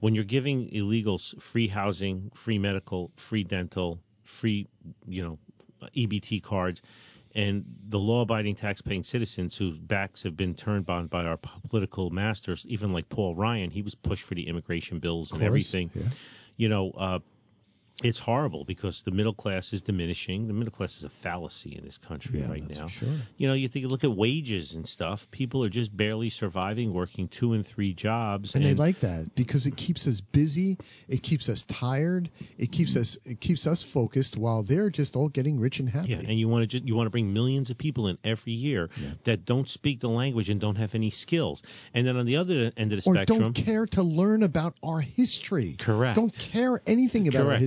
when 0.00 0.14
you're 0.14 0.24
giving 0.24 0.70
illegals 0.70 1.34
free 1.52 1.68
housing, 1.68 2.32
free 2.44 2.58
medical, 2.58 3.10
free 3.28 3.44
dental, 3.44 4.00
free 4.40 4.66
you 5.06 5.22
know 5.22 5.38
EBT 5.94 6.42
cards, 6.42 6.80
and 7.34 7.64
the 7.88 7.98
law-abiding, 7.98 8.54
tax-paying 8.54 9.02
citizens 9.02 9.56
whose 9.56 9.76
backs 9.76 10.22
have 10.22 10.36
been 10.36 10.54
turned 10.54 10.88
on 10.88 11.08
by 11.08 11.24
our 11.24 11.38
political 11.68 12.10
masters, 12.10 12.64
even 12.68 12.92
like 12.92 13.08
Paul 13.08 13.34
Ryan, 13.34 13.70
he 13.70 13.82
was 13.82 13.94
pushed 13.94 14.22
for 14.24 14.34
the 14.34 14.46
immigration 14.46 15.00
bills 15.00 15.32
and 15.32 15.42
everything. 15.42 15.90
yeah. 15.94 16.02
You 16.56 16.68
know, 16.68 16.92
uh, 16.92 17.18
it's 18.02 18.18
horrible 18.18 18.64
because 18.64 19.02
the 19.04 19.12
middle 19.12 19.34
class 19.34 19.72
is 19.72 19.80
diminishing. 19.82 20.48
The 20.48 20.52
middle 20.52 20.72
class 20.72 20.96
is 20.96 21.04
a 21.04 21.10
fallacy 21.22 21.76
in 21.78 21.84
this 21.84 21.96
country 21.96 22.40
Yeah, 22.40 22.50
right 22.50 22.68
now. 22.68 22.88
sure. 22.88 23.08
You 23.36 23.46
know, 23.46 23.54
you 23.54 23.68
think 23.68 23.86
look 23.86 24.02
at 24.02 24.10
wages 24.10 24.72
and 24.74 24.86
stuff. 24.88 25.20
People 25.30 25.62
are 25.62 25.68
just 25.68 25.96
barely 25.96 26.28
surviving, 26.30 26.92
working 26.92 27.28
two 27.28 27.52
and 27.52 27.64
three 27.64 27.94
jobs, 27.94 28.54
and, 28.54 28.64
they 28.64 28.74
like 28.74 29.00
that 29.00 29.30
because 29.36 29.66
it 29.66 29.76
keeps 29.76 30.06
us 30.08 30.20
busy 30.20 30.76
it 31.08 31.22
keeps 31.22 31.48
us 31.48 31.64
tired 31.68 32.30
it 32.58 32.72
keeps 32.72 32.96
us 32.96 33.16
it 33.24 33.40
keeps 33.40 33.66
us 33.66 33.84
focused 33.92 34.36
while 34.36 34.62
they're 34.62 34.90
just 34.90 35.14
all 35.14 35.28
getting 35.28 35.60
rich 35.60 35.78
and 35.78 35.88
happy 35.88 36.08
Yeah, 36.08 36.18
and 36.18 36.38
you 36.38 36.48
want 36.48 36.68
to 36.68 36.80
ju- 36.80 36.86
you 36.86 36.94
want 36.96 37.06
to 37.06 37.10
bring 37.10 37.32
millions 37.32 37.70
of 37.70 37.78
people 37.78 38.08
in 38.08 38.18
every 38.24 38.52
year 38.54 38.88
that 39.24 39.44
don't 39.44 39.68
speak 39.68 40.00
the 40.00 40.08
language 40.08 40.48
and 40.48 40.60
don't 40.60 40.76
have 40.76 40.94
any 40.94 41.10
skills. 41.10 41.62
And 41.92 42.06
then 42.06 42.16
on 42.16 42.26
the 42.26 42.36
other 42.36 42.72
end 42.76 42.92
of 42.92 43.02
the 43.04 43.08
or 43.10 43.14
spectrum, 43.14 43.38
don't 43.52 43.52
care 43.54 43.86
to 43.92 44.02
learn 44.02 44.42
about 44.42 44.74
our 44.82 45.00
history 45.00 45.76
Correct. 45.78 46.16
don't 46.16 46.34
care 46.52 46.80
anything 46.86 47.28
about 47.28 47.42
our 47.42 47.46
Correct. 47.46 47.60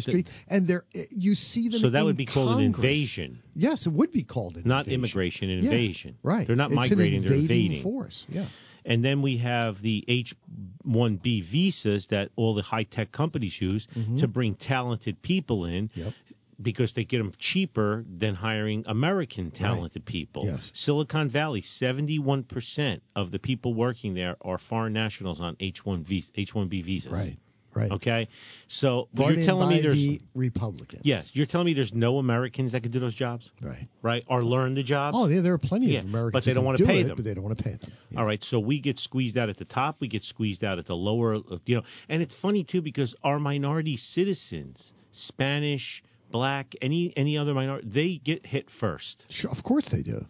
And 0.47 0.67
they're 0.67 0.85
eh, 0.95 1.05
you 1.11 1.35
see 1.35 1.69
them 1.69 1.79
so 1.79 1.89
that 1.89 2.05
would 2.05 2.17
be 2.17 2.25
called 2.25 2.57
an 2.59 2.63
invasion, 2.65 3.41
yes 3.55 3.85
it 3.85 3.93
would 3.93 4.11
be 4.11 4.23
called 4.23 4.55
an 4.57 4.63
not 4.65 4.85
invasion. 4.85 4.99
immigration, 4.99 5.49
an 5.49 5.59
Yeah, 5.63 5.71
invasion. 5.71 6.17
right 6.23 6.45
They're 6.47 6.55
not 6.55 6.71
It's 6.71 6.75
migrating, 6.75 7.21
they're 7.23 7.33
invading 7.33 7.83
force 7.83 8.25
yeah 8.29 8.47
And 8.85 9.03
then 9.03 9.21
we 9.21 9.37
have 9.39 9.81
the 9.81 10.05
H-1B 10.07 11.43
visas 11.51 12.07
that 12.07 12.29
all 12.37 12.55
the 12.55 12.61
high-tech 12.61 13.11
companies 13.11 13.57
use 13.59 13.85
mm-hmm. 13.93 14.17
to 14.19 14.27
bring 14.27 14.55
talented 14.55 15.21
people 15.21 15.65
in. 15.65 15.89
Yep. 15.93 16.13
Because 16.59 16.93
they 16.93 17.03
get 17.03 17.19
them 17.19 17.33
cheaper 17.37 18.03
than 18.21 18.33
hiring 18.33 18.83
American 18.87 19.51
talented 19.51 20.05
people. 20.05 20.45
Yes. 20.45 20.71
Silicon 20.73 21.29
Valley, 21.29 21.61
71% 21.61 23.01
of 23.15 23.29
the 23.29 23.37
people 23.37 23.75
working 23.75 24.15
there 24.15 24.37
are 24.41 24.57
foreign 24.57 24.93
nationals 24.93 25.39
on 25.39 25.55
H1 25.57 26.05
H1B 26.35 26.83
visas. 26.83 27.11
right 27.11 27.37
right 27.73 27.91
Okay. 27.91 28.27
So 28.67 29.07
Brought 29.13 29.29
you're 29.31 29.39
in 29.39 29.45
telling 29.45 29.69
me 29.69 29.81
there's 29.81 29.95
the 29.95 30.21
republicans 30.35 31.01
yes, 31.05 31.29
you're 31.33 31.45
telling 31.45 31.65
me 31.65 31.73
there's 31.73 31.93
no 31.93 32.17
Americans 32.17 32.71
that 32.73 32.81
could 32.83 32.91
do 32.91 32.99
those 32.99 33.15
jobs, 33.15 33.51
right 33.61 33.87
right? 34.01 34.23
Or 34.27 34.43
learn 34.43 34.73
the 34.75 34.83
job. 34.83 35.13
oh 35.15 35.27
yeah 35.27 35.41
there 35.41 35.53
are 35.53 35.57
plenty 35.57 35.87
Yeah, 35.87 35.99
of 35.99 36.05
americans 36.05 36.33
but 36.33 36.45
they 36.45 36.53
don't 36.53 36.65
wanna 36.65 36.77
do 36.79 36.85
pay 36.85 37.01
it, 37.01 37.07
them. 37.07 37.15
but 37.15 37.25
they 37.25 37.33
don't 37.33 37.43
want 37.43 37.57
to 37.57 37.63
pay 37.63 37.71
them 37.75 37.91
Yeah. 38.11 38.19
All 38.19 38.25
right, 38.25 38.43
so 38.43 38.59
we 38.59 38.79
get 38.79 38.97
squeezed 38.97 39.37
out 39.37 39.49
at 39.49 39.57
the 39.57 39.65
top, 39.65 39.97
we 39.99 40.07
get 40.07 40.23
squeezed 40.23 40.63
out 40.63 40.79
at 40.79 40.85
the 40.87 40.95
lower, 40.95 41.35
you 41.65 41.75
know. 41.77 41.83
And 42.09 42.21
it's 42.21 42.35
funny 42.35 42.63
too 42.63 42.81
because 42.81 43.13
our 43.23 43.39
minority 43.39 43.97
citizens, 43.97 44.93
Spanish, 45.11 46.03
black, 46.31 46.73
any 46.81 47.13
any 47.15 47.37
other 47.37 47.53
minority, 47.53 47.87
they 47.89 48.17
get 48.17 48.45
hit 48.45 48.69
first. 48.79 49.23
Sure, 49.29 49.51
of 49.51 49.63
course 49.63 49.87
they 49.89 50.01
do 50.03 50.25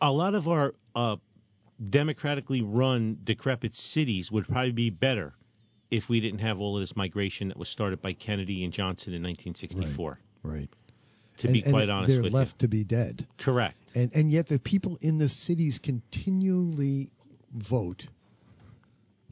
A 0.00 0.10
lot 0.10 0.34
of 0.34 0.46
our 0.48 0.74
uh, 0.94 1.16
democratically 1.90 2.62
run 2.62 3.18
decrepit 3.24 3.74
cities 3.74 4.30
would 4.30 4.46
probably 4.46 4.72
be 4.72 4.90
better 4.90 5.34
if 5.92 6.08
we 6.08 6.18
didn't 6.20 6.40
have 6.40 6.58
all 6.58 6.76
of 6.76 6.82
this 6.82 6.96
migration 6.96 7.48
that 7.48 7.56
was 7.58 7.68
started 7.68 8.00
by 8.02 8.14
Kennedy 8.14 8.64
and 8.64 8.72
Johnson 8.72 9.12
in 9.12 9.22
1964. 9.22 10.18
right 10.42 10.68
To 11.38 11.46
And- 11.46 11.52
be 11.52 11.62
quite 11.62 11.88
honest 11.88 12.08
they're 12.10 12.22
with 12.22 12.32
left 12.32 12.58
to 12.60 12.68
be 12.68 12.82
dead 12.82 13.26
correct. 13.38 13.76
and 13.94 14.10
and 14.14 14.30
yet 14.30 14.48
the 14.48 14.58
people 14.58 14.98
in 15.00 15.18
the 15.18 15.28
cities 15.28 15.78
continually 15.78 17.10
vote 17.54 18.06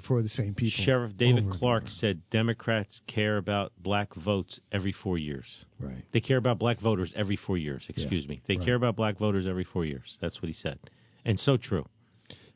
for 0.02 0.22
the 0.22 0.28
same 0.28 0.54
people. 0.54 0.70
Sheriff 0.84 1.16
David 1.16 1.44
over 1.46 1.56
Clarke 1.58 1.82
over. 1.84 1.90
said 1.90 2.22
Democrats 2.30 3.00
care 3.06 3.36
about 3.36 3.72
black 3.78 4.14
votes 4.14 4.58
every 4.72 4.92
four 4.92 5.18
years. 5.18 5.64
right. 5.78 6.02
They 6.12 6.20
care 6.20 6.38
about 6.38 6.58
black 6.58 6.80
voters 6.80 7.12
every 7.16 7.36
four 7.36 7.58
years. 7.58 7.84
Excuse 7.88 8.26
me. 8.28 8.40
They 8.46 8.56
right. 8.56 8.64
care 8.66 8.74
about 8.76 8.96
black 8.96 9.18
voters 9.18 9.46
every 9.46 9.64
four 9.64 9.84
years. 9.84 10.16
That's 10.20 10.40
what 10.40 10.48
he 10.48 10.54
said, 10.54 10.78
and 11.24 11.38
so 11.38 11.56
true. 11.56 11.86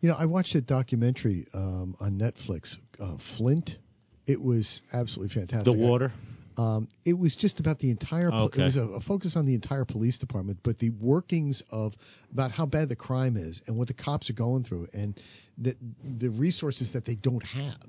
You 0.00 0.08
know, 0.10 0.16
I 0.16 0.26
watched 0.26 0.54
a 0.54 0.60
documentary 0.60 1.46
um, 1.54 1.96
on 2.00 2.18
Netflix, 2.18 2.76
uh, 3.00 3.16
Flint. 3.36 3.78
It 4.26 4.40
was 4.40 4.80
absolutely 4.92 5.34
fantastic. 5.34 5.64
The 5.66 5.78
water. 5.78 6.12
Um, 6.56 6.88
it 7.04 7.14
was 7.14 7.34
just 7.34 7.58
about 7.58 7.80
the 7.80 7.90
entire. 7.90 8.30
pol- 8.30 8.46
Okay. 8.46 8.62
It 8.62 8.64
was 8.66 8.76
a, 8.76 8.82
a 8.84 9.00
focus 9.00 9.36
on 9.36 9.44
the 9.44 9.54
entire 9.54 9.84
police 9.84 10.18
department, 10.18 10.60
but 10.62 10.78
the 10.78 10.90
workings 10.90 11.62
of 11.70 11.94
about 12.32 12.52
how 12.52 12.64
bad 12.66 12.88
the 12.88 12.96
crime 12.96 13.36
is 13.36 13.60
and 13.66 13.76
what 13.76 13.88
the 13.88 13.94
cops 13.94 14.30
are 14.30 14.34
going 14.34 14.62
through, 14.62 14.88
and 14.92 15.18
the 15.58 15.74
the 16.18 16.28
resources 16.30 16.92
that 16.92 17.04
they 17.04 17.16
don't 17.16 17.44
have. 17.44 17.82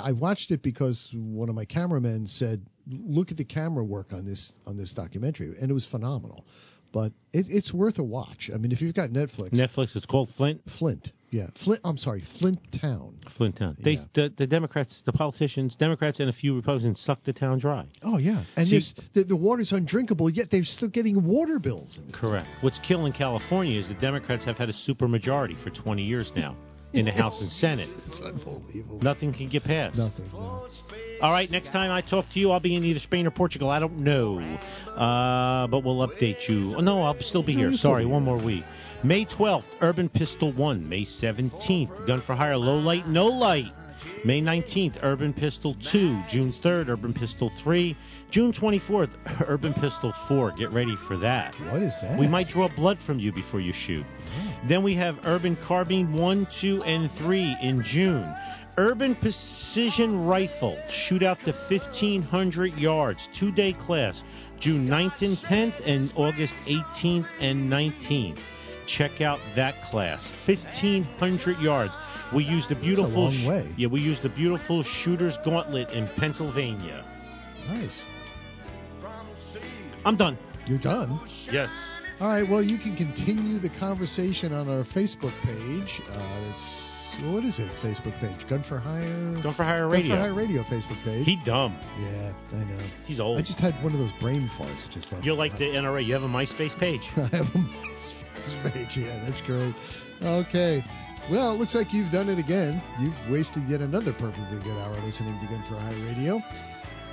I 0.00 0.12
watched 0.12 0.50
it 0.50 0.62
because 0.62 1.08
one 1.14 1.48
of 1.48 1.54
my 1.54 1.64
cameramen 1.64 2.26
said, 2.28 2.64
"Look 2.86 3.30
at 3.32 3.38
the 3.38 3.44
camera 3.44 3.82
work 3.84 4.12
on 4.12 4.24
this 4.24 4.52
on 4.66 4.76
this 4.76 4.92
documentary," 4.92 5.56
and 5.60 5.68
it 5.70 5.74
was 5.74 5.86
phenomenal. 5.86 6.44
But 6.92 7.12
it, 7.32 7.46
it's 7.48 7.72
worth 7.74 7.98
a 7.98 8.04
watch. 8.04 8.50
I 8.54 8.58
mean, 8.58 8.70
if 8.72 8.80
you've 8.80 8.94
got 8.94 9.10
Netflix, 9.10 9.50
Netflix. 9.52 9.96
It's 9.96 10.06
called 10.06 10.28
Flint. 10.36 10.62
Flint, 10.78 11.10
yeah, 11.36 11.46
Flint. 11.64 11.80
I'm 11.84 11.96
sorry, 11.96 12.22
Flint 12.38 12.58
Town. 12.80 13.14
Flint 13.36 13.56
Town. 13.56 13.76
They 13.78 13.92
Yeah. 13.92 14.04
the, 14.14 14.32
the 14.36 14.46
Democrats, 14.46 15.02
the 15.04 15.12
politicians, 15.12 15.76
Democrats, 15.76 16.20
and 16.20 16.28
a 16.28 16.32
few 16.32 16.56
Republicans 16.56 17.00
suck 17.00 17.22
the 17.24 17.32
town 17.32 17.58
dry. 17.58 17.86
Oh 18.02 18.18
yeah, 18.18 18.44
and 18.56 18.66
See- 18.66 18.94
the, 19.14 19.24
the 19.24 19.36
water's 19.36 19.72
undrinkable, 19.72 20.30
yet 20.30 20.50
they're 20.50 20.64
still 20.64 20.88
getting 20.88 21.24
water 21.24 21.58
bills. 21.58 21.98
Correct. 22.12 22.46
What's 22.62 22.78
killing 22.80 23.12
California 23.12 23.78
is 23.78 23.88
the 23.88 23.94
Democrats 23.94 24.44
have 24.44 24.56
had 24.58 24.68
a 24.70 24.72
supermajority 24.72 25.56
for 25.62 25.70
20 25.70 26.02
years 26.02 26.32
now 26.34 26.56
in 26.92 27.04
the 27.04 27.12
House 27.12 27.40
and 27.42 27.50
Senate. 27.64 27.88
It's 28.08 28.20
unbelievable. 28.20 29.00
Nothing 29.02 29.32
can 29.34 29.48
get 29.48 29.64
passed. 29.64 29.98
Nothing. 29.98 30.30
No. 30.32 30.68
All 31.22 31.32
right, 31.32 31.50
next 31.50 31.70
time 31.70 31.90
I 31.90 32.02
talk 32.02 32.26
to 32.34 32.38
you, 32.38 32.50
I'll 32.50 32.60
be 32.60 32.74
in 32.76 32.84
either 32.84 32.98
Spain 33.00 33.26
or 33.26 33.30
Portugal. 33.30 33.70
I 33.70 33.78
don't 33.78 33.98
know. 34.00 34.38
Uh, 34.38 35.66
but 35.66 35.82
we'll 35.82 36.06
update 36.06 36.46
you. 36.48 36.74
Oh, 36.76 36.80
no, 36.80 37.02
I'll 37.02 37.18
still 37.20 37.42
be 37.42 37.54
here. 37.54 37.72
Sorry, 37.72 38.04
one 38.04 38.22
more 38.22 38.36
week. 38.42 38.64
May 39.04 39.24
12th, 39.24 39.66
Urban 39.82 40.08
Pistol 40.08 40.52
1. 40.52 40.88
May 40.88 41.02
17th, 41.02 42.06
Gun 42.06 42.20
for 42.22 42.34
Hire, 42.34 42.56
Low 42.56 42.78
Light, 42.78 43.06
No 43.06 43.26
Light. 43.26 43.72
May 44.24 44.40
19th, 44.40 44.98
Urban 45.02 45.32
Pistol 45.32 45.74
2. 45.74 46.22
June 46.28 46.52
3rd, 46.52 46.88
Urban 46.88 47.12
Pistol 47.12 47.50
3. 47.62 47.96
June 48.30 48.52
24th, 48.52 49.10
Urban 49.46 49.74
Pistol 49.74 50.12
4. 50.28 50.52
Get 50.52 50.72
ready 50.72 50.96
for 51.06 51.16
that. 51.18 51.54
What 51.70 51.82
is 51.82 51.96
that? 52.00 52.18
We 52.18 52.26
might 52.26 52.48
draw 52.48 52.68
blood 52.68 52.98
from 53.06 53.18
you 53.18 53.32
before 53.32 53.60
you 53.60 53.72
shoot. 53.72 54.04
Then 54.66 54.82
we 54.82 54.94
have 54.94 55.18
Urban 55.24 55.56
Carbine 55.56 56.12
1, 56.14 56.46
2, 56.60 56.82
and 56.82 57.10
3 57.12 57.56
in 57.62 57.82
June. 57.82 58.34
Urban 58.78 59.14
Precision 59.14 60.26
Rifle, 60.26 60.78
shoot 60.90 61.22
out 61.22 61.42
to 61.44 61.52
1,500 61.52 62.78
yards, 62.78 63.28
two 63.32 63.50
day 63.50 63.72
class, 63.72 64.22
June 64.58 64.86
9th 64.86 65.22
and 65.22 65.38
10th, 65.38 65.86
and 65.86 66.12
August 66.14 66.54
18th 66.66 67.26
and 67.40 67.70
19th. 67.72 68.38
Check 68.86 69.20
out 69.20 69.38
that 69.56 69.74
class, 69.90 70.32
1,500 70.46 71.58
yards. 71.58 71.94
We 72.34 72.44
used 72.44 72.68
the 72.68 72.74
beautiful, 72.74 73.10
long 73.10 73.46
way. 73.46 73.72
yeah, 73.76 73.88
we 73.88 74.00
used 74.00 74.22
the 74.22 74.28
beautiful 74.28 74.82
Shooter's 74.82 75.36
Gauntlet 75.44 75.90
in 75.90 76.08
Pennsylvania. 76.16 77.04
Nice. 77.68 78.02
I'm 80.04 80.16
done. 80.16 80.38
You're 80.66 80.78
done. 80.78 81.20
Yes. 81.50 81.70
All 82.20 82.28
right. 82.28 82.48
Well, 82.48 82.62
you 82.62 82.78
can 82.78 82.96
continue 82.96 83.58
the 83.58 83.70
conversation 83.70 84.52
on 84.52 84.68
our 84.68 84.84
Facebook 84.84 85.34
page. 85.42 86.00
Uh, 86.08 86.52
it's 86.52 86.86
what 87.24 87.44
is 87.44 87.58
it? 87.58 87.70
Facebook 87.82 88.18
page, 88.20 88.46
Gun 88.48 88.62
for 88.62 88.78
Hire. 88.78 89.40
Gun 89.42 89.54
for 89.54 89.64
Hire 89.64 89.88
Radio. 89.88 90.14
Gun 90.14 90.18
for 90.18 90.22
Hire 90.22 90.34
Radio 90.34 90.62
Facebook 90.64 91.02
page. 91.02 91.24
He 91.24 91.38
dumb. 91.44 91.78
yeah, 91.98 92.32
I 92.52 92.64
know. 92.64 92.86
He's 93.06 93.20
old. 93.20 93.38
I 93.38 93.42
just 93.42 93.58
had 93.58 93.74
one 93.82 93.92
of 93.92 93.98
those 93.98 94.12
brain 94.20 94.50
farts. 94.58 94.88
Just. 94.90 95.12
You're 95.22 95.34
like 95.34 95.56
the 95.58 95.64
NRA. 95.64 96.04
You 96.04 96.12
have 96.12 96.24
a 96.24 96.28
MySpace 96.28 96.78
page. 96.78 97.00
I 97.16 97.28
have 97.36 97.46
a 97.54 97.58
Page. 98.72 98.96
Yeah, 98.96 99.18
that's 99.24 99.42
great. 99.42 99.74
Okay. 100.22 100.82
Well, 101.30 101.52
it 101.54 101.58
looks 101.58 101.74
like 101.74 101.92
you've 101.92 102.12
done 102.12 102.28
it 102.28 102.38
again. 102.38 102.80
You've 103.00 103.14
wasted 103.30 103.68
yet 103.68 103.80
another 103.80 104.12
perfectly 104.12 104.58
good 104.60 104.78
hour 104.78 104.94
listening 105.04 105.38
to 105.40 105.46
Gun 105.46 105.64
for 105.68 105.74
Hire 105.78 106.06
Radio. 106.06 106.40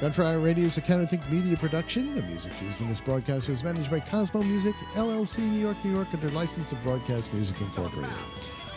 Gun 0.02 0.14
for 0.14 0.24
Hire 0.24 0.40
Radio 0.42 0.66
is 0.68 0.78
a 0.78 0.82
Counterthink 0.82 1.30
media 1.32 1.58
production. 1.58 2.16
The 2.16 2.22
music 2.22 2.52
used 2.62 2.80
in 2.80 2.90
this 2.90 3.00
broadcast 3.00 3.48
was 3.50 3.64
managed 3.64 3.90
by 3.90 4.00
Cosmo 4.02 4.42
Music, 4.44 4.76
LLC, 4.96 5.40
New 5.40 5.60
York, 5.60 5.78
New 5.84 5.92
York, 5.94 6.08
under 6.14 6.30
license 6.30 6.72
of 6.72 6.78
Broadcast 6.84 7.34
Music 7.34 7.56
Incorporated. 7.62 8.14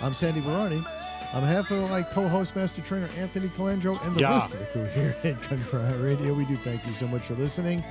I'm 0.01 0.13
Sandy 0.15 0.41
Barani. 0.41 0.83
On 1.35 1.43
behalf 1.43 1.71
of 1.71 1.91
my 1.91 2.03
co-host, 2.15 2.55
Master 2.55 2.81
Trainer 2.83 3.09
Anthony 3.19 3.49
Colandro, 3.49 4.01
and 4.07 4.15
the 4.17 4.21
Yeah. 4.21 4.39
rest 4.39 4.55
of 4.55 4.61
the 4.61 4.67
crew 4.67 4.85
here 4.87 5.15
at 5.25 5.41
Gun 5.51 5.65
for 5.71 5.81
Hire 5.85 5.99
Radio, 6.03 6.33
we 6.33 6.47
do 6.47 6.57
thank 6.65 6.87
you 6.87 6.93
so 6.95 7.07
much 7.09 7.27
for 7.27 7.35
listening. 7.35 7.83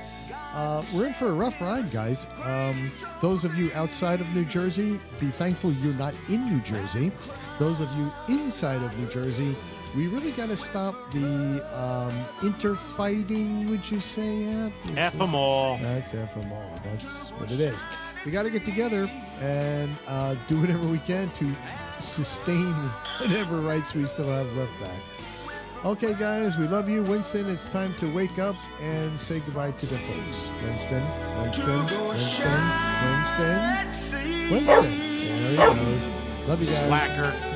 Uh, 0.52 0.84
we're 0.94 1.06
in 1.06 1.14
for 1.14 1.26
a 1.28 1.34
rough 1.34 1.54
ride, 1.60 1.92
guys. 1.92 2.26
Um, 2.42 2.92
those 3.20 3.44
of 3.44 3.54
you 3.54 3.70
outside 3.72 4.20
of 4.20 4.26
New 4.28 4.44
Jersey, 4.44 5.00
be 5.20 5.30
thankful 5.38 5.72
you're 5.72 5.94
not 5.94 6.14
in 6.28 6.50
New 6.50 6.62
Jersey. 6.62 7.12
Those 7.58 7.80
of 7.80 7.88
you 7.92 8.10
inside 8.28 8.82
of 8.82 8.96
New 8.98 9.10
Jersey, 9.12 9.56
we 9.96 10.08
really 10.08 10.34
got 10.36 10.46
to 10.48 10.56
stop 10.56 10.94
the 11.12 11.62
um, 11.72 12.26
interfighting. 12.42 13.70
Would 13.70 13.84
you 13.90 14.00
say? 14.00 14.70
F 14.96 15.14
'em 15.14 15.34
all. 15.34 15.78
That's 15.80 16.14
F 16.14 16.36
'em 16.36 16.52
all. 16.52 16.80
That's 16.84 17.30
what 17.38 17.50
it 17.50 17.60
is. 17.60 17.76
We 18.24 18.32
got 18.32 18.42
to 18.42 18.50
get 18.50 18.64
together 18.64 19.04
and 19.38 19.96
uh, 20.06 20.34
do 20.48 20.60
whatever 20.60 20.88
we 20.90 20.98
can 20.98 21.30
to 21.38 21.56
sustain 22.00 22.74
whatever 23.20 23.60
rights 23.60 23.94
we 23.94 24.04
still 24.06 24.30
have 24.30 24.46
left 24.56 24.78
back. 24.80 25.00
Okay, 25.86 26.18
guys, 26.18 26.56
we 26.58 26.66
love 26.66 26.88
you. 26.88 27.04
Winston, 27.04 27.48
it's 27.48 27.68
time 27.68 27.94
to 28.00 28.12
wake 28.12 28.40
up 28.40 28.56
and 28.80 29.16
say 29.20 29.38
goodbye 29.38 29.70
to 29.70 29.86
the 29.86 29.94
folks. 29.94 30.50
Winston, 30.66 30.98
Winston, 31.38 31.86
Winston, 32.10 32.58
Winston, 33.06 34.50
Winston. 34.50 34.66
There 34.66 35.50
he 35.50 35.56
goes. 35.56 36.48
Love 36.48 36.58
you 36.58 36.66
guys. 36.66 36.88
Slacker. 36.88 37.55